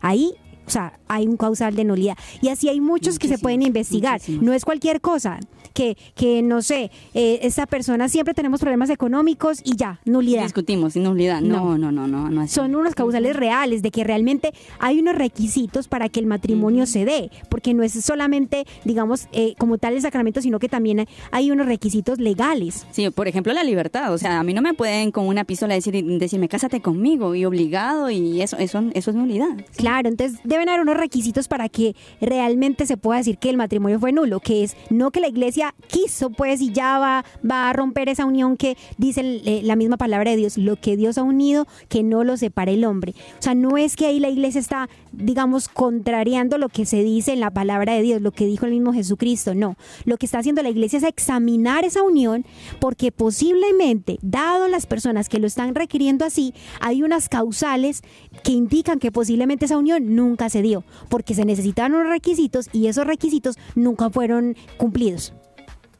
Ahí 0.00 0.34
o 0.66 0.70
sea, 0.70 0.98
hay 1.08 1.26
un 1.26 1.36
causal 1.36 1.74
de 1.74 1.84
nulidad. 1.84 2.16
Y 2.40 2.48
así 2.48 2.68
hay 2.68 2.80
muchos 2.80 3.18
que 3.18 3.28
se 3.28 3.38
pueden 3.38 3.62
investigar. 3.62 4.20
No 4.40 4.52
es 4.52 4.64
cualquier 4.64 5.00
cosa. 5.00 5.40
Que, 5.74 5.96
que 6.14 6.42
no 6.42 6.62
sé, 6.62 6.90
eh, 7.14 7.40
esta 7.42 7.66
persona 7.66 8.08
siempre 8.08 8.34
tenemos 8.34 8.60
problemas 8.60 8.90
económicos 8.90 9.60
y 9.64 9.76
ya, 9.76 10.00
nulidad. 10.04 10.42
Discutimos 10.42 10.96
nulidad. 10.96 11.40
No, 11.40 11.78
no, 11.78 11.92
no, 11.92 12.06
no, 12.06 12.28
no. 12.28 12.48
Son 12.48 12.74
unos 12.74 12.94
causales 12.94 13.36
reales 13.36 13.82
de 13.82 13.90
que 13.90 14.04
realmente 14.04 14.52
hay 14.78 15.00
unos 15.00 15.14
requisitos 15.14 15.88
para 15.88 16.08
que 16.08 16.20
el 16.20 16.26
matrimonio 16.26 16.86
se 16.86 17.04
dé, 17.04 17.30
porque 17.48 17.74
no 17.74 17.82
es 17.82 17.92
solamente, 17.92 18.64
digamos, 18.84 19.28
eh, 19.32 19.54
como 19.58 19.78
tal 19.78 19.94
el 19.94 20.02
sacramento, 20.02 20.40
sino 20.40 20.58
que 20.58 20.68
también 20.68 21.06
hay 21.30 21.50
unos 21.50 21.66
requisitos 21.66 22.18
legales. 22.18 22.86
Sí, 22.90 23.08
por 23.10 23.28
ejemplo, 23.28 23.52
la 23.52 23.64
libertad. 23.64 24.12
O 24.12 24.18
sea, 24.18 24.40
a 24.40 24.42
mí 24.42 24.54
no 24.54 24.62
me 24.62 24.74
pueden 24.74 25.10
con 25.10 25.26
una 25.26 25.44
pistola 25.44 25.74
decir, 25.74 26.04
decirme, 26.18 26.48
cásate 26.48 26.80
conmigo 26.80 27.34
y 27.34 27.44
obligado 27.44 28.10
y 28.10 28.40
eso, 28.42 28.56
eso, 28.58 28.82
eso 28.94 29.10
es 29.10 29.16
nulidad. 29.16 29.50
Claro, 29.76 30.08
entonces 30.08 30.40
deben 30.44 30.68
haber 30.68 30.80
unos 30.80 30.96
requisitos 30.96 31.48
para 31.48 31.68
que 31.68 31.94
realmente 32.20 32.86
se 32.86 32.96
pueda 32.96 33.18
decir 33.18 33.38
que 33.38 33.50
el 33.50 33.56
matrimonio 33.56 33.98
fue 33.98 34.12
nulo, 34.12 34.40
que 34.40 34.64
es 34.64 34.76
no 34.90 35.10
que 35.10 35.20
la 35.20 35.28
iglesia 35.28 35.61
quiso, 35.86 36.30
pues, 36.30 36.60
y 36.60 36.72
ya 36.72 36.98
va, 36.98 37.24
va 37.48 37.70
a 37.70 37.72
romper 37.72 38.08
esa 38.08 38.24
unión 38.24 38.56
que 38.56 38.76
dice 38.98 39.20
eh, 39.22 39.60
la 39.62 39.76
misma 39.76 39.96
palabra 39.96 40.30
de 40.30 40.36
Dios, 40.36 40.58
lo 40.58 40.76
que 40.76 40.96
Dios 40.96 41.18
ha 41.18 41.22
unido, 41.22 41.66
que 41.88 42.02
no 42.02 42.24
lo 42.24 42.36
separe 42.36 42.74
el 42.74 42.84
hombre. 42.84 43.14
O 43.38 43.42
sea, 43.42 43.54
no 43.54 43.76
es 43.76 43.96
que 43.96 44.06
ahí 44.06 44.18
la 44.18 44.28
iglesia 44.28 44.60
está, 44.60 44.88
digamos, 45.12 45.68
contrariando 45.68 46.58
lo 46.58 46.68
que 46.68 46.86
se 46.86 47.02
dice 47.02 47.32
en 47.32 47.40
la 47.40 47.50
palabra 47.50 47.94
de 47.94 48.02
Dios, 48.02 48.22
lo 48.22 48.32
que 48.32 48.46
dijo 48.46 48.66
el 48.66 48.72
mismo 48.72 48.92
Jesucristo, 48.92 49.54
no. 49.54 49.76
Lo 50.04 50.16
que 50.16 50.26
está 50.26 50.38
haciendo 50.38 50.62
la 50.62 50.70
iglesia 50.70 50.98
es 50.98 51.04
examinar 51.04 51.84
esa 51.84 52.02
unión 52.02 52.44
porque 52.80 53.12
posiblemente, 53.12 54.18
dado 54.22 54.68
las 54.68 54.86
personas 54.86 55.28
que 55.28 55.38
lo 55.38 55.46
están 55.46 55.74
requiriendo 55.74 56.24
así, 56.24 56.54
hay 56.80 57.02
unas 57.02 57.28
causales 57.28 58.02
que 58.42 58.52
indican 58.52 58.98
que 58.98 59.12
posiblemente 59.12 59.66
esa 59.66 59.78
unión 59.78 60.14
nunca 60.14 60.48
se 60.48 60.62
dio, 60.62 60.84
porque 61.08 61.34
se 61.34 61.44
necesitaban 61.44 61.94
unos 61.94 62.08
requisitos 62.08 62.68
y 62.72 62.86
esos 62.86 63.06
requisitos 63.06 63.56
nunca 63.74 64.10
fueron 64.10 64.56
cumplidos. 64.76 65.34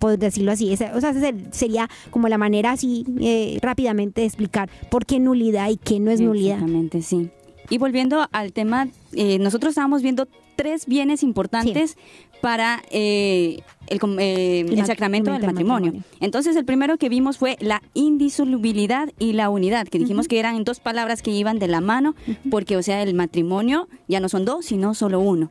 Por 0.02 0.18
decirlo 0.18 0.50
así, 0.50 0.72
Esa- 0.72 0.92
o 0.96 1.00
sea, 1.00 1.10
esa 1.10 1.30
sería 1.52 1.88
como 2.10 2.28
la 2.28 2.36
manera 2.36 2.72
así 2.72 3.04
eh, 3.20 3.58
rápidamente 3.62 4.20
de 4.22 4.26
explicar 4.26 4.68
por 4.90 5.06
qué 5.06 5.20
nulidad 5.20 5.70
y 5.70 5.76
qué 5.76 6.00
no 6.00 6.10
es 6.10 6.20
nulidad. 6.20 6.56
Exactamente, 6.56 7.02
sí. 7.02 7.30
Y 7.70 7.78
volviendo 7.78 8.26
al 8.32 8.52
tema, 8.52 8.88
eh, 9.14 9.38
nosotros 9.38 9.70
estábamos 9.70 10.02
viendo 10.02 10.26
tres 10.56 10.86
bienes 10.86 11.22
importantes 11.22 11.96
para 12.42 12.82
eh, 12.90 13.60
el, 13.86 14.00
eh, 14.18 14.66
El 14.68 14.84
sacramento 14.86 15.32
del 15.32 15.42
matrimonio. 15.46 15.92
matrimonio. 15.92 16.02
Entonces, 16.20 16.56
el 16.56 16.64
primero 16.64 16.98
que 16.98 17.08
vimos 17.08 17.38
fue 17.38 17.56
la 17.60 17.80
indisolubilidad 17.94 19.08
y 19.18 19.32
la 19.34 19.48
unidad, 19.50 19.86
que 19.86 19.98
dijimos 20.00 20.26
que 20.26 20.38
eran 20.40 20.64
dos 20.64 20.80
palabras 20.80 21.22
que 21.22 21.30
iban 21.30 21.58
de 21.60 21.68
la 21.68 21.80
mano, 21.80 22.14
porque, 22.50 22.76
o 22.76 22.82
sea, 22.82 23.02
el 23.02 23.14
matrimonio 23.14 23.88
ya 24.08 24.18
no 24.20 24.28
son 24.28 24.44
dos, 24.44 24.64
sino 24.66 24.94
solo 24.94 25.20
uno. 25.20 25.50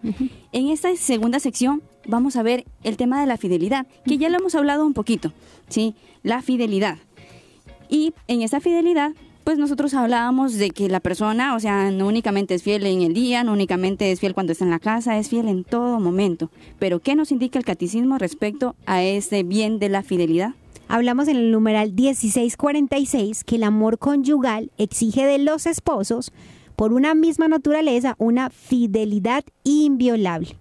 En 0.51 0.67
esta 0.69 0.93
segunda 0.97 1.39
sección 1.39 1.81
vamos 2.05 2.35
a 2.35 2.43
ver 2.43 2.65
el 2.83 2.97
tema 2.97 3.19
de 3.19 3.27
la 3.27 3.37
fidelidad, 3.37 3.87
que 4.05 4.17
ya 4.17 4.29
lo 4.29 4.37
hemos 4.37 4.55
hablado 4.55 4.85
un 4.85 4.93
poquito, 4.93 5.33
¿sí? 5.69 5.95
La 6.23 6.41
fidelidad. 6.41 6.97
Y 7.89 8.13
en 8.27 8.41
esa 8.41 8.59
fidelidad, 8.59 9.11
pues 9.43 9.57
nosotros 9.57 9.93
hablábamos 9.93 10.53
de 10.53 10.69
que 10.69 10.87
la 10.87 10.99
persona, 10.99 11.55
o 11.55 11.59
sea, 11.59 11.91
no 11.91 12.07
únicamente 12.07 12.53
es 12.53 12.63
fiel 12.63 12.85
en 12.85 13.01
el 13.01 13.13
día, 13.13 13.43
no 13.43 13.53
únicamente 13.53 14.11
es 14.11 14.19
fiel 14.19 14.33
cuando 14.33 14.51
está 14.51 14.65
en 14.65 14.71
la 14.71 14.79
casa, 14.79 15.17
es 15.17 15.29
fiel 15.29 15.47
en 15.47 15.63
todo 15.63 15.99
momento. 15.99 16.51
Pero 16.79 16.99
¿qué 16.99 17.15
nos 17.15 17.31
indica 17.31 17.59
el 17.59 17.65
catecismo 17.65 18.17
respecto 18.17 18.75
a 18.85 19.03
este 19.03 19.43
bien 19.43 19.79
de 19.79 19.89
la 19.89 20.03
fidelidad? 20.03 20.51
Hablamos 20.87 21.27
en 21.27 21.37
el 21.37 21.51
numeral 21.51 21.93
1646 21.93 23.43
que 23.43 23.55
el 23.55 23.63
amor 23.63 23.97
conyugal 23.97 24.71
exige 24.77 25.25
de 25.25 25.39
los 25.39 25.65
esposos, 25.65 26.31
por 26.75 26.93
una 26.93 27.13
misma 27.13 27.47
naturaleza, 27.47 28.15
una 28.17 28.49
fidelidad 28.49 29.43
inviolable. 29.63 30.60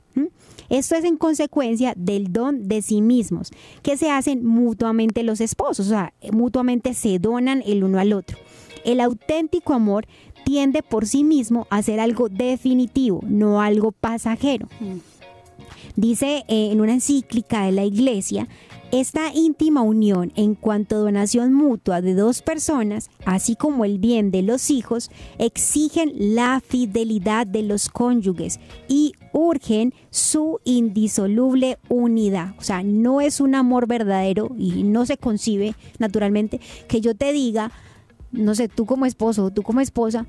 Esto 0.71 0.95
es 0.95 1.05
en 1.05 1.17
consecuencia 1.17 1.93
del 1.97 2.33
don 2.33 2.69
de 2.69 2.81
sí 2.81 3.03
mismos, 3.03 3.51
que 3.83 3.97
se 3.97 4.11
hacen 4.11 4.45
mutuamente 4.47 5.23
los 5.23 5.41
esposos, 5.41 5.87
o 5.87 5.91
sea, 5.91 6.15
mutuamente 6.33 6.95
se 6.95 7.19
donan 7.19 7.63
el 7.67 7.85
uno 7.85 7.99
al 7.99 8.13
otro. 8.13 8.39
El 8.85 9.01
auténtico 9.01 9.75
amor 9.75 10.07
tiende 10.45 10.83
por 10.83 11.07
sí 11.07 11.25
mismo 11.25 11.67
a 11.71 11.83
ser 11.83 12.01
algo 12.01 12.29
definitivo, 12.29 13.21
no 13.27 13.61
algo 13.61 13.93
pasajero. 13.93 14.69
Dice 15.97 16.45
eh, 16.49 16.71
en 16.73 16.81
una 16.81 16.95
encíclica 16.95 17.65
de 17.65 17.73
la 17.73 17.85
Iglesia, 17.85 18.49
esta 18.93 19.33
íntima 19.33 19.83
unión 19.83 20.33
en 20.35 20.55
cuanto 20.55 20.97
a 20.97 20.99
donación 20.99 21.53
mutua 21.53 22.01
de 22.01 22.15
dos 22.15 22.43
personas, 22.43 23.11
así 23.25 23.55
como 23.55 23.85
el 23.85 23.99
bien 23.99 24.31
de 24.31 24.43
los 24.43 24.71
hijos, 24.71 25.11
exigen 25.39 26.13
la 26.17 26.61
fidelidad 26.61 27.47
de 27.47 27.63
los 27.63 27.89
cónyuges 27.89 28.59
y 28.89 29.13
urgen 29.33 29.95
su 30.11 30.61
indisoluble 30.65 31.79
unidad. 31.89 32.55
O 32.59 32.63
sea, 32.63 32.83
no 32.83 33.21
es 33.21 33.41
un 33.41 33.55
amor 33.55 33.87
verdadero 33.87 34.51
y 34.59 34.83
no 34.83 35.07
se 35.07 35.17
concibe 35.17 35.75
naturalmente 35.99 36.61
que 36.89 37.01
yo 37.01 37.15
te 37.15 37.33
diga, 37.33 37.71
no 38.33 38.55
sé, 38.55 38.69
tú 38.69 38.87
como 38.87 39.07
esposo, 39.07 39.51
tú 39.51 39.63
como 39.63 39.81
esposa, 39.81 40.27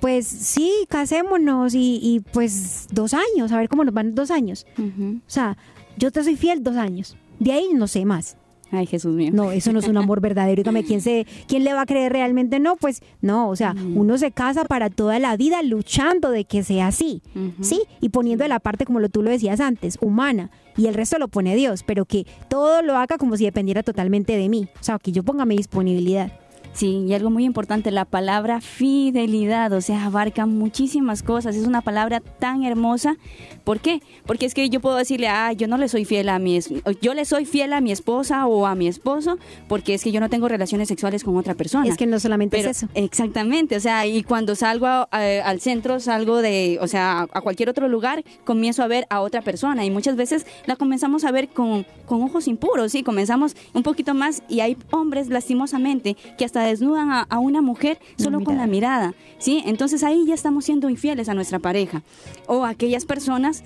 pues 0.00 0.26
sí, 0.26 0.70
casémonos 0.88 1.74
y, 1.74 1.98
y, 2.02 2.20
pues 2.20 2.88
dos 2.92 3.14
años, 3.14 3.52
a 3.52 3.58
ver 3.58 3.68
cómo 3.68 3.84
nos 3.84 3.94
van 3.94 4.14
dos 4.14 4.30
años. 4.30 4.66
O 4.78 5.20
sea, 5.30 5.56
yo 5.96 6.10
te 6.10 6.22
soy 6.22 6.36
fiel 6.36 6.62
dos 6.62 6.76
años. 6.76 7.16
De 7.38 7.52
ahí 7.52 7.70
no 7.74 7.86
sé 7.86 8.04
más. 8.04 8.36
Ay, 8.72 8.86
Jesús 8.86 9.14
mío. 9.14 9.30
No, 9.32 9.52
eso 9.52 9.72
no 9.72 9.78
es 9.78 9.86
un 9.86 9.96
amor 9.96 10.20
verdadero. 10.20 10.62
Dígame, 10.62 10.84
¿quién, 10.84 11.00
se, 11.00 11.26
¿quién 11.46 11.62
le 11.62 11.72
va 11.72 11.82
a 11.82 11.86
creer 11.86 12.12
realmente? 12.12 12.58
No, 12.58 12.76
pues 12.76 13.00
no, 13.20 13.48
o 13.48 13.54
sea, 13.54 13.74
uno 13.94 14.18
se 14.18 14.32
casa 14.32 14.64
para 14.64 14.90
toda 14.90 15.18
la 15.18 15.36
vida 15.36 15.62
luchando 15.62 16.30
de 16.30 16.44
que 16.44 16.64
sea 16.64 16.88
así. 16.88 17.22
¿sí? 17.60 17.82
Y 18.00 18.08
poniendo 18.08 18.42
de 18.42 18.48
la 18.48 18.58
parte, 18.58 18.84
como 18.84 18.98
lo, 18.98 19.08
tú 19.08 19.22
lo 19.22 19.30
decías 19.30 19.60
antes, 19.60 19.98
humana, 20.00 20.50
y 20.76 20.86
el 20.86 20.94
resto 20.94 21.18
lo 21.18 21.28
pone 21.28 21.54
Dios, 21.54 21.84
pero 21.84 22.06
que 22.06 22.26
todo 22.48 22.82
lo 22.82 22.96
haga 22.96 23.18
como 23.18 23.36
si 23.36 23.44
dependiera 23.44 23.82
totalmente 23.82 24.36
de 24.36 24.48
mí. 24.48 24.68
O 24.80 24.84
sea, 24.84 24.98
que 24.98 25.12
yo 25.12 25.22
ponga 25.22 25.44
mi 25.44 25.56
disponibilidad. 25.56 26.32
Sí, 26.76 27.04
y 27.08 27.14
algo 27.14 27.30
muy 27.30 27.44
importante, 27.46 27.90
la 27.90 28.04
palabra 28.04 28.60
fidelidad, 28.60 29.72
o 29.72 29.80
sea, 29.80 30.04
abarca 30.04 30.44
muchísimas 30.44 31.22
cosas, 31.22 31.56
es 31.56 31.66
una 31.66 31.80
palabra 31.80 32.20
tan 32.20 32.64
hermosa. 32.64 33.16
¿Por 33.64 33.80
qué? 33.80 34.02
Porque 34.26 34.44
es 34.44 34.52
que 34.52 34.68
yo 34.68 34.80
puedo 34.80 34.96
decirle, 34.96 35.28
ah, 35.28 35.52
yo 35.52 35.68
no 35.68 35.78
le 35.78 35.88
soy 35.88 36.04
fiel 36.04 36.28
a 36.28 36.38
mi, 36.38 36.60
yo 37.00 37.14
le 37.14 37.24
soy 37.24 37.46
fiel 37.46 37.72
a 37.72 37.80
mi 37.80 37.92
esposa 37.92 38.46
o 38.46 38.66
a 38.66 38.74
mi 38.74 38.88
esposo, 38.88 39.38
porque 39.68 39.94
es 39.94 40.04
que 40.04 40.12
yo 40.12 40.20
no 40.20 40.28
tengo 40.28 40.48
relaciones 40.48 40.88
sexuales 40.88 41.24
con 41.24 41.36
otra 41.38 41.54
persona. 41.54 41.86
Es 41.88 41.96
que 41.96 42.06
no 42.06 42.20
solamente 42.20 42.58
Pero, 42.58 42.70
es 42.70 42.76
eso. 42.82 42.88
Exactamente, 42.94 43.74
o 43.76 43.80
sea, 43.80 44.06
y 44.06 44.22
cuando 44.22 44.54
salgo 44.54 44.86
a- 44.86 45.08
a- 45.10 45.42
al 45.48 45.60
centro, 45.62 45.98
salgo 45.98 46.42
de, 46.42 46.78
o 46.82 46.86
sea, 46.88 47.26
a 47.32 47.40
cualquier 47.40 47.70
otro 47.70 47.88
lugar, 47.88 48.22
comienzo 48.44 48.82
a 48.82 48.86
ver 48.86 49.06
a 49.08 49.20
otra 49.22 49.40
persona 49.40 49.84
y 49.86 49.90
muchas 49.90 50.16
veces 50.16 50.46
la 50.66 50.76
comenzamos 50.76 51.24
a 51.24 51.32
ver 51.32 51.48
con, 51.48 51.86
con 52.04 52.22
ojos 52.22 52.46
impuros, 52.48 52.92
sí, 52.92 53.02
comenzamos 53.02 53.56
un 53.72 53.82
poquito 53.82 54.12
más 54.12 54.42
y 54.48 54.60
hay 54.60 54.76
hombres 54.90 55.28
lastimosamente 55.28 56.16
que 56.36 56.44
hasta 56.44 56.65
desnudan 56.68 57.10
a, 57.10 57.22
a 57.22 57.38
una 57.38 57.62
mujer 57.62 57.98
solo 58.16 58.42
con 58.42 58.56
la 58.56 58.66
mirada, 58.66 59.14
sí, 59.38 59.62
entonces 59.66 60.02
ahí 60.02 60.24
ya 60.26 60.34
estamos 60.34 60.64
siendo 60.64 60.88
infieles 60.90 61.28
a 61.28 61.34
nuestra 61.34 61.58
pareja 61.58 62.02
o 62.46 62.64
aquellas 62.64 63.04
personas 63.04 63.62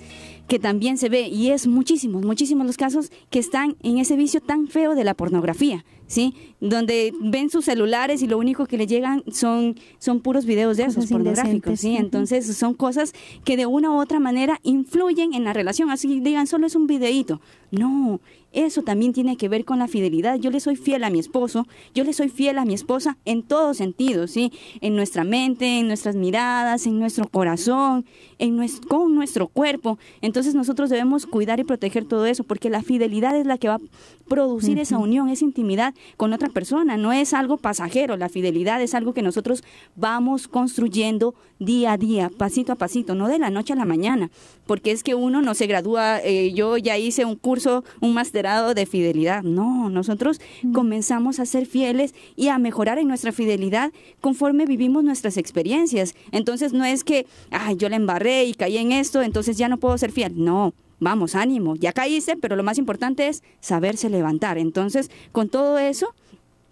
que 0.47 0.59
también 0.59 0.97
se 0.97 1.07
ve, 1.07 1.29
y 1.29 1.51
es 1.51 1.65
muchísimos, 1.65 2.25
muchísimos 2.25 2.67
los 2.67 2.75
casos 2.75 3.09
que 3.29 3.39
están 3.39 3.77
en 3.83 3.99
ese 3.99 4.17
vicio 4.17 4.41
tan 4.41 4.67
feo 4.67 4.95
de 4.95 5.05
la 5.05 5.13
pornografía, 5.13 5.85
¿sí? 6.07 6.33
Donde 6.59 7.13
ven 7.21 7.49
sus 7.49 7.63
celulares 7.63 8.21
y 8.21 8.27
lo 8.27 8.37
único 8.37 8.65
que 8.65 8.77
le 8.77 8.85
llegan 8.85 9.23
son, 9.31 9.77
son 9.97 10.19
puros 10.19 10.45
videos 10.45 10.75
de 10.75 10.83
esos 10.83 10.95
Cosas 10.95 11.11
pornográficos, 11.11 11.53
indecentes. 11.53 11.79
¿sí? 11.79 11.95
Entonces 11.95 12.57
son 12.57 12.73
cosas 12.73 13.13
que 13.45 13.55
de 13.55 13.65
una 13.65 13.91
u 13.91 14.01
otra 14.01 14.19
manera 14.19 14.59
influyen 14.63 15.33
en 15.33 15.45
la 15.45 15.53
relación, 15.53 15.89
así 15.89 16.19
digan, 16.19 16.47
solo 16.47 16.67
es 16.67 16.75
un 16.75 16.85
videíto. 16.85 17.39
No, 17.71 18.19
eso 18.51 18.81
también 18.81 19.13
tiene 19.13 19.37
que 19.37 19.49
ver 19.49 19.65
con 19.65 19.79
la 19.79 19.87
fidelidad. 19.87 20.37
Yo 20.39 20.49
le 20.51 20.59
soy 20.59 20.75
fiel 20.75 21.03
a 21.03 21.09
mi 21.09 21.19
esposo, 21.19 21.67
yo 21.93 22.03
le 22.03 22.13
soy 22.13 22.29
fiel 22.29 22.57
a 22.57 22.65
mi 22.65 22.73
esposa 22.73 23.17
en 23.25 23.43
todos 23.43 23.77
sentidos, 23.77 24.31
¿sí? 24.31 24.51
En 24.81 24.95
nuestra 24.95 25.23
mente, 25.23 25.79
en 25.79 25.87
nuestras 25.87 26.15
miradas, 26.15 26.85
en 26.85 26.99
nuestro 26.99 27.27
corazón, 27.27 28.05
en 28.39 28.57
nues- 28.57 28.85
con 28.85 29.15
nuestro 29.15 29.47
cuerpo. 29.47 29.97
Entonces 30.21 30.55
nosotros 30.55 30.89
debemos 30.89 31.25
cuidar 31.25 31.59
y 31.59 31.63
proteger 31.63 32.05
todo 32.05 32.25
eso, 32.25 32.43
porque 32.43 32.69
la 32.69 32.81
fidelidad 32.81 33.37
es 33.37 33.45
la 33.45 33.57
que 33.57 33.67
va 33.67 33.75
a 33.75 33.79
producir 34.27 34.79
esa 34.79 34.97
unión, 34.97 35.29
esa 35.29 35.43
intimidad 35.45 35.93
con 36.17 36.33
otra 36.33 36.49
persona. 36.49 36.97
No 36.97 37.11
es 37.11 37.33
algo 37.33 37.57
pasajero, 37.57 38.17
la 38.17 38.29
fidelidad 38.29 38.81
es 38.81 38.93
algo 38.93 39.13
que 39.13 39.21
nosotros 39.21 39.63
vamos 39.95 40.47
construyendo 40.47 41.35
día 41.59 41.93
a 41.93 41.97
día, 41.97 42.31
pasito 42.37 42.71
a 42.71 42.75
pasito, 42.75 43.13
no 43.13 43.27
de 43.27 43.39
la 43.39 43.49
noche 43.49 43.73
a 43.73 43.75
la 43.75 43.85
mañana, 43.85 44.31
porque 44.71 44.91
es 44.91 45.03
que 45.03 45.15
uno 45.15 45.41
no 45.41 45.53
se 45.53 45.67
gradúa, 45.67 46.21
eh, 46.23 46.53
yo 46.53 46.77
ya 46.77 46.97
hice 46.97 47.25
un 47.25 47.35
curso, 47.35 47.83
un 47.99 48.13
masterado 48.13 48.73
de 48.73 48.85
fidelidad. 48.85 49.43
No, 49.43 49.89
nosotros 49.89 50.39
comenzamos 50.73 51.41
a 51.41 51.45
ser 51.45 51.65
fieles 51.65 52.15
y 52.37 52.47
a 52.47 52.57
mejorar 52.57 52.97
en 52.97 53.09
nuestra 53.09 53.33
fidelidad 53.33 53.91
conforme 54.21 54.65
vivimos 54.65 55.03
nuestras 55.03 55.35
experiencias. 55.35 56.15
Entonces 56.31 56.71
no 56.71 56.85
es 56.85 57.03
que, 57.03 57.25
ay, 57.49 57.75
yo 57.75 57.89
la 57.89 57.97
embarré 57.97 58.45
y 58.45 58.53
caí 58.53 58.77
en 58.77 58.93
esto, 58.93 59.21
entonces 59.21 59.57
ya 59.57 59.67
no 59.67 59.75
puedo 59.75 59.97
ser 59.97 60.13
fiel. 60.13 60.41
No, 60.41 60.73
vamos, 61.01 61.35
ánimo, 61.35 61.75
ya 61.75 61.91
caíste, 61.91 62.37
pero 62.37 62.55
lo 62.55 62.63
más 62.63 62.77
importante 62.77 63.27
es 63.27 63.43
saberse 63.59 64.09
levantar. 64.09 64.57
Entonces, 64.57 65.11
con 65.33 65.49
todo 65.49 65.79
eso, 65.79 66.15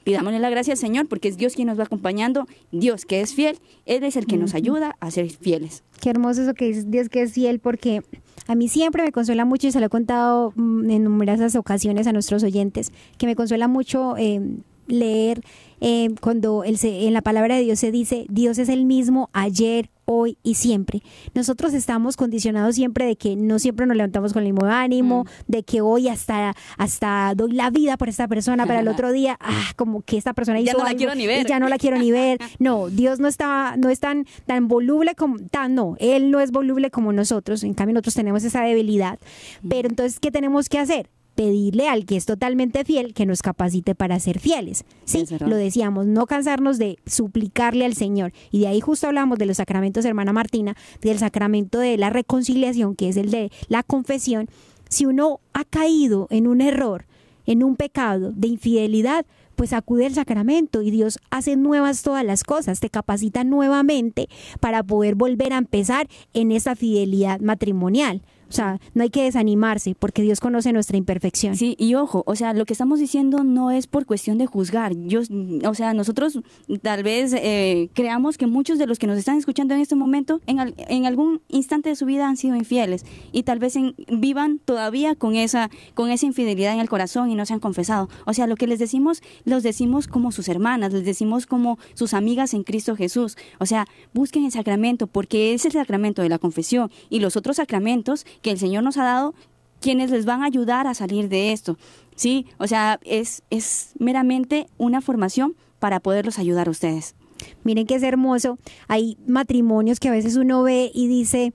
pidámosle 0.04 0.40
la 0.40 0.50
gracia 0.50 0.74
al 0.74 0.78
Señor 0.78 1.08
porque 1.08 1.28
es 1.28 1.38
Dios 1.38 1.56
quien 1.56 1.68
nos 1.68 1.80
va 1.80 1.84
acompañando, 1.84 2.48
Dios 2.72 3.06
que 3.06 3.22
es 3.22 3.34
fiel, 3.34 3.60
Él 3.86 4.04
es 4.04 4.16
el 4.16 4.26
que 4.26 4.38
nos 4.38 4.56
ayuda 4.56 4.96
a 5.00 5.12
ser 5.12 5.30
fieles. 5.30 5.84
Qué 6.02 6.10
hermoso 6.10 6.42
eso 6.44 6.54
que 6.54 6.66
dice 6.66 6.84
Dios 6.88 7.10
que 7.10 7.22
es 7.22 7.34
fiel 7.34 7.60
porque 7.60 8.02
a 8.48 8.56
mí 8.56 8.68
siempre 8.68 9.04
me 9.04 9.12
consuela 9.12 9.46
mucho 9.46 9.68
y 9.68 9.72
se 9.72 9.80
lo 9.80 9.86
he 9.86 9.90
contado 9.90 10.54
mm, 10.56 10.90
en 10.90 11.04
numerosas 11.04 11.56
ocasiones 11.56 12.08
a 12.08 12.14
nuestros 12.14 12.44
oyentes, 12.44 12.92
que 13.18 13.28
me 13.28 13.36
consuela 13.36 13.68
mucho 13.68 14.16
eh, 14.18 14.42
leer 14.88 15.42
eh, 15.82 16.10
cuando 16.20 16.64
el, 16.64 16.78
en 16.82 17.14
la 17.14 17.22
palabra 17.22 17.56
de 17.56 17.62
Dios 17.62 17.80
se 17.80 17.92
dice, 17.92 18.26
Dios 18.30 18.58
es 18.58 18.70
el 18.70 18.86
mismo 18.86 19.30
ayer, 19.34 19.90
hoy 20.10 20.38
y 20.42 20.56
siempre. 20.56 21.04
Nosotros 21.36 21.74
estamos 21.74 22.18
condicionados 22.18 22.76
siempre 22.76 23.06
de 23.06 23.16
que 23.16 23.36
no 23.36 23.60
siempre 23.60 23.86
nos 23.86 23.96
levantamos 23.96 24.34
con 24.34 24.44
el 24.44 24.52
mismo 24.54 24.66
ánimo, 24.66 25.24
mm. 25.24 25.52
de 25.52 25.64
que 25.64 25.82
hoy 25.82 26.10
hasta, 26.10 26.56
hasta 26.78 27.34
doy 27.36 27.52
la 27.52 27.70
vida 27.70 27.96
por 27.96 28.10
esta 28.10 28.28
persona, 28.28 28.66
pero 28.66 28.80
el 28.80 28.88
otro 28.90 29.12
día, 29.12 29.38
ah, 29.40 29.72
como 29.76 30.02
que 30.02 30.18
esta 30.18 30.34
persona 30.34 30.60
hizo 30.60 30.72
ya 30.72 30.78
no 30.78 30.84
la 30.84 30.96
quiero 30.96 31.16
ni 31.16 31.28
ver. 31.28 31.46
ya 31.46 31.60
no 31.60 31.70
la 31.70 31.78
quiero 31.78 31.98
ni 31.98 32.12
ver. 32.12 32.40
No, 32.58 32.90
Dios 32.90 33.20
no 33.20 33.28
está, 33.28 33.76
no 33.78 33.90
es 33.90 34.00
tan, 34.00 34.26
tan 34.48 34.68
voluble 34.68 35.14
como, 35.14 35.38
tan, 35.50 35.76
no, 35.76 35.96
Él 36.00 36.32
no 36.32 36.40
es 36.40 36.52
voluble 36.52 36.90
como 36.90 37.14
nosotros, 37.14 37.64
en 37.64 37.76
cambio 37.76 37.94
nosotros 37.94 38.16
tenemos 38.16 38.44
esa 38.44 38.64
debilidad. 38.64 39.20
Mm. 39.62 39.70
Pero 39.70 39.90
entonces, 39.90 40.20
¿qué 40.20 40.32
tenemos 40.32 40.70
que 40.70 40.80
hacer? 40.80 41.10
Pedirle 41.40 41.88
al 41.88 42.06
que 42.06 42.18
es 42.18 42.26
totalmente 42.26 42.84
fiel 42.84 43.14
que 43.14 43.26
nos 43.26 43.42
capacite 43.42 43.96
para 43.96 44.20
ser 44.20 44.40
fieles. 44.40 44.84
Sí, 45.06 45.24
lo 45.40 45.56
decíamos, 45.56 46.06
no 46.06 46.26
cansarnos 46.26 46.78
de 46.78 47.00
suplicarle 47.06 47.86
al 47.86 47.94
Señor. 47.94 48.34
Y 48.52 48.60
de 48.60 48.68
ahí 48.68 48.82
justo 48.82 49.08
hablamos 49.08 49.40
de 49.40 49.46
los 49.46 49.56
sacramentos, 49.56 50.04
hermana 50.04 50.34
Martina, 50.34 50.76
del 51.00 51.18
sacramento 51.18 51.80
de 51.80 51.96
la 51.96 52.10
reconciliación, 52.10 52.94
que 52.94 53.08
es 53.08 53.16
el 53.16 53.32
de 53.32 53.54
la 53.70 53.84
confesión. 53.84 54.50
Si 54.90 55.06
uno 55.06 55.40
ha 55.54 55.64
caído 55.64 56.28
en 56.30 56.46
un 56.46 56.60
error, 56.60 57.06
en 57.46 57.64
un 57.64 57.78
pecado 57.78 58.34
de 58.34 58.50
infidelidad, 58.50 59.26
pues 59.56 59.72
acude 59.72 60.08
al 60.08 60.14
sacramento 60.16 60.82
y 60.82 60.92
Dios 60.92 61.20
hace 61.32 61.56
nuevas 61.56 62.02
todas 62.02 62.26
las 62.26 62.44
cosas, 62.44 62.82
te 62.82 62.90
capacita 62.90 63.46
nuevamente 63.46 64.28
para 64.60 64.84
poder 64.84 65.16
volver 65.16 65.54
a 65.54 65.58
empezar 65.58 66.10
en 66.34 66.52
esa 66.52 66.76
fidelidad 66.76 67.40
matrimonial. 67.40 68.24
O 68.50 68.52
sea, 68.52 68.80
no 68.94 69.04
hay 69.04 69.10
que 69.10 69.24
desanimarse 69.24 69.96
porque 69.98 70.22
Dios 70.22 70.40
conoce 70.40 70.74
nuestra 70.74 70.98
imperfección. 70.98 71.56
Sí, 71.56 71.76
y 71.78 71.96
ojo, 71.96 72.24
o 72.26 72.36
sea, 72.36 72.54
lo 72.54 72.66
que 72.66 72.74
estamos 72.74 73.00
diciendo 73.00 73.44
no 73.44 73.72
es 73.72 73.88
por 73.88 74.06
cuestión 74.06 74.38
de 74.38 74.46
juzgar. 74.46 74.96
Yo, 74.96 75.22
o 75.66 75.74
sea, 75.76 75.94
nosotros 75.94 76.40
tal 76.82 77.04
vez 77.04 77.34
eh, 77.34 77.90
creamos 77.94 78.38
que 78.38 78.48
muchos 78.48 78.80
de 78.80 78.88
los 78.88 78.98
que 79.00 79.08
nos 79.08 79.18
están 79.18 79.38
escuchando 79.38 79.74
en 79.74 79.82
este 79.82 79.96
momento, 79.96 80.42
en, 80.48 81.06
algún 81.06 81.42
instante 81.48 81.90
de 81.90 81.96
su 81.96 82.06
vida 82.06 82.28
han 82.28 82.38
sido 82.38 82.56
infieles 82.56 83.06
y 83.32 83.44
tal 83.44 83.60
vez 83.60 83.76
vivan 84.08 84.60
todavía 84.60 85.16
con 85.16 85.36
esa, 85.36 85.70
con 85.94 86.12
esa 86.12 86.26
infidelidad 86.26 86.74
en 86.74 86.80
el 86.80 86.90
corazón 86.90 87.30
y 87.30 87.36
no 87.36 87.46
se 87.46 87.54
han 87.54 87.60
confesado. 87.60 88.10
O 88.26 88.34
sea, 88.34 88.48
lo 88.48 88.56
que 88.56 88.68
les 88.68 88.80
decimos, 88.80 89.22
los 89.46 89.64
decimos 89.64 90.08
como 90.08 90.32
sus 90.32 90.50
hermanas, 90.50 90.94
les 90.94 91.06
decimos 91.06 91.46
como 91.46 91.78
sus 91.94 92.14
amigas 92.14 92.54
en 92.54 92.64
Cristo 92.64 92.96
Jesús. 92.96 93.38
O 93.60 93.66
sea, 93.66 93.88
busquen 94.14 94.46
el 94.46 94.52
sacramento 94.52 95.08
porque 95.08 95.54
es 95.54 95.66
el 95.66 95.72
sacramento 95.72 96.22
de 96.22 96.30
la 96.30 96.40
confesión 96.40 96.92
y 97.10 97.20
los 97.20 97.36
otros 97.36 97.58
sacramentos 97.58 98.26
que 98.42 98.52
el 98.52 98.60
Señor 98.60 98.84
nos 98.84 98.98
ha 98.98 99.04
dado, 99.04 99.34
quienes 99.80 100.12
les 100.12 100.26
van 100.26 100.44
a 100.44 100.46
ayudar 100.46 100.88
a 100.88 100.94
salir 100.94 101.30
de 101.30 101.52
esto. 101.52 101.78
Sí, 102.16 102.46
o 102.58 102.68
sea, 102.68 103.00
es, 103.04 103.44
es 103.50 103.92
meramente 103.98 104.68
una 104.78 105.02
formación 105.02 105.56
para 105.80 106.00
poderlos 106.00 106.38
ayudar 106.38 106.68
a 106.68 106.72
ustedes. 106.72 107.16
Miren 107.64 107.88
que 107.88 107.96
es 107.96 108.04
hermoso. 108.04 108.58
Hay 108.88 109.18
matrimonios 109.26 110.00
que 110.00 110.10
a 110.10 110.12
veces 110.12 110.36
uno 110.36 110.64
ve 110.64 110.92
y 110.94 111.08
dice, 111.08 111.54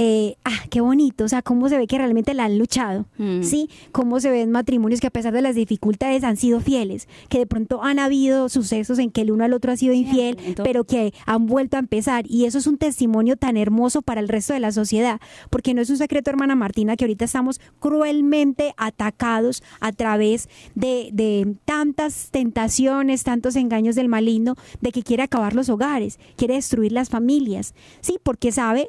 eh, 0.00 0.36
ah, 0.44 0.60
qué 0.70 0.80
bonito, 0.80 1.24
o 1.24 1.28
sea, 1.28 1.42
cómo 1.42 1.68
se 1.68 1.76
ve 1.76 1.88
que 1.88 1.98
realmente 1.98 2.32
la 2.32 2.44
han 2.44 2.56
luchado, 2.56 3.06
mm. 3.18 3.42
¿sí? 3.42 3.68
Cómo 3.90 4.20
se 4.20 4.30
ven 4.30 4.52
matrimonios 4.52 5.00
que 5.00 5.08
a 5.08 5.10
pesar 5.10 5.32
de 5.32 5.42
las 5.42 5.56
dificultades 5.56 6.22
han 6.22 6.36
sido 6.36 6.60
fieles, 6.60 7.08
que 7.28 7.40
de 7.40 7.46
pronto 7.46 7.82
han 7.82 7.98
habido 7.98 8.48
sucesos 8.48 9.00
en 9.00 9.10
que 9.10 9.22
el 9.22 9.32
uno 9.32 9.42
al 9.42 9.52
otro 9.52 9.72
ha 9.72 9.76
sido 9.76 9.92
infiel, 9.92 10.38
pero 10.62 10.84
que 10.84 11.12
han 11.26 11.46
vuelto 11.46 11.76
a 11.76 11.80
empezar. 11.80 12.26
Y 12.28 12.44
eso 12.44 12.58
es 12.58 12.68
un 12.68 12.78
testimonio 12.78 13.34
tan 13.34 13.56
hermoso 13.56 14.00
para 14.00 14.20
el 14.20 14.28
resto 14.28 14.52
de 14.52 14.60
la 14.60 14.70
sociedad, 14.70 15.20
porque 15.50 15.74
no 15.74 15.82
es 15.82 15.90
un 15.90 15.96
secreto, 15.96 16.30
hermana 16.30 16.54
Martina, 16.54 16.94
que 16.94 17.02
ahorita 17.02 17.24
estamos 17.24 17.60
cruelmente 17.80 18.74
atacados 18.76 19.64
a 19.80 19.90
través 19.90 20.48
de, 20.76 21.10
de 21.12 21.56
tantas 21.64 22.28
tentaciones, 22.30 23.24
tantos 23.24 23.56
engaños 23.56 23.96
del 23.96 24.06
maligno, 24.06 24.54
de 24.80 24.92
que 24.92 25.02
quiere 25.02 25.24
acabar 25.24 25.56
los 25.56 25.68
hogares, 25.68 26.20
quiere 26.36 26.54
destruir 26.54 26.92
las 26.92 27.08
familias, 27.08 27.74
¿sí? 28.00 28.20
Porque 28.22 28.52
sabe, 28.52 28.86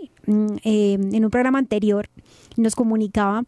eh, 0.64 0.94
en 0.94 1.26
un 1.26 1.32
programa 1.32 1.60
anterior 1.60 2.10
nos 2.56 2.76
comunicaba 2.76 3.44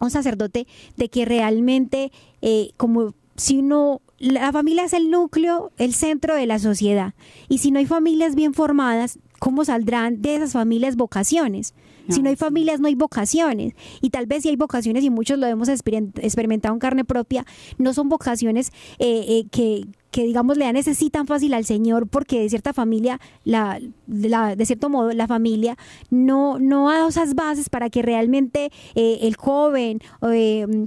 un 0.00 0.10
sacerdote 0.10 0.66
de 0.96 1.08
que 1.08 1.24
realmente 1.24 2.12
eh, 2.40 2.70
como 2.76 3.14
si 3.36 3.58
uno 3.58 4.00
la 4.22 4.52
familia 4.52 4.84
es 4.84 4.92
el 4.92 5.10
núcleo, 5.10 5.72
el 5.78 5.94
centro 5.94 6.36
de 6.36 6.46
la 6.46 6.60
sociedad. 6.60 7.12
Y 7.48 7.58
si 7.58 7.72
no 7.72 7.80
hay 7.80 7.86
familias 7.86 8.36
bien 8.36 8.54
formadas, 8.54 9.18
¿cómo 9.40 9.64
saldrán 9.64 10.22
de 10.22 10.36
esas 10.36 10.52
familias 10.52 10.94
vocaciones? 10.94 11.74
Si 12.08 12.22
no 12.22 12.28
hay 12.28 12.36
familias, 12.36 12.80
no 12.80 12.86
hay 12.86 12.94
vocaciones. 12.94 13.74
Y 14.00 14.10
tal 14.10 14.26
vez 14.26 14.42
si 14.42 14.48
hay 14.48 14.56
vocaciones, 14.56 15.02
y 15.02 15.10
muchos 15.10 15.38
lo 15.38 15.46
hemos 15.46 15.68
experimentado 15.68 16.74
en 16.74 16.78
carne 16.78 17.04
propia, 17.04 17.44
no 17.78 17.94
son 17.94 18.08
vocaciones 18.08 18.72
eh, 18.98 19.44
que, 19.50 19.86
que 20.12 20.24
digamos 20.24 20.56
le 20.56 20.72
necesitan 20.72 21.26
fácil 21.26 21.54
al 21.54 21.64
Señor 21.64 22.06
porque 22.06 22.40
de 22.40 22.48
cierta 22.48 22.72
familia, 22.72 23.20
la, 23.44 23.80
de 24.06 24.66
cierto 24.66 24.88
modo, 24.88 25.10
la 25.12 25.26
familia 25.26 25.76
no, 26.10 26.58
no 26.58 26.90
ha 26.90 26.96
dado 26.96 27.08
esas 27.08 27.34
bases 27.34 27.70
para 27.70 27.88
que 27.88 28.02
realmente 28.02 28.70
eh, 28.94 29.20
el 29.22 29.36
joven 29.36 30.00
eh, 30.30 30.86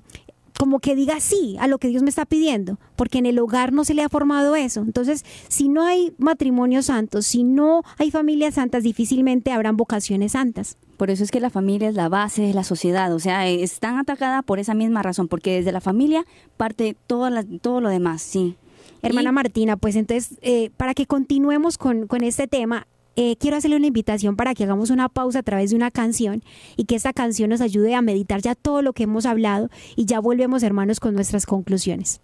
como 0.58 0.80
que 0.80 0.96
diga 0.96 1.20
sí 1.20 1.56
a 1.60 1.68
lo 1.68 1.78
que 1.78 1.88
Dios 1.88 2.04
me 2.04 2.10
está 2.10 2.26
pidiendo, 2.26 2.80
porque 2.96 3.18
en 3.18 3.26
el 3.26 3.40
hogar 3.40 3.74
no 3.74 3.84
se 3.84 3.94
le 3.94 4.04
ha 4.04 4.10
formado 4.10 4.56
eso. 4.56 4.82
Entonces, 4.82 5.26
si 5.48 5.70
no 5.70 5.86
hay 5.86 6.14
matrimonios 6.18 6.88
santos, 6.88 7.26
si 7.26 7.44
no 7.44 7.84
hay 7.98 8.12
familias 8.12 8.56
santas, 8.56 8.84
difícilmente 8.84 9.52
habrán 9.52 9.78
vocaciones 9.78 10.34
santas. 10.34 10.78
Por 10.98 11.10
eso 11.10 11.24
es 11.24 11.32
que 11.32 11.40
la 11.40 11.50
familia 11.50 11.90
es 11.90 11.96
la 11.96 12.10
base 12.10 12.42
de 12.42 12.54
la 12.54 12.64
sociedad, 12.64 13.14
o 13.14 13.20
sea, 13.20 13.48
están 13.48 13.98
atacada 13.98 14.42
por 14.42 14.60
esa 14.60 14.74
misma 14.74 15.04
razón, 15.04 15.28
porque 15.28 15.56
desde 15.56 15.72
la 15.72 15.82
familia 15.82 16.26
parte 16.58 16.96
todo, 17.08 17.30
todo 17.62 17.82
lo 17.82 17.90
demás, 17.90 18.22
sí. 18.22 18.56
Hermana 19.02 19.32
Martina, 19.32 19.78
pues 19.78 19.96
entonces, 19.96 20.38
eh, 20.42 20.72
para 20.78 20.94
que 20.94 21.06
continuemos 21.06 21.78
con, 21.78 22.08
este 22.22 22.48
tema, 22.48 22.88
eh, 23.16 23.38
quiero 23.38 23.58
hacerle 23.58 23.78
una 23.78 23.88
invitación 23.88 24.36
para 24.36 24.54
que 24.54 24.64
hagamos 24.64 24.90
una 24.90 25.10
pausa 25.10 25.40
a 25.40 25.44
través 25.44 25.70
de 25.70 25.76
una 25.76 25.92
canción 25.92 26.44
y 26.76 26.86
que 26.86 26.96
esta 26.96 27.14
canción 27.14 27.50
nos 27.50 27.62
ayude 27.62 27.96
a 27.96 28.02
meditar 28.02 28.42
ya 28.42 28.56
todo 28.56 28.82
lo 28.82 28.94
que 28.94 29.04
hemos 29.04 29.26
hablado 29.26 29.70
y 29.96 30.06
ya 30.06 30.20
volvemos 30.20 30.64
hermanos 30.64 31.00
con 31.00 31.16
nuestras 31.16 31.46
conclusiones. 31.46 32.22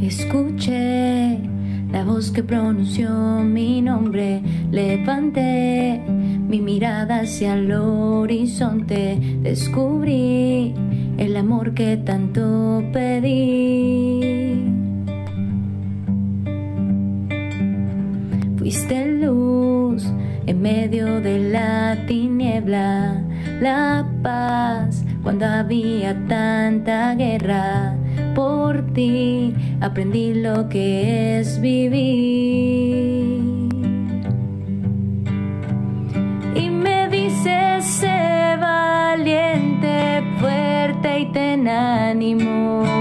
Escuche 0.00 1.53
la 1.94 2.02
voz 2.02 2.32
que 2.32 2.42
pronunció 2.42 3.08
mi 3.44 3.80
nombre. 3.80 4.42
Levanté 4.72 6.02
mi 6.48 6.60
mirada 6.60 7.20
hacia 7.20 7.54
el 7.54 7.70
horizonte, 7.70 9.16
descubrí 9.42 10.74
el 11.18 11.36
amor 11.36 11.72
que 11.72 11.96
tanto 11.96 12.82
pedí. 12.92 14.58
Fuiste 18.58 19.12
luz 19.20 20.04
en 20.46 20.62
medio 20.62 21.20
de 21.20 21.38
la 21.52 21.96
tiniebla, 22.08 23.22
la 23.60 24.04
paz 24.20 25.04
cuando 25.22 25.46
había 25.46 26.12
tanta 26.26 27.14
guerra 27.14 27.96
por 28.34 28.92
ti 28.92 29.54
aprendí 29.80 30.34
lo 30.34 30.68
que 30.68 31.38
es 31.38 31.60
vivir. 31.60 32.04
Y 36.54 36.70
me 36.70 37.08
dices, 37.08 37.84
sé 37.84 38.56
valiente, 38.60 40.22
fuerte 40.40 41.20
y 41.20 41.32
ten 41.32 41.68
ánimo. 41.68 42.93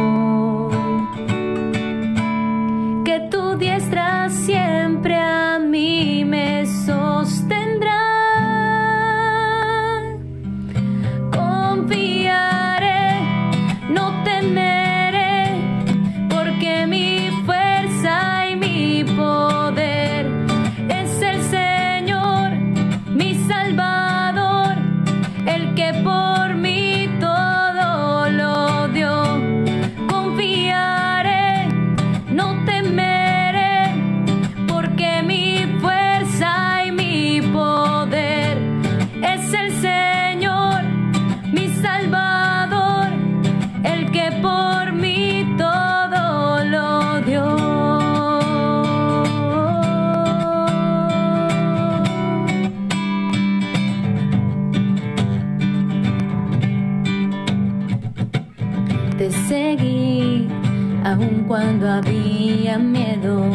Había 61.87 62.77
miedo 62.77 63.45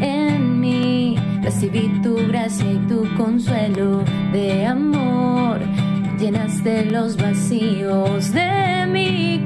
en 0.00 0.60
mí. 0.60 1.16
Recibí 1.42 1.88
tu 2.02 2.16
gracia 2.28 2.70
y 2.70 2.78
tu 2.88 3.06
consuelo 3.16 4.04
de 4.32 4.66
amor. 4.66 5.60
Llenaste 6.18 6.84
los 6.86 7.16
vacíos 7.16 8.32
de 8.32 8.86
mi 8.86 9.41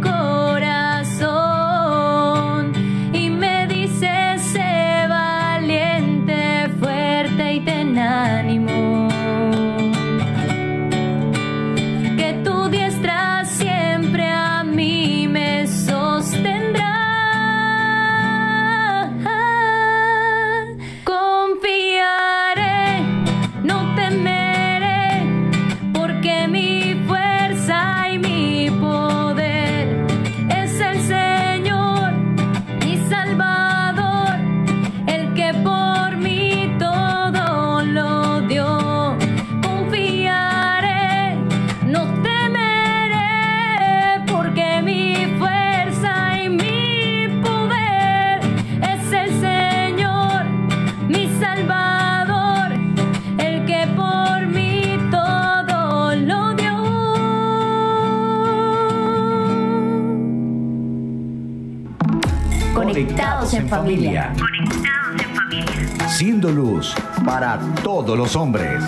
los 68.27 68.35
hombres. 68.35 68.83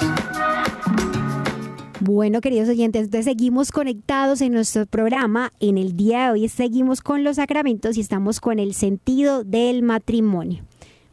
Bueno, 2.00 2.40
queridos 2.40 2.68
oyentes, 2.68 3.04
entonces 3.04 3.24
seguimos 3.24 3.70
conectados 3.70 4.40
en 4.40 4.52
nuestro 4.52 4.84
programa. 4.86 5.52
En 5.60 5.78
el 5.78 5.94
día 5.94 6.24
de 6.24 6.30
hoy 6.32 6.48
seguimos 6.48 7.02
con 7.02 7.22
los 7.22 7.36
sacramentos 7.36 7.96
y 7.96 8.00
estamos 8.00 8.40
con 8.40 8.58
el 8.58 8.74
sentido 8.74 9.44
del 9.44 9.84
matrimonio. 9.84 10.64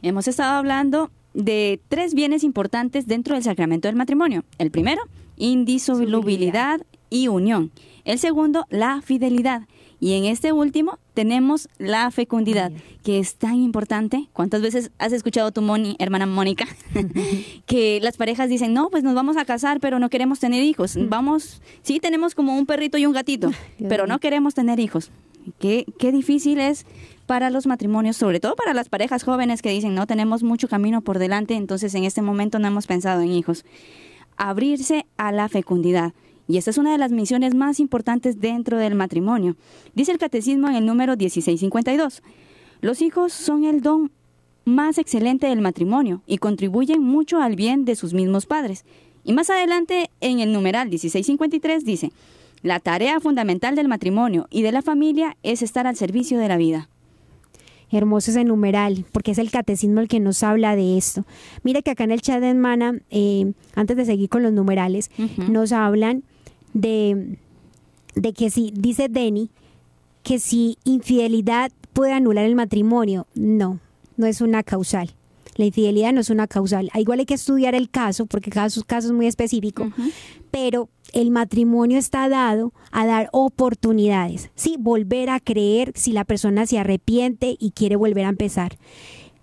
Hemos 0.02 0.26
estado 0.26 0.56
hablando 0.56 1.12
de 1.34 1.80
tres 1.86 2.14
bienes 2.14 2.42
importantes 2.42 3.06
dentro 3.06 3.34
del 3.34 3.44
sacramento 3.44 3.86
del 3.86 3.94
matrimonio. 3.94 4.42
El 4.58 4.72
primero, 4.72 5.02
indisolubilidad 5.36 6.80
y 7.08 7.28
unión. 7.28 7.70
El 8.04 8.18
segundo, 8.18 8.64
la 8.70 9.02
fidelidad. 9.02 9.68
Y 9.98 10.12
en 10.14 10.26
este 10.26 10.52
último 10.52 10.98
tenemos 11.14 11.68
la 11.78 12.10
fecundidad, 12.10 12.70
que 13.02 13.18
es 13.18 13.36
tan 13.36 13.54
importante. 13.54 14.28
¿Cuántas 14.32 14.60
veces 14.60 14.90
has 14.98 15.12
escuchado 15.12 15.52
tu 15.52 15.62
Moni, 15.62 15.96
hermana 15.98 16.26
Mónica, 16.26 16.66
que 17.66 18.00
las 18.02 18.16
parejas 18.16 18.48
dicen, 18.48 18.74
no, 18.74 18.90
pues 18.90 19.02
nos 19.02 19.14
vamos 19.14 19.36
a 19.36 19.44
casar, 19.44 19.80
pero 19.80 19.98
no 19.98 20.10
queremos 20.10 20.38
tener 20.38 20.62
hijos. 20.62 20.96
Vamos, 21.08 21.62
sí 21.82 21.98
tenemos 21.98 22.34
como 22.34 22.58
un 22.58 22.66
perrito 22.66 22.98
y 22.98 23.06
un 23.06 23.12
gatito, 23.12 23.50
pero 23.88 24.06
no 24.06 24.18
queremos 24.18 24.54
tener 24.54 24.80
hijos. 24.80 25.10
Qué, 25.58 25.86
qué 25.98 26.12
difícil 26.12 26.60
es 26.60 26.84
para 27.26 27.50
los 27.50 27.66
matrimonios, 27.66 28.16
sobre 28.16 28.40
todo 28.40 28.54
para 28.54 28.74
las 28.74 28.88
parejas 28.88 29.22
jóvenes 29.24 29.62
que 29.62 29.70
dicen, 29.70 29.94
no 29.94 30.06
tenemos 30.06 30.42
mucho 30.42 30.68
camino 30.68 31.00
por 31.00 31.18
delante, 31.18 31.54
entonces 31.54 31.94
en 31.94 32.04
este 32.04 32.22
momento 32.22 32.58
no 32.58 32.68
hemos 32.68 32.86
pensado 32.86 33.22
en 33.22 33.32
hijos. 33.32 33.64
Abrirse 34.36 35.06
a 35.16 35.32
la 35.32 35.48
fecundidad. 35.48 36.12
Y 36.48 36.58
esta 36.58 36.70
es 36.70 36.78
una 36.78 36.92
de 36.92 36.98
las 36.98 37.12
misiones 37.12 37.54
más 37.54 37.80
importantes 37.80 38.40
dentro 38.40 38.78
del 38.78 38.94
matrimonio. 38.94 39.56
Dice 39.94 40.12
el 40.12 40.18
catecismo 40.18 40.68
en 40.68 40.76
el 40.76 40.86
número 40.86 41.16
1652. 41.16 42.22
Los 42.80 43.02
hijos 43.02 43.32
son 43.32 43.64
el 43.64 43.80
don 43.80 44.12
más 44.64 44.98
excelente 44.98 45.46
del 45.46 45.60
matrimonio 45.60 46.22
y 46.26 46.38
contribuyen 46.38 47.02
mucho 47.02 47.40
al 47.40 47.56
bien 47.56 47.84
de 47.84 47.96
sus 47.96 48.12
mismos 48.12 48.46
padres. 48.46 48.84
Y 49.24 49.32
más 49.32 49.50
adelante, 49.50 50.10
en 50.20 50.40
el 50.40 50.52
numeral 50.52 50.88
1653, 50.88 51.84
dice, 51.84 52.12
la 52.62 52.80
tarea 52.80 53.20
fundamental 53.20 53.74
del 53.74 53.88
matrimonio 53.88 54.46
y 54.50 54.62
de 54.62 54.72
la 54.72 54.82
familia 54.82 55.36
es 55.42 55.62
estar 55.62 55.86
al 55.86 55.96
servicio 55.96 56.38
de 56.38 56.48
la 56.48 56.56
vida. 56.56 56.88
Hermoso 57.90 58.32
ese 58.32 58.44
numeral, 58.44 59.04
porque 59.12 59.30
es 59.30 59.38
el 59.38 59.50
catecismo 59.50 60.00
el 60.00 60.08
que 60.08 60.18
nos 60.18 60.42
habla 60.42 60.74
de 60.74 60.98
esto. 60.98 61.24
Mira 61.62 61.82
que 61.82 61.92
acá 61.92 62.04
en 62.04 62.10
el 62.10 62.20
chat 62.20 62.40
de 62.40 62.50
Hermana, 62.50 63.00
eh, 63.10 63.52
antes 63.74 63.96
de 63.96 64.04
seguir 64.04 64.28
con 64.28 64.42
los 64.42 64.52
numerales, 64.52 65.10
nos 65.48 65.70
hablan 65.70 66.24
de, 66.76 67.38
de 68.14 68.32
que 68.34 68.50
si, 68.50 68.70
dice 68.74 69.08
Denny, 69.08 69.50
que 70.22 70.38
si 70.38 70.76
infidelidad 70.84 71.72
puede 71.92 72.12
anular 72.12 72.44
el 72.44 72.54
matrimonio. 72.54 73.26
No, 73.34 73.80
no 74.16 74.26
es 74.26 74.42
una 74.42 74.62
causal. 74.62 75.14
La 75.54 75.64
infidelidad 75.64 76.12
no 76.12 76.20
es 76.20 76.28
una 76.28 76.46
causal. 76.46 76.90
Igual 76.94 77.20
hay 77.20 77.24
que 77.26 77.34
estudiar 77.34 77.74
el 77.74 77.88
caso, 77.88 78.26
porque 78.26 78.50
cada 78.50 78.68
caso 78.86 79.08
es 79.08 79.12
muy 79.12 79.26
específico, 79.26 79.90
pero 80.50 80.90
el 81.14 81.30
matrimonio 81.30 81.96
está 81.96 82.28
dado 82.28 82.74
a 82.90 83.06
dar 83.06 83.30
oportunidades. 83.32 84.50
Sí, 84.54 84.76
volver 84.78 85.30
a 85.30 85.40
creer 85.40 85.92
si 85.94 86.12
la 86.12 86.26
persona 86.26 86.66
se 86.66 86.78
arrepiente 86.78 87.56
y 87.58 87.70
quiere 87.70 87.96
volver 87.96 88.26
a 88.26 88.30
empezar. 88.30 88.76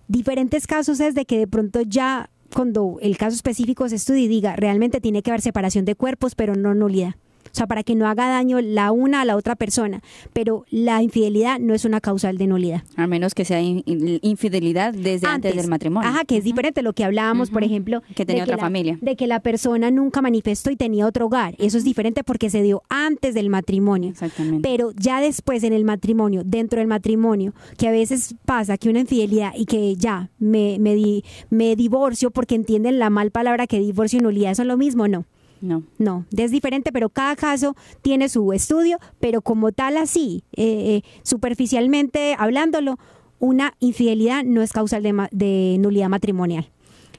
Diferentes 0.08 0.68
casos 0.68 1.00
es 1.00 1.16
de 1.16 1.26
que 1.26 1.40
de 1.40 1.48
pronto 1.48 1.82
ya 1.82 2.30
cuando 2.54 2.98
el 3.02 3.18
caso 3.18 3.36
específico 3.36 3.88
se 3.90 3.96
estudie 3.96 4.24
y 4.24 4.28
diga 4.28 4.56
realmente 4.56 5.02
tiene 5.02 5.22
que 5.22 5.32
haber 5.32 5.42
separación 5.42 5.86
de 5.86 5.96
cuerpos, 5.96 6.36
pero 6.36 6.56
no 6.56 6.74
nulidad. 6.74 7.16
O 7.54 7.56
sea, 7.56 7.68
para 7.68 7.84
que 7.84 7.94
no 7.94 8.08
haga 8.08 8.28
daño 8.30 8.60
la 8.62 8.92
una 8.92 9.22
a 9.22 9.26
la 9.26 9.36
otra 9.36 9.56
persona. 9.56 10.02
Pero 10.34 10.66
la 10.72 11.04
infidelidad 11.04 11.60
no 11.60 11.76
es 11.76 11.86
una 11.86 12.02
causal 12.02 12.40
de 12.40 12.48
nulidad. 12.48 12.82
A 12.96 13.06
menos 13.06 13.36
que 13.36 13.46
sea 13.46 13.62
in- 13.62 13.84
in- 13.86 14.18
infidelidad 14.24 14.92
desde 14.94 15.28
antes, 15.28 15.56
del 15.56 15.68
matrimonio. 15.68 16.10
Ajá, 16.10 16.26
que 16.26 16.38
es 16.38 16.44
diferente 16.44 16.82
lo 16.82 16.94
que 16.94 17.04
hablábamos, 17.04 17.52
por 17.52 17.64
ejemplo, 17.64 18.02
Que 18.16 18.26
tenía 18.26 18.46
de 18.46 18.52
otra 18.54 18.58
familia. 18.66 18.98
De 19.02 19.16
que 19.16 19.28
la 19.28 19.40
persona 19.40 19.92
nunca 19.92 20.22
manifestó 20.22 20.72
y 20.72 20.76
tenía 20.76 21.06
otro 21.06 21.28
hogar. 21.28 21.54
Eso 21.60 21.78
es 21.78 21.84
diferente 21.84 22.24
porque 22.24 22.50
se 22.50 22.64
dio 22.64 22.82
antes 22.90 23.36
del 23.36 23.50
matrimonio. 23.52 24.10
Exactamente. 24.10 24.68
Pero 24.68 24.92
ya 24.98 25.22
después 25.22 25.64
en 25.64 25.74
el 25.74 25.84
matrimonio, 25.86 26.42
dentro 26.44 26.80
del 26.80 26.88
matrimonio, 26.88 27.54
que 27.78 27.88
a 27.88 27.92
veces 27.92 28.34
pasa 28.46 28.78
que 28.80 28.90
una 28.90 29.02
infidelidad 29.02 29.52
y 29.56 29.66
que 29.66 29.96
ya 29.96 30.32
me, 30.40 30.78
me, 30.80 30.96
di- 30.96 31.24
me 31.52 31.76
divorcio 31.76 32.32
porque 32.32 32.56
entienden 32.56 32.98
la 32.98 33.12
mal 33.12 33.30
palabra 33.30 33.68
que 33.68 33.78
divorcio 33.80 34.18
y 34.18 34.22
nulidad 34.24 34.56
son 34.56 34.68
lo 34.68 34.76
mismo, 34.78 35.08
no. 35.08 35.26
No. 35.64 35.82
No, 35.98 36.26
es 36.36 36.52
diferente, 36.52 36.92
pero 36.92 37.08
cada 37.08 37.38
caso 37.38 37.74
tiene 38.02 38.28
su 38.28 38.52
estudio, 38.52 39.00
pero 39.22 39.42
como 39.42 39.72
tal 39.72 39.96
así, 39.96 40.44
eh, 40.58 40.66
eh, 40.66 41.04
superficialmente 41.24 42.36
hablándolo, 42.38 43.00
una 43.40 43.74
infidelidad 43.80 44.44
no 44.44 44.62
es 44.62 44.74
causal 44.74 45.04
de, 45.04 45.30
de 45.32 45.78
nulidad 45.80 46.10
matrimonial. 46.10 46.70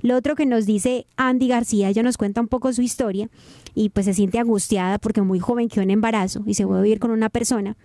Lo 0.02 0.14
otro 0.14 0.36
que 0.36 0.44
nos 0.44 0.66
dice 0.66 1.06
Andy 1.16 1.48
García, 1.48 1.88
ella 1.88 2.02
nos 2.02 2.18
cuenta 2.18 2.42
un 2.42 2.48
poco 2.48 2.70
su 2.74 2.82
historia 2.82 3.30
y 3.74 3.88
pues 3.88 4.04
se 4.04 4.12
siente 4.12 4.38
angustiada 4.38 4.98
porque 4.98 5.22
muy 5.22 5.38
joven 5.38 5.70
quedó 5.70 5.80
en 5.80 5.90
embarazo 5.90 6.42
y 6.44 6.52
se 6.52 6.66
fue 6.66 6.78
a 6.78 6.82
vivir 6.82 6.98
con 6.98 7.12
una 7.12 7.30
persona 7.30 7.78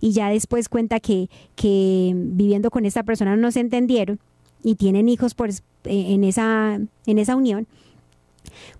y 0.00 0.12
ya 0.12 0.28
después 0.28 0.68
cuenta 0.68 1.00
que, 1.00 1.28
que 1.56 2.12
viviendo 2.14 2.70
con 2.70 2.86
esta 2.86 3.02
persona 3.02 3.36
no 3.36 3.50
se 3.50 3.58
entendieron 3.58 4.20
y 4.62 4.76
tienen 4.76 5.08
hijos 5.08 5.34
por, 5.34 5.50
eh, 5.50 5.54
en, 5.84 6.22
esa, 6.22 6.78
en 7.06 7.18
esa 7.18 7.34
unión, 7.34 7.66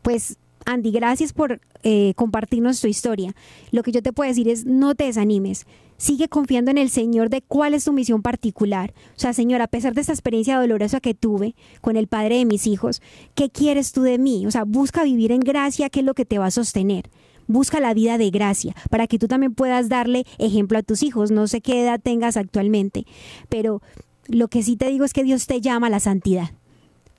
pues 0.03 0.39
Andy, 0.67 0.91
gracias 0.91 1.33
por 1.33 1.61
eh, 1.85 2.13
compartirnos 2.17 2.81
tu 2.81 2.89
historia. 2.89 3.35
Lo 3.71 3.85
que 3.85 3.93
yo 3.93 4.03
te 4.03 4.13
puedo 4.13 4.29
decir 4.29 4.49
es, 4.49 4.67
no 4.67 4.97
te 4.97 5.05
desanimes. 5.05 5.65
Sigue 5.97 6.29
confiando 6.29 6.73
en 6.73 6.77
el 6.77 6.91
Señor 6.91 7.31
de 7.31 7.41
cuál 7.41 7.73
es 7.73 7.85
tu 7.85 7.93
misión 7.93 8.21
particular. 8.21 8.93
O 9.17 9.21
sea, 9.21 9.33
Señor, 9.33 9.63
a 9.63 9.69
pesar 9.69 9.95
de 9.95 10.01
esta 10.01 10.13
experiencia 10.13 10.59
dolorosa 10.59 11.01
que 11.01 11.15
tuve 11.15 11.55
con 11.81 11.97
el 11.97 12.09
padre 12.09 12.39
de 12.39 12.45
mis 12.45 12.67
hijos, 12.67 13.01
¿qué 13.37 13.49
quieres 13.49 13.93
tú 13.93 14.03
de 14.03 14.19
mí? 14.19 14.45
O 14.45 14.51
sea, 14.51 14.65
busca 14.65 15.05
vivir 15.05 15.31
en 15.31 15.41
gracia, 15.41 15.89
que 15.89 16.01
es 16.01 16.05
lo 16.05 16.15
que 16.15 16.25
te 16.25 16.39
va 16.39 16.47
a 16.47 16.51
sostener. 16.51 17.11
Busca 17.47 17.79
la 17.79 17.95
vida 17.95 18.19
de 18.19 18.31
gracia 18.31 18.75
para 18.91 19.07
que 19.07 19.21
tú 19.21 19.29
también 19.29 19.55
puedas 19.55 19.89
darle 19.89 20.27
ejemplo 20.39 20.79
a 20.79 20.83
tus 20.83 21.05
hijos. 21.05 21.31
No 21.31 21.47
sé 21.47 21.61
qué 21.61 21.81
edad 21.81 22.01
tengas 22.03 22.37
actualmente, 22.37 23.07
pero 23.49 23.83
lo 24.27 24.49
que 24.49 24.65
sí 24.65 24.77
te 24.77 24.91
digo 24.91 25.05
es 25.05 25.13
que 25.13 25.23
Dios 25.23 25.47
te 25.47 25.61
llama 25.61 25.87
a 25.87 25.91
la 25.91 26.01
santidad 26.01 26.51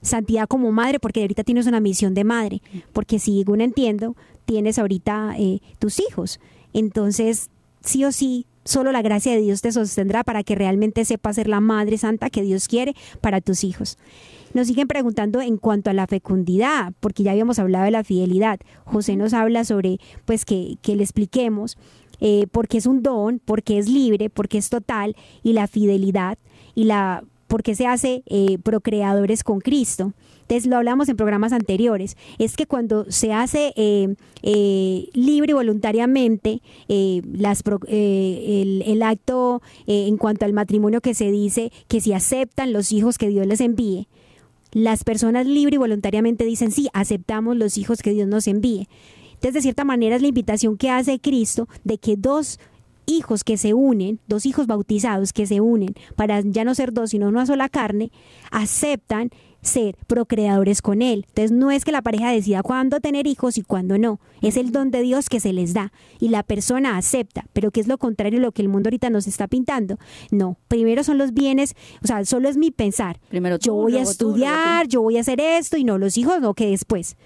santidad 0.01 0.47
como 0.47 0.71
madre, 0.71 0.99
porque 0.99 1.21
ahorita 1.21 1.43
tienes 1.43 1.67
una 1.67 1.79
misión 1.79 2.13
de 2.13 2.23
madre, 2.23 2.61
porque 2.93 3.19
según 3.19 3.61
entiendo, 3.61 4.15
tienes 4.45 4.79
ahorita 4.79 5.35
eh, 5.37 5.59
tus 5.79 5.99
hijos. 5.99 6.39
Entonces, 6.73 7.49
sí 7.81 8.05
o 8.05 8.11
sí, 8.11 8.45
solo 8.63 8.91
la 8.91 9.01
gracia 9.01 9.31
de 9.33 9.41
Dios 9.41 9.61
te 9.61 9.71
sostendrá 9.71 10.23
para 10.23 10.43
que 10.43 10.55
realmente 10.55 11.05
sepas 11.05 11.35
ser 11.35 11.47
la 11.47 11.61
madre 11.61 11.97
santa 11.97 12.29
que 12.29 12.41
Dios 12.41 12.67
quiere 12.67 12.95
para 13.21 13.41
tus 13.41 13.63
hijos. 13.63 13.97
Nos 14.53 14.67
siguen 14.67 14.87
preguntando 14.87 15.41
en 15.41 15.57
cuanto 15.57 15.89
a 15.89 15.93
la 15.93 16.07
fecundidad, 16.07 16.93
porque 16.99 17.23
ya 17.23 17.31
habíamos 17.31 17.59
hablado 17.59 17.85
de 17.85 17.91
la 17.91 18.03
fidelidad. 18.03 18.59
José 18.85 19.15
nos 19.15 19.33
habla 19.33 19.65
sobre, 19.65 19.99
pues, 20.25 20.45
que, 20.45 20.77
que 20.81 20.95
le 20.95 21.03
expliquemos 21.03 21.77
eh, 22.19 22.47
porque 22.51 22.77
es 22.77 22.85
un 22.85 23.03
don, 23.03 23.39
porque 23.43 23.77
es 23.77 23.89
libre, 23.89 24.29
porque 24.29 24.57
es 24.57 24.69
total, 24.69 25.15
y 25.43 25.53
la 25.53 25.67
fidelidad, 25.67 26.37
y 26.75 26.85
la 26.85 27.23
porque 27.47 27.75
se 27.75 27.87
hace 27.87 28.23
eh, 28.25 28.57
procreadores 28.63 29.43
con 29.43 29.59
Cristo. 29.59 30.13
Entonces 30.41 30.67
lo 30.69 30.77
hablamos 30.77 31.09
en 31.09 31.17
programas 31.17 31.51
anteriores, 31.51 32.15
es 32.37 32.55
que 32.55 32.67
cuando 32.67 33.05
se 33.09 33.33
hace 33.33 33.73
eh, 33.75 34.15
eh, 34.43 35.09
libre 35.13 35.51
y 35.51 35.53
voluntariamente 35.53 36.61
el, 36.87 38.83
el, 38.85 39.03
acto 39.03 39.61
en 39.87 40.15
cuanto 40.15 40.45
al 40.45 40.53
matrimonio 40.53 41.01
que 41.01 41.13
se 41.13 41.31
dice 41.31 41.71
que 41.89 41.99
si 41.99 42.13
aceptan 42.13 42.71
los 42.71 42.93
hijos 42.93 43.17
que 43.17 43.27
Dios 43.27 43.45
les 43.45 43.59
envíe, 43.59 44.07
las 44.71 45.03
personas 45.03 45.45
libre 45.47 45.75
y 45.75 45.79
voluntariamente 45.79 46.45
dicen 46.45 46.71
sí, 46.71 46.87
aceptamos 46.93 47.57
los 47.57 47.77
hijos 47.77 48.01
que 48.01 48.11
Dios 48.11 48.27
nos 48.27 48.47
envíe. 48.47 48.87
Entonces, 49.33 49.53
de 49.53 49.61
cierta 49.61 49.83
manera 49.83 50.15
es 50.15 50.21
la 50.21 50.29
invitación 50.29 50.77
que 50.77 50.89
hace 50.89 51.19
Cristo 51.19 51.67
de 51.83 51.99
que 51.99 52.15
dos 52.17 52.59
hijos 53.07 53.43
que 53.43 53.57
se 53.57 53.73
unen, 53.73 54.19
dos 54.27 54.45
hijos 54.45 54.67
bautizados 54.67 55.33
que 55.33 55.47
se 55.47 55.61
unen 55.61 55.95
para 56.15 56.41
ya 56.41 56.63
no 56.63 56.75
ser 56.75 56.93
dos, 56.93 57.09
sino 57.09 57.27
una 57.27 57.47
sola 57.47 57.69
carne, 57.69 58.11
aceptan 58.51 59.31
ser 59.61 59.95
procreadores 60.07 60.81
con 60.81 61.01
Él. 61.01 61.25
Entonces 61.29 61.51
no 61.51 61.71
es 61.71 61.83
que 61.83 61.91
la 61.91 62.01
pareja 62.01 62.31
decida 62.31 62.61
cuándo 62.63 62.99
tener 62.99 63.27
hijos 63.27 63.57
y 63.57 63.63
cuándo 63.63 63.97
no. 63.97 64.19
Es 64.41 64.55
el 64.55 64.71
don 64.71 64.91
de 64.91 65.01
Dios 65.01 65.29
que 65.29 65.39
se 65.39 65.51
les 65.51 65.73
da 65.73 65.91
y 66.19 66.29
la 66.29 66.43
persona 66.43 66.97
acepta, 66.97 67.45
pero 67.53 67.71
que 67.71 67.79
es 67.79 67.87
lo 67.87 67.97
contrario 67.97 68.39
a 68.39 68.41
lo 68.43 68.51
que 68.51 68.61
el 68.61 68.69
mundo 68.69 68.87
ahorita 68.87 69.09
nos 69.09 69.25
está 69.25 69.47
pintando. 69.47 69.97
No, 70.29 70.57
primero 70.67 71.03
son 71.03 71.17
los 71.17 71.33
bienes, 71.33 71.75
o 72.03 72.07
sea, 72.07 72.23
solo 72.25 72.49
es 72.49 72.57
mi 72.57 72.71
pensar. 72.71 73.19
Primero 73.29 73.57
yo 73.57 73.73
voy 73.73 73.97
a 73.97 74.01
estudiar, 74.01 74.87
yo 74.87 75.01
voy 75.01 75.17
a 75.17 75.21
hacer 75.21 75.41
esto 75.41 75.77
y 75.77 75.83
no 75.83 75.97
los 75.97 76.17
hijos, 76.17 76.39
no 76.39 76.53
que 76.53 76.67
después 76.67 77.17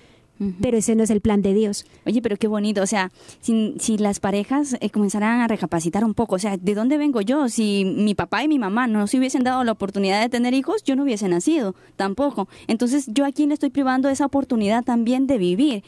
pero 0.62 0.78
ese 0.78 0.96
no 0.96 1.04
es 1.04 1.10
el 1.10 1.22
plan 1.22 1.42
de 1.42 1.54
Dios. 1.54 1.86
Oye, 2.06 2.22
pero 2.22 2.38
qué 2.38 2.48
bonito, 2.48 2.82
o 2.82 2.88
sea, 2.88 3.12
si, 3.42 3.76
si 3.80 3.98
las 3.98 4.20
parejas 4.20 4.76
eh, 4.80 4.90
comenzaran 4.90 5.42
a 5.42 5.48
recapacitar 5.48 6.04
un 6.04 6.14
poco, 6.14 6.36
o 6.36 6.40
sea, 6.40 6.58
¿de 6.58 6.74
dónde 6.74 6.98
vengo 6.98 7.22
yo? 7.22 7.48
Si 7.50 7.86
mi 7.86 8.16
papá 8.16 8.44
y 8.44 8.48
mi 8.48 8.58
mamá 8.58 8.88
no 8.88 9.06
se 9.08 9.18
hubiesen 9.18 9.44
dado 9.44 9.64
la 9.64 9.72
oportunidad 9.72 10.22
de 10.22 10.30
tener 10.30 10.54
hijos, 10.54 10.84
yo 10.84 10.96
no 10.96 11.04
hubiese 11.04 11.28
nacido 11.28 11.76
tampoco. 11.96 12.48
Entonces, 12.68 13.06
¿yo 13.08 13.26
a 13.26 13.32
quién 13.32 13.50
le 13.50 13.54
estoy 13.54 13.70
privando 13.70 14.10
esa 14.10 14.26
oportunidad 14.26 14.84
también 14.84 15.28
de 15.28 15.38
vivir? 15.38 15.84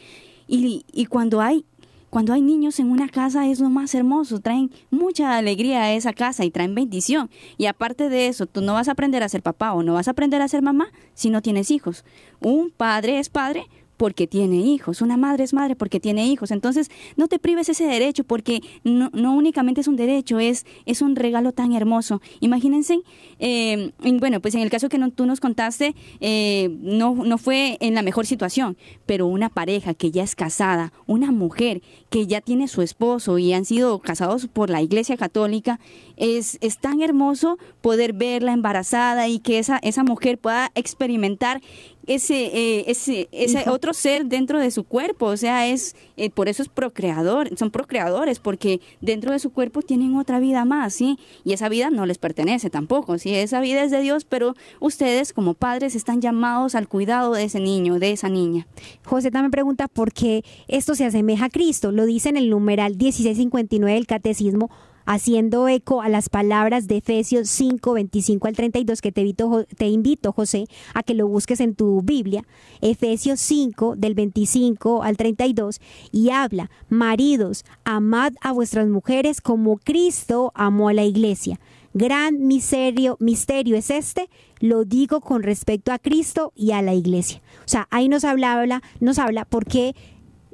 Y, 0.48 0.86
y 0.92 1.06
cuando 1.06 1.42
hay 1.42 1.66
cuando 2.14 2.32
hay 2.32 2.44
niños 2.44 2.80
en 2.80 2.92
una 2.92 3.10
casa 3.10 3.48
es 3.48 3.60
lo 3.60 3.72
más 3.72 3.96
hermoso, 3.96 4.40
traen 4.40 4.70
mucha 4.92 5.36
alegría 5.36 5.82
a 5.82 5.94
esa 5.94 6.14
casa 6.14 6.46
y 6.46 6.52
traen 6.52 6.76
bendición. 6.76 7.32
Y 7.58 7.66
aparte 7.66 8.08
de 8.08 8.28
eso, 8.28 8.46
tú 8.46 8.62
no 8.62 8.74
vas 8.74 8.88
a 8.88 8.92
aprender 8.92 9.24
a 9.24 9.30
ser 9.30 9.42
papá 9.42 9.74
o 9.74 9.82
no 9.82 9.96
vas 9.96 10.08
a 10.08 10.12
aprender 10.12 10.40
a 10.44 10.48
ser 10.48 10.62
mamá 10.62 10.92
si 11.16 11.32
no 11.32 11.42
tienes 11.42 11.72
hijos. 11.72 12.06
Un 12.40 12.70
padre 12.70 13.18
es 13.18 13.30
padre 13.30 13.66
porque 13.98 14.28
tiene 14.28 14.58
hijos, 14.58 15.02
una 15.02 15.18
madre 15.18 15.44
es 15.44 15.54
madre 15.54 15.76
porque 15.76 16.00
tiene 16.00 16.26
hijos. 16.28 16.52
Entonces, 16.52 16.90
no 17.16 17.28
te 17.28 17.40
prives 17.40 17.70
ese 17.70 17.86
derecho 17.86 18.24
porque 18.24 18.62
no, 18.84 19.10
no 19.14 19.34
únicamente 19.36 19.82
es 19.82 19.88
un 19.88 19.96
derecho, 19.96 20.40
es, 20.40 20.66
es 20.86 21.02
un 21.02 21.16
regalo 21.16 21.52
tan 21.52 21.74
hermoso. 21.74 22.22
Imagínense, 22.40 23.00
eh, 23.40 23.92
bueno, 24.20 24.40
pues 24.42 24.56
en 24.56 24.62
el 24.62 24.70
caso 24.70 24.90
que 24.90 25.00
tú 25.16 25.26
nos 25.26 25.40
contaste, 25.40 25.96
eh, 26.22 26.76
no, 26.82 27.16
no 27.16 27.38
fue 27.38 27.78
en 27.82 27.96
la 27.96 28.02
mejor 28.02 28.26
situación, 28.26 28.78
pero 29.06 29.28
una 29.28 29.50
pareja 29.50 29.94
que 29.94 30.12
ya 30.12 30.24
es 30.24 30.36
casada, 30.36 30.94
una 31.06 31.32
mujer 31.32 31.82
que 32.10 32.28
ya 32.28 32.42
tiene 32.42 32.68
su 32.68 32.82
esposo 32.82 33.38
y 33.38 33.54
han 33.54 33.66
sido 33.66 34.00
casados 34.00 34.48
por 34.48 34.70
la 34.70 34.82
Iglesia 34.82 35.18
Católica, 35.18 35.80
es, 36.18 36.58
es 36.62 36.78
tan 36.78 37.02
hermoso 37.02 37.58
poder 37.82 38.14
verla 38.14 38.54
embarazada 38.54 39.28
y 39.28 39.40
que 39.40 39.60
esa, 39.60 39.78
esa 39.82 40.04
mujer 40.04 40.38
pueda 40.38 40.72
experimentar 40.76 41.62
ese, 42.08 42.46
eh, 42.46 42.86
ese, 42.88 43.30
ese 43.32 43.70
otro 43.70 43.94
ser 43.94 44.26
dentro 44.26 44.60
de 44.60 44.72
su 44.72 44.84
cuerpo, 44.84 45.28
o 45.28 45.38
sea, 45.38 45.68
es 45.68 45.96
eh, 46.18 46.30
por 46.30 46.50
eso 46.50 46.62
es 46.62 46.70
procreador, 46.70 47.50
son 47.58 47.72
procreadores, 47.72 48.40
porque 48.40 48.82
dentro 49.02 49.32
de 49.32 49.40
su 49.40 49.52
cuerpo 49.52 49.82
tienen 49.82 50.16
otra 50.16 50.40
vida 50.40 50.66
más, 50.66 50.94
¿sí? 50.94 51.18
Y 51.44 51.54
esa 51.54 51.70
vida 51.70 51.90
no 51.90 52.06
les 52.06 52.18
pertenece 52.18 52.70
tampoco, 52.70 53.18
¿sí? 53.18 53.34
Esa 53.34 53.62
vida 53.62 53.84
es 53.84 53.92
de 53.92 54.02
Dios, 54.02 54.26
pero 54.26 54.56
ustedes 54.80 55.34
como 55.34 55.54
padres 55.54 55.96
están 55.96 56.22
llamados 56.22 56.76
al 56.76 56.88
cuidado 56.88 57.34
de 57.34 57.44
ese 57.44 57.60
niño, 57.60 58.00
de 58.00 58.12
esa 58.12 58.30
niña. 58.30 58.68
José 59.06 59.32
también 59.32 59.52
pregunta 59.52 59.88
por 59.88 60.14
qué 60.14 60.44
esto 60.68 60.96
se 60.96 61.06
asemeja 61.06 61.46
a 61.46 61.50
Cristo, 61.50 61.92
lo 61.92 62.06
dice 62.06 62.30
en 62.30 62.38
el 62.38 62.50
numeral 62.50 62.96
1659 62.96 63.94
del 63.94 64.08
Catecismo, 64.08 64.70
haciendo 65.06 65.68
eco 65.68 66.02
a 66.02 66.10
las 66.10 66.30
palabras 66.30 66.88
de 66.88 66.98
Efesios 66.98 67.50
5, 67.50 67.94
25 67.94 68.48
al 68.48 68.56
32, 68.56 69.02
que 69.02 69.12
te 69.12 69.22
invito, 69.22 69.66
te 69.78 69.88
invito, 69.88 70.32
José, 70.32 70.66
a 70.94 71.04
que 71.04 71.14
lo 71.14 71.28
busques 71.28 71.60
en 71.60 71.76
tu 71.76 72.02
Biblia. 72.02 72.46
Efesios 72.82 73.40
5, 73.40 73.96
del 73.96 74.16
25 74.16 75.04
al 75.04 75.18
32, 75.18 75.80
y 76.12 76.30
habla, 76.30 76.70
maridos, 76.90 77.66
amad 77.84 78.34
a 78.42 78.52
vuestras 78.52 78.88
mujeres 78.88 79.42
como 79.42 79.78
Cristo 79.78 80.52
amó 80.56 80.90
a 80.90 80.94
la 80.94 81.04
iglesia. 81.04 81.60
Gran 81.96 82.48
misterio, 82.48 83.18
misterio 83.20 83.76
es 83.76 83.92
este, 83.92 84.28
lo 84.60 84.84
digo 84.84 85.22
con 85.22 85.44
respecto 85.44 85.92
a 85.92 86.00
Cristo 86.00 86.52
y 86.56 86.72
a 86.72 86.82
la 86.82 86.96
iglesia. 86.96 87.42
O 87.60 87.68
sea, 87.68 87.88
ahí 87.92 88.10
nos 88.10 88.24
habla, 88.24 88.82
nos 89.00 89.20
habla 89.20 89.46
por 89.46 89.66
qué 89.66 89.96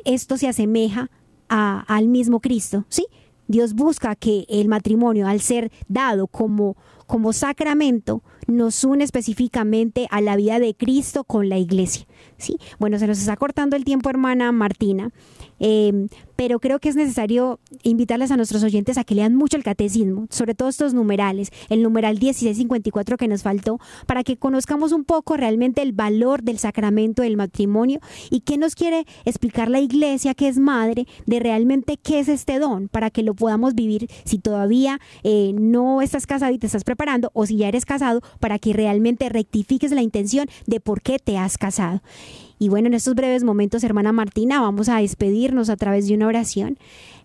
esto 0.03 0.37
se 0.37 0.49
asemeja 0.49 1.09
al 1.47 2.07
mismo 2.09 2.41
Cristo, 2.41 2.85
¿sí? 2.89 3.07
Dios 3.49 3.73
busca 3.73 4.15
que 4.15 4.45
el 4.47 4.67
matrimonio, 4.67 5.27
al 5.27 5.41
ser 5.41 5.71
dado 5.87 6.27
como, 6.27 6.77
como 7.07 7.33
sacramento, 7.33 8.21
nos 8.45 8.83
une 8.83 9.03
específicamente 9.03 10.07
a 10.11 10.21
la 10.21 10.35
vida 10.35 10.59
de 10.59 10.75
Cristo 10.75 11.23
con 11.23 11.49
la 11.49 11.57
iglesia. 11.57 12.05
¿sí? 12.37 12.59
Bueno, 12.77 12.99
se 12.99 13.07
nos 13.07 13.17
está 13.17 13.35
cortando 13.37 13.75
el 13.75 13.85
tiempo, 13.85 14.11
hermana 14.11 14.51
Martina, 14.51 15.09
eh, 15.59 16.07
pero 16.39 16.61
creo 16.61 16.79
que 16.79 16.87
es 16.87 16.95
necesario 16.95 17.59
invitarles 17.83 18.31
a 18.31 18.37
nuestros 18.37 18.63
oyentes 18.63 18.97
a 18.97 19.03
que 19.03 19.13
lean 19.13 19.35
mucho 19.35 19.57
el 19.57 19.63
catecismo, 19.63 20.25
sobre 20.29 20.55
todo 20.55 20.69
estos 20.69 20.93
numerales, 20.93 21.51
el 21.67 21.83
numeral 21.83 22.13
1654 22.13 23.17
que 23.17 23.27
nos 23.27 23.43
faltó, 23.43 23.77
para 24.05 24.23
que 24.23 24.37
conozcamos 24.37 24.93
un 24.93 25.03
poco 25.03 25.35
realmente 25.35 25.81
el 25.81 25.91
valor 25.91 26.41
del 26.43 26.57
sacramento 26.57 27.23
del 27.23 27.35
matrimonio 27.35 27.99
y 28.29 28.39
qué 28.39 28.57
nos 28.57 28.75
quiere 28.75 29.05
explicar 29.25 29.69
la 29.69 29.81
iglesia, 29.81 30.33
que 30.33 30.47
es 30.47 30.59
madre, 30.59 31.07
de 31.25 31.39
realmente 31.39 31.97
qué 31.97 32.19
es 32.19 32.29
este 32.29 32.57
don, 32.57 32.87
para 32.87 33.09
que 33.09 33.21
lo 33.21 33.33
podamos 33.33 33.75
vivir 33.75 34.09
si 34.23 34.39
todavía 34.39 35.01
eh, 35.23 35.51
no 35.59 36.01
estás 36.01 36.25
casado 36.25 36.53
y 36.53 36.57
te 36.57 36.67
estás 36.67 36.85
preparando, 36.85 37.31
o 37.33 37.45
si 37.45 37.57
ya 37.57 37.67
eres 37.67 37.83
casado, 37.83 38.21
para 38.39 38.59
que 38.59 38.71
realmente 38.71 39.27
rectifiques 39.27 39.91
la 39.91 40.03
intención 40.03 40.47
de 40.67 40.79
por 40.79 41.01
qué 41.01 41.19
te 41.19 41.37
has 41.37 41.57
casado. 41.57 42.01
Y 42.59 42.67
bueno, 42.67 42.87
en 42.87 42.93
estos 42.93 43.15
breves 43.15 43.45
momentos, 43.45 43.85
hermana 43.85 44.11
Martina, 44.11 44.59
vamos 44.59 44.89
a 44.89 44.97
despedirnos 44.97 45.69
a 45.69 45.77
través 45.77 46.07
de 46.07 46.13
una 46.13 46.27
oración. 46.27 46.77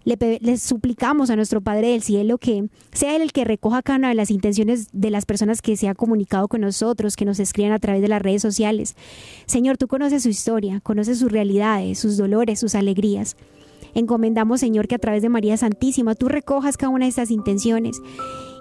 Le, 0.05 0.57
suplicamos 0.59 1.30
a 1.30 1.37
nuestro 1.37 1.61
Padre 1.61 1.89
del 1.89 2.03
Cielo 2.03 2.39
que 2.39 2.68
sea 2.93 3.16
Él 3.16 3.22
el 3.22 3.32
que 3.32 3.45
recoja 3.45 3.82
cada 3.82 3.99
una 3.99 4.09
de 4.11 4.14
las 4.14 4.30
intenciones 4.30 4.89
de 4.93 5.11
las 5.11 5.26
personas 5.26 5.61
que 5.61 5.76
se 5.76 5.89
ha 5.89 5.95
comunicado 5.95 6.47
con 6.47 6.61
nosotros, 6.61 7.16
que 7.16 7.24
nos 7.24 7.41
escriben 7.41 7.72
a 7.72 7.80
través 7.80 8.01
de 8.01 8.09
las 8.09 8.22
redes 8.22 8.43
sociales. 8.43 8.95
Señor, 9.47 9.76
tú 9.76 9.89
conoces 9.89 10.22
su 10.22 10.28
historia, 10.28 10.80
conoces 10.80 11.18
sus 11.18 11.32
realidades, 11.32 11.99
sus 11.99 12.16
dolores, 12.16 12.61
sus 12.61 12.76
alegrías. 12.76 13.37
Encomendamos, 13.95 14.61
Señor, 14.61 14.87
que 14.87 14.95
a 14.95 14.99
través 14.99 15.22
de 15.22 15.30
María 15.30 15.57
Santísima 15.57 16.14
tú 16.14 16.28
recojas 16.28 16.76
cada 16.76 16.91
una 16.91 17.07
de 17.07 17.11
estas 17.11 17.30
intenciones 17.30 18.01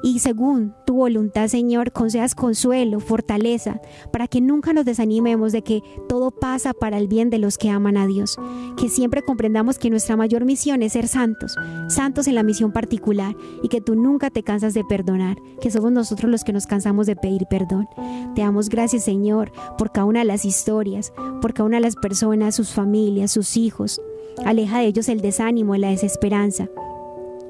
y 0.03 0.19
según 0.19 0.75
tu 0.85 0.95
voluntad, 0.95 1.47
Señor, 1.47 1.93
concedas 1.93 2.35
consuelo, 2.35 2.99
fortaleza, 2.99 3.79
para 4.11 4.27
que 4.27 4.41
nunca 4.41 4.73
nos 4.73 4.83
desanimemos 4.83 5.53
de 5.53 5.61
que 5.61 5.81
todo 6.09 6.29
pasa 6.29 6.73
para 6.73 6.97
el 6.97 7.07
bien 7.07 7.29
de 7.29 7.37
los 7.37 7.57
que 7.57 7.69
aman 7.69 7.95
a 7.95 8.05
Dios. 8.05 8.37
Que 8.75 8.89
siempre 8.89 9.21
comprendamos 9.21 9.79
que 9.79 9.89
nuestra 9.89 10.17
mayor 10.17 10.43
misión 10.43 10.83
es 10.83 10.91
ser 10.91 11.07
santos, 11.07 11.55
santos 11.87 12.27
en 12.27 12.35
la 12.35 12.43
misión 12.43 12.73
particular, 12.73 13.33
y 13.63 13.69
que 13.69 13.79
tú 13.79 13.95
nunca 13.95 14.29
te 14.29 14.43
cansas 14.43 14.73
de 14.73 14.83
perdonar, 14.83 15.37
que 15.61 15.71
somos 15.71 15.93
nosotros 15.93 16.29
los 16.29 16.43
que 16.43 16.51
nos 16.51 16.67
cansamos 16.67 17.07
de 17.07 17.15
pedir 17.15 17.45
perdón. 17.49 17.87
Te 18.35 18.41
damos 18.41 18.67
gracias, 18.67 19.05
Señor, 19.05 19.53
por 19.77 19.93
cada 19.93 20.05
una 20.05 20.19
de 20.19 20.25
las 20.25 20.43
historias, 20.43 21.13
por 21.41 21.53
cada 21.53 21.65
una 21.65 21.77
de 21.77 21.83
las 21.83 21.95
personas, 21.95 22.55
sus 22.55 22.73
familias, 22.73 23.31
sus 23.31 23.55
hijos. 23.55 24.01
Aleja 24.43 24.79
de 24.79 24.87
ellos 24.87 25.07
el 25.07 25.21
desánimo 25.21 25.75
y 25.75 25.79
la 25.79 25.91
desesperanza. 25.91 26.67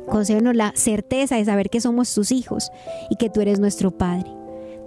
Concédenos 0.07 0.55
la 0.55 0.73
certeza 0.75 1.35
de 1.35 1.45
saber 1.45 1.69
que 1.69 1.81
somos 1.81 2.13
tus 2.13 2.31
hijos 2.31 2.71
y 3.09 3.15
que 3.15 3.29
tú 3.29 3.41
eres 3.41 3.59
nuestro 3.59 3.91
Padre. 3.91 4.29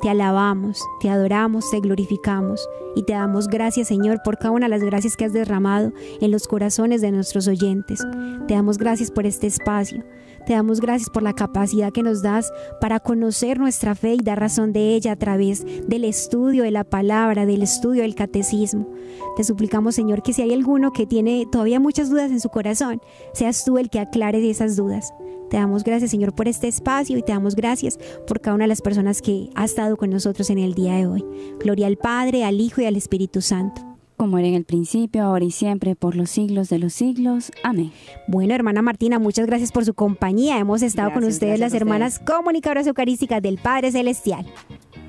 Te 0.02 0.10
alabamos, 0.10 0.82
te 1.00 1.08
adoramos, 1.08 1.70
te 1.70 1.80
glorificamos 1.80 2.68
y 2.94 3.02
te 3.04 3.14
damos 3.14 3.48
gracias, 3.48 3.88
Señor, 3.88 4.20
por 4.22 4.36
cada 4.38 4.50
una 4.50 4.66
de 4.66 4.70
las 4.70 4.82
gracias 4.82 5.16
que 5.16 5.24
has 5.24 5.32
derramado 5.32 5.92
en 6.20 6.30
los 6.30 6.46
corazones 6.46 7.00
de 7.00 7.12
nuestros 7.12 7.48
oyentes. 7.48 8.02
Te 8.46 8.54
damos 8.54 8.76
gracias 8.76 9.10
por 9.10 9.24
este 9.24 9.46
espacio. 9.46 10.04
Te 10.46 10.52
damos 10.52 10.80
gracias 10.80 11.10
por 11.10 11.24
la 11.24 11.32
capacidad 11.32 11.92
que 11.92 12.04
nos 12.04 12.22
das 12.22 12.52
para 12.80 13.00
conocer 13.00 13.58
nuestra 13.58 13.96
fe 13.96 14.14
y 14.14 14.22
dar 14.22 14.38
razón 14.38 14.72
de 14.72 14.94
ella 14.94 15.12
a 15.12 15.16
través 15.16 15.66
del 15.88 16.04
estudio 16.04 16.62
de 16.62 16.70
la 16.70 16.84
palabra, 16.84 17.46
del 17.46 17.62
estudio 17.62 18.02
del 18.02 18.14
catecismo. 18.14 18.88
Te 19.36 19.42
suplicamos, 19.42 19.96
Señor, 19.96 20.22
que 20.22 20.32
si 20.32 20.42
hay 20.42 20.52
alguno 20.52 20.92
que 20.92 21.04
tiene 21.04 21.46
todavía 21.50 21.80
muchas 21.80 22.10
dudas 22.10 22.30
en 22.30 22.38
su 22.38 22.48
corazón, 22.48 23.02
seas 23.34 23.64
tú 23.64 23.76
el 23.76 23.90
que 23.90 23.98
aclare 23.98 24.48
esas 24.48 24.76
dudas. 24.76 25.12
Te 25.50 25.56
damos 25.56 25.82
gracias, 25.82 26.12
Señor, 26.12 26.32
por 26.32 26.46
este 26.46 26.68
espacio 26.68 27.18
y 27.18 27.22
te 27.22 27.32
damos 27.32 27.56
gracias 27.56 27.98
por 28.28 28.40
cada 28.40 28.54
una 28.54 28.64
de 28.64 28.68
las 28.68 28.82
personas 28.82 29.22
que 29.22 29.50
ha 29.56 29.64
estado 29.64 29.96
con 29.96 30.10
nosotros 30.10 30.48
en 30.50 30.58
el 30.58 30.74
día 30.74 30.94
de 30.94 31.06
hoy. 31.06 31.24
Gloria 31.58 31.88
al 31.88 31.96
Padre, 31.96 32.44
al 32.44 32.60
Hijo 32.60 32.80
y 32.80 32.84
al 32.84 32.96
Espíritu 32.96 33.40
Santo 33.40 33.85
como 34.16 34.38
era 34.38 34.48
en 34.48 34.54
el 34.54 34.64
principio, 34.64 35.22
ahora 35.22 35.44
y 35.44 35.50
siempre, 35.50 35.94
por 35.94 36.16
los 36.16 36.30
siglos 36.30 36.68
de 36.68 36.78
los 36.78 36.92
siglos. 36.92 37.52
Amén. 37.62 37.92
Bueno, 38.26 38.54
hermana 38.54 38.82
Martina, 38.82 39.18
muchas 39.18 39.46
gracias 39.46 39.72
por 39.72 39.84
su 39.84 39.94
compañía. 39.94 40.58
Hemos 40.58 40.82
estado 40.82 41.12
con 41.12 41.24
ustedes, 41.24 41.60
las 41.60 41.74
hermanas 41.74 42.18
comunicadoras 42.18 42.86
eucarísticas 42.86 43.42
del 43.42 43.58
Padre 43.58 43.92
Celestial. 43.92 44.46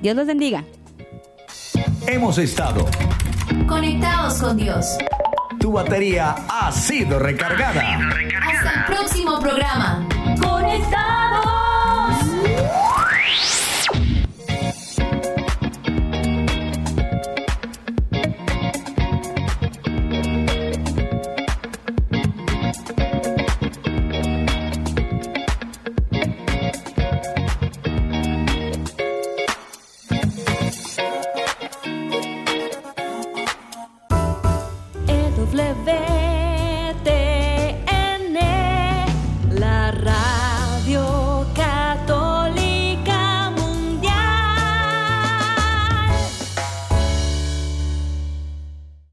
Dios 0.02 0.14
los 0.14 0.26
bendiga. 0.26 0.64
Hemos 2.06 2.38
estado. 2.38 2.86
Conectados 3.66 4.40
con 4.40 4.56
Dios. 4.56 4.86
Tu 5.58 5.72
batería 5.72 6.34
ha 6.48 6.70
sido 6.72 7.18
recargada. 7.18 7.80
Hasta 7.80 8.80
el 8.80 8.96
próximo 8.96 9.40
programa. 9.40 10.06
Conectados. 10.40 11.27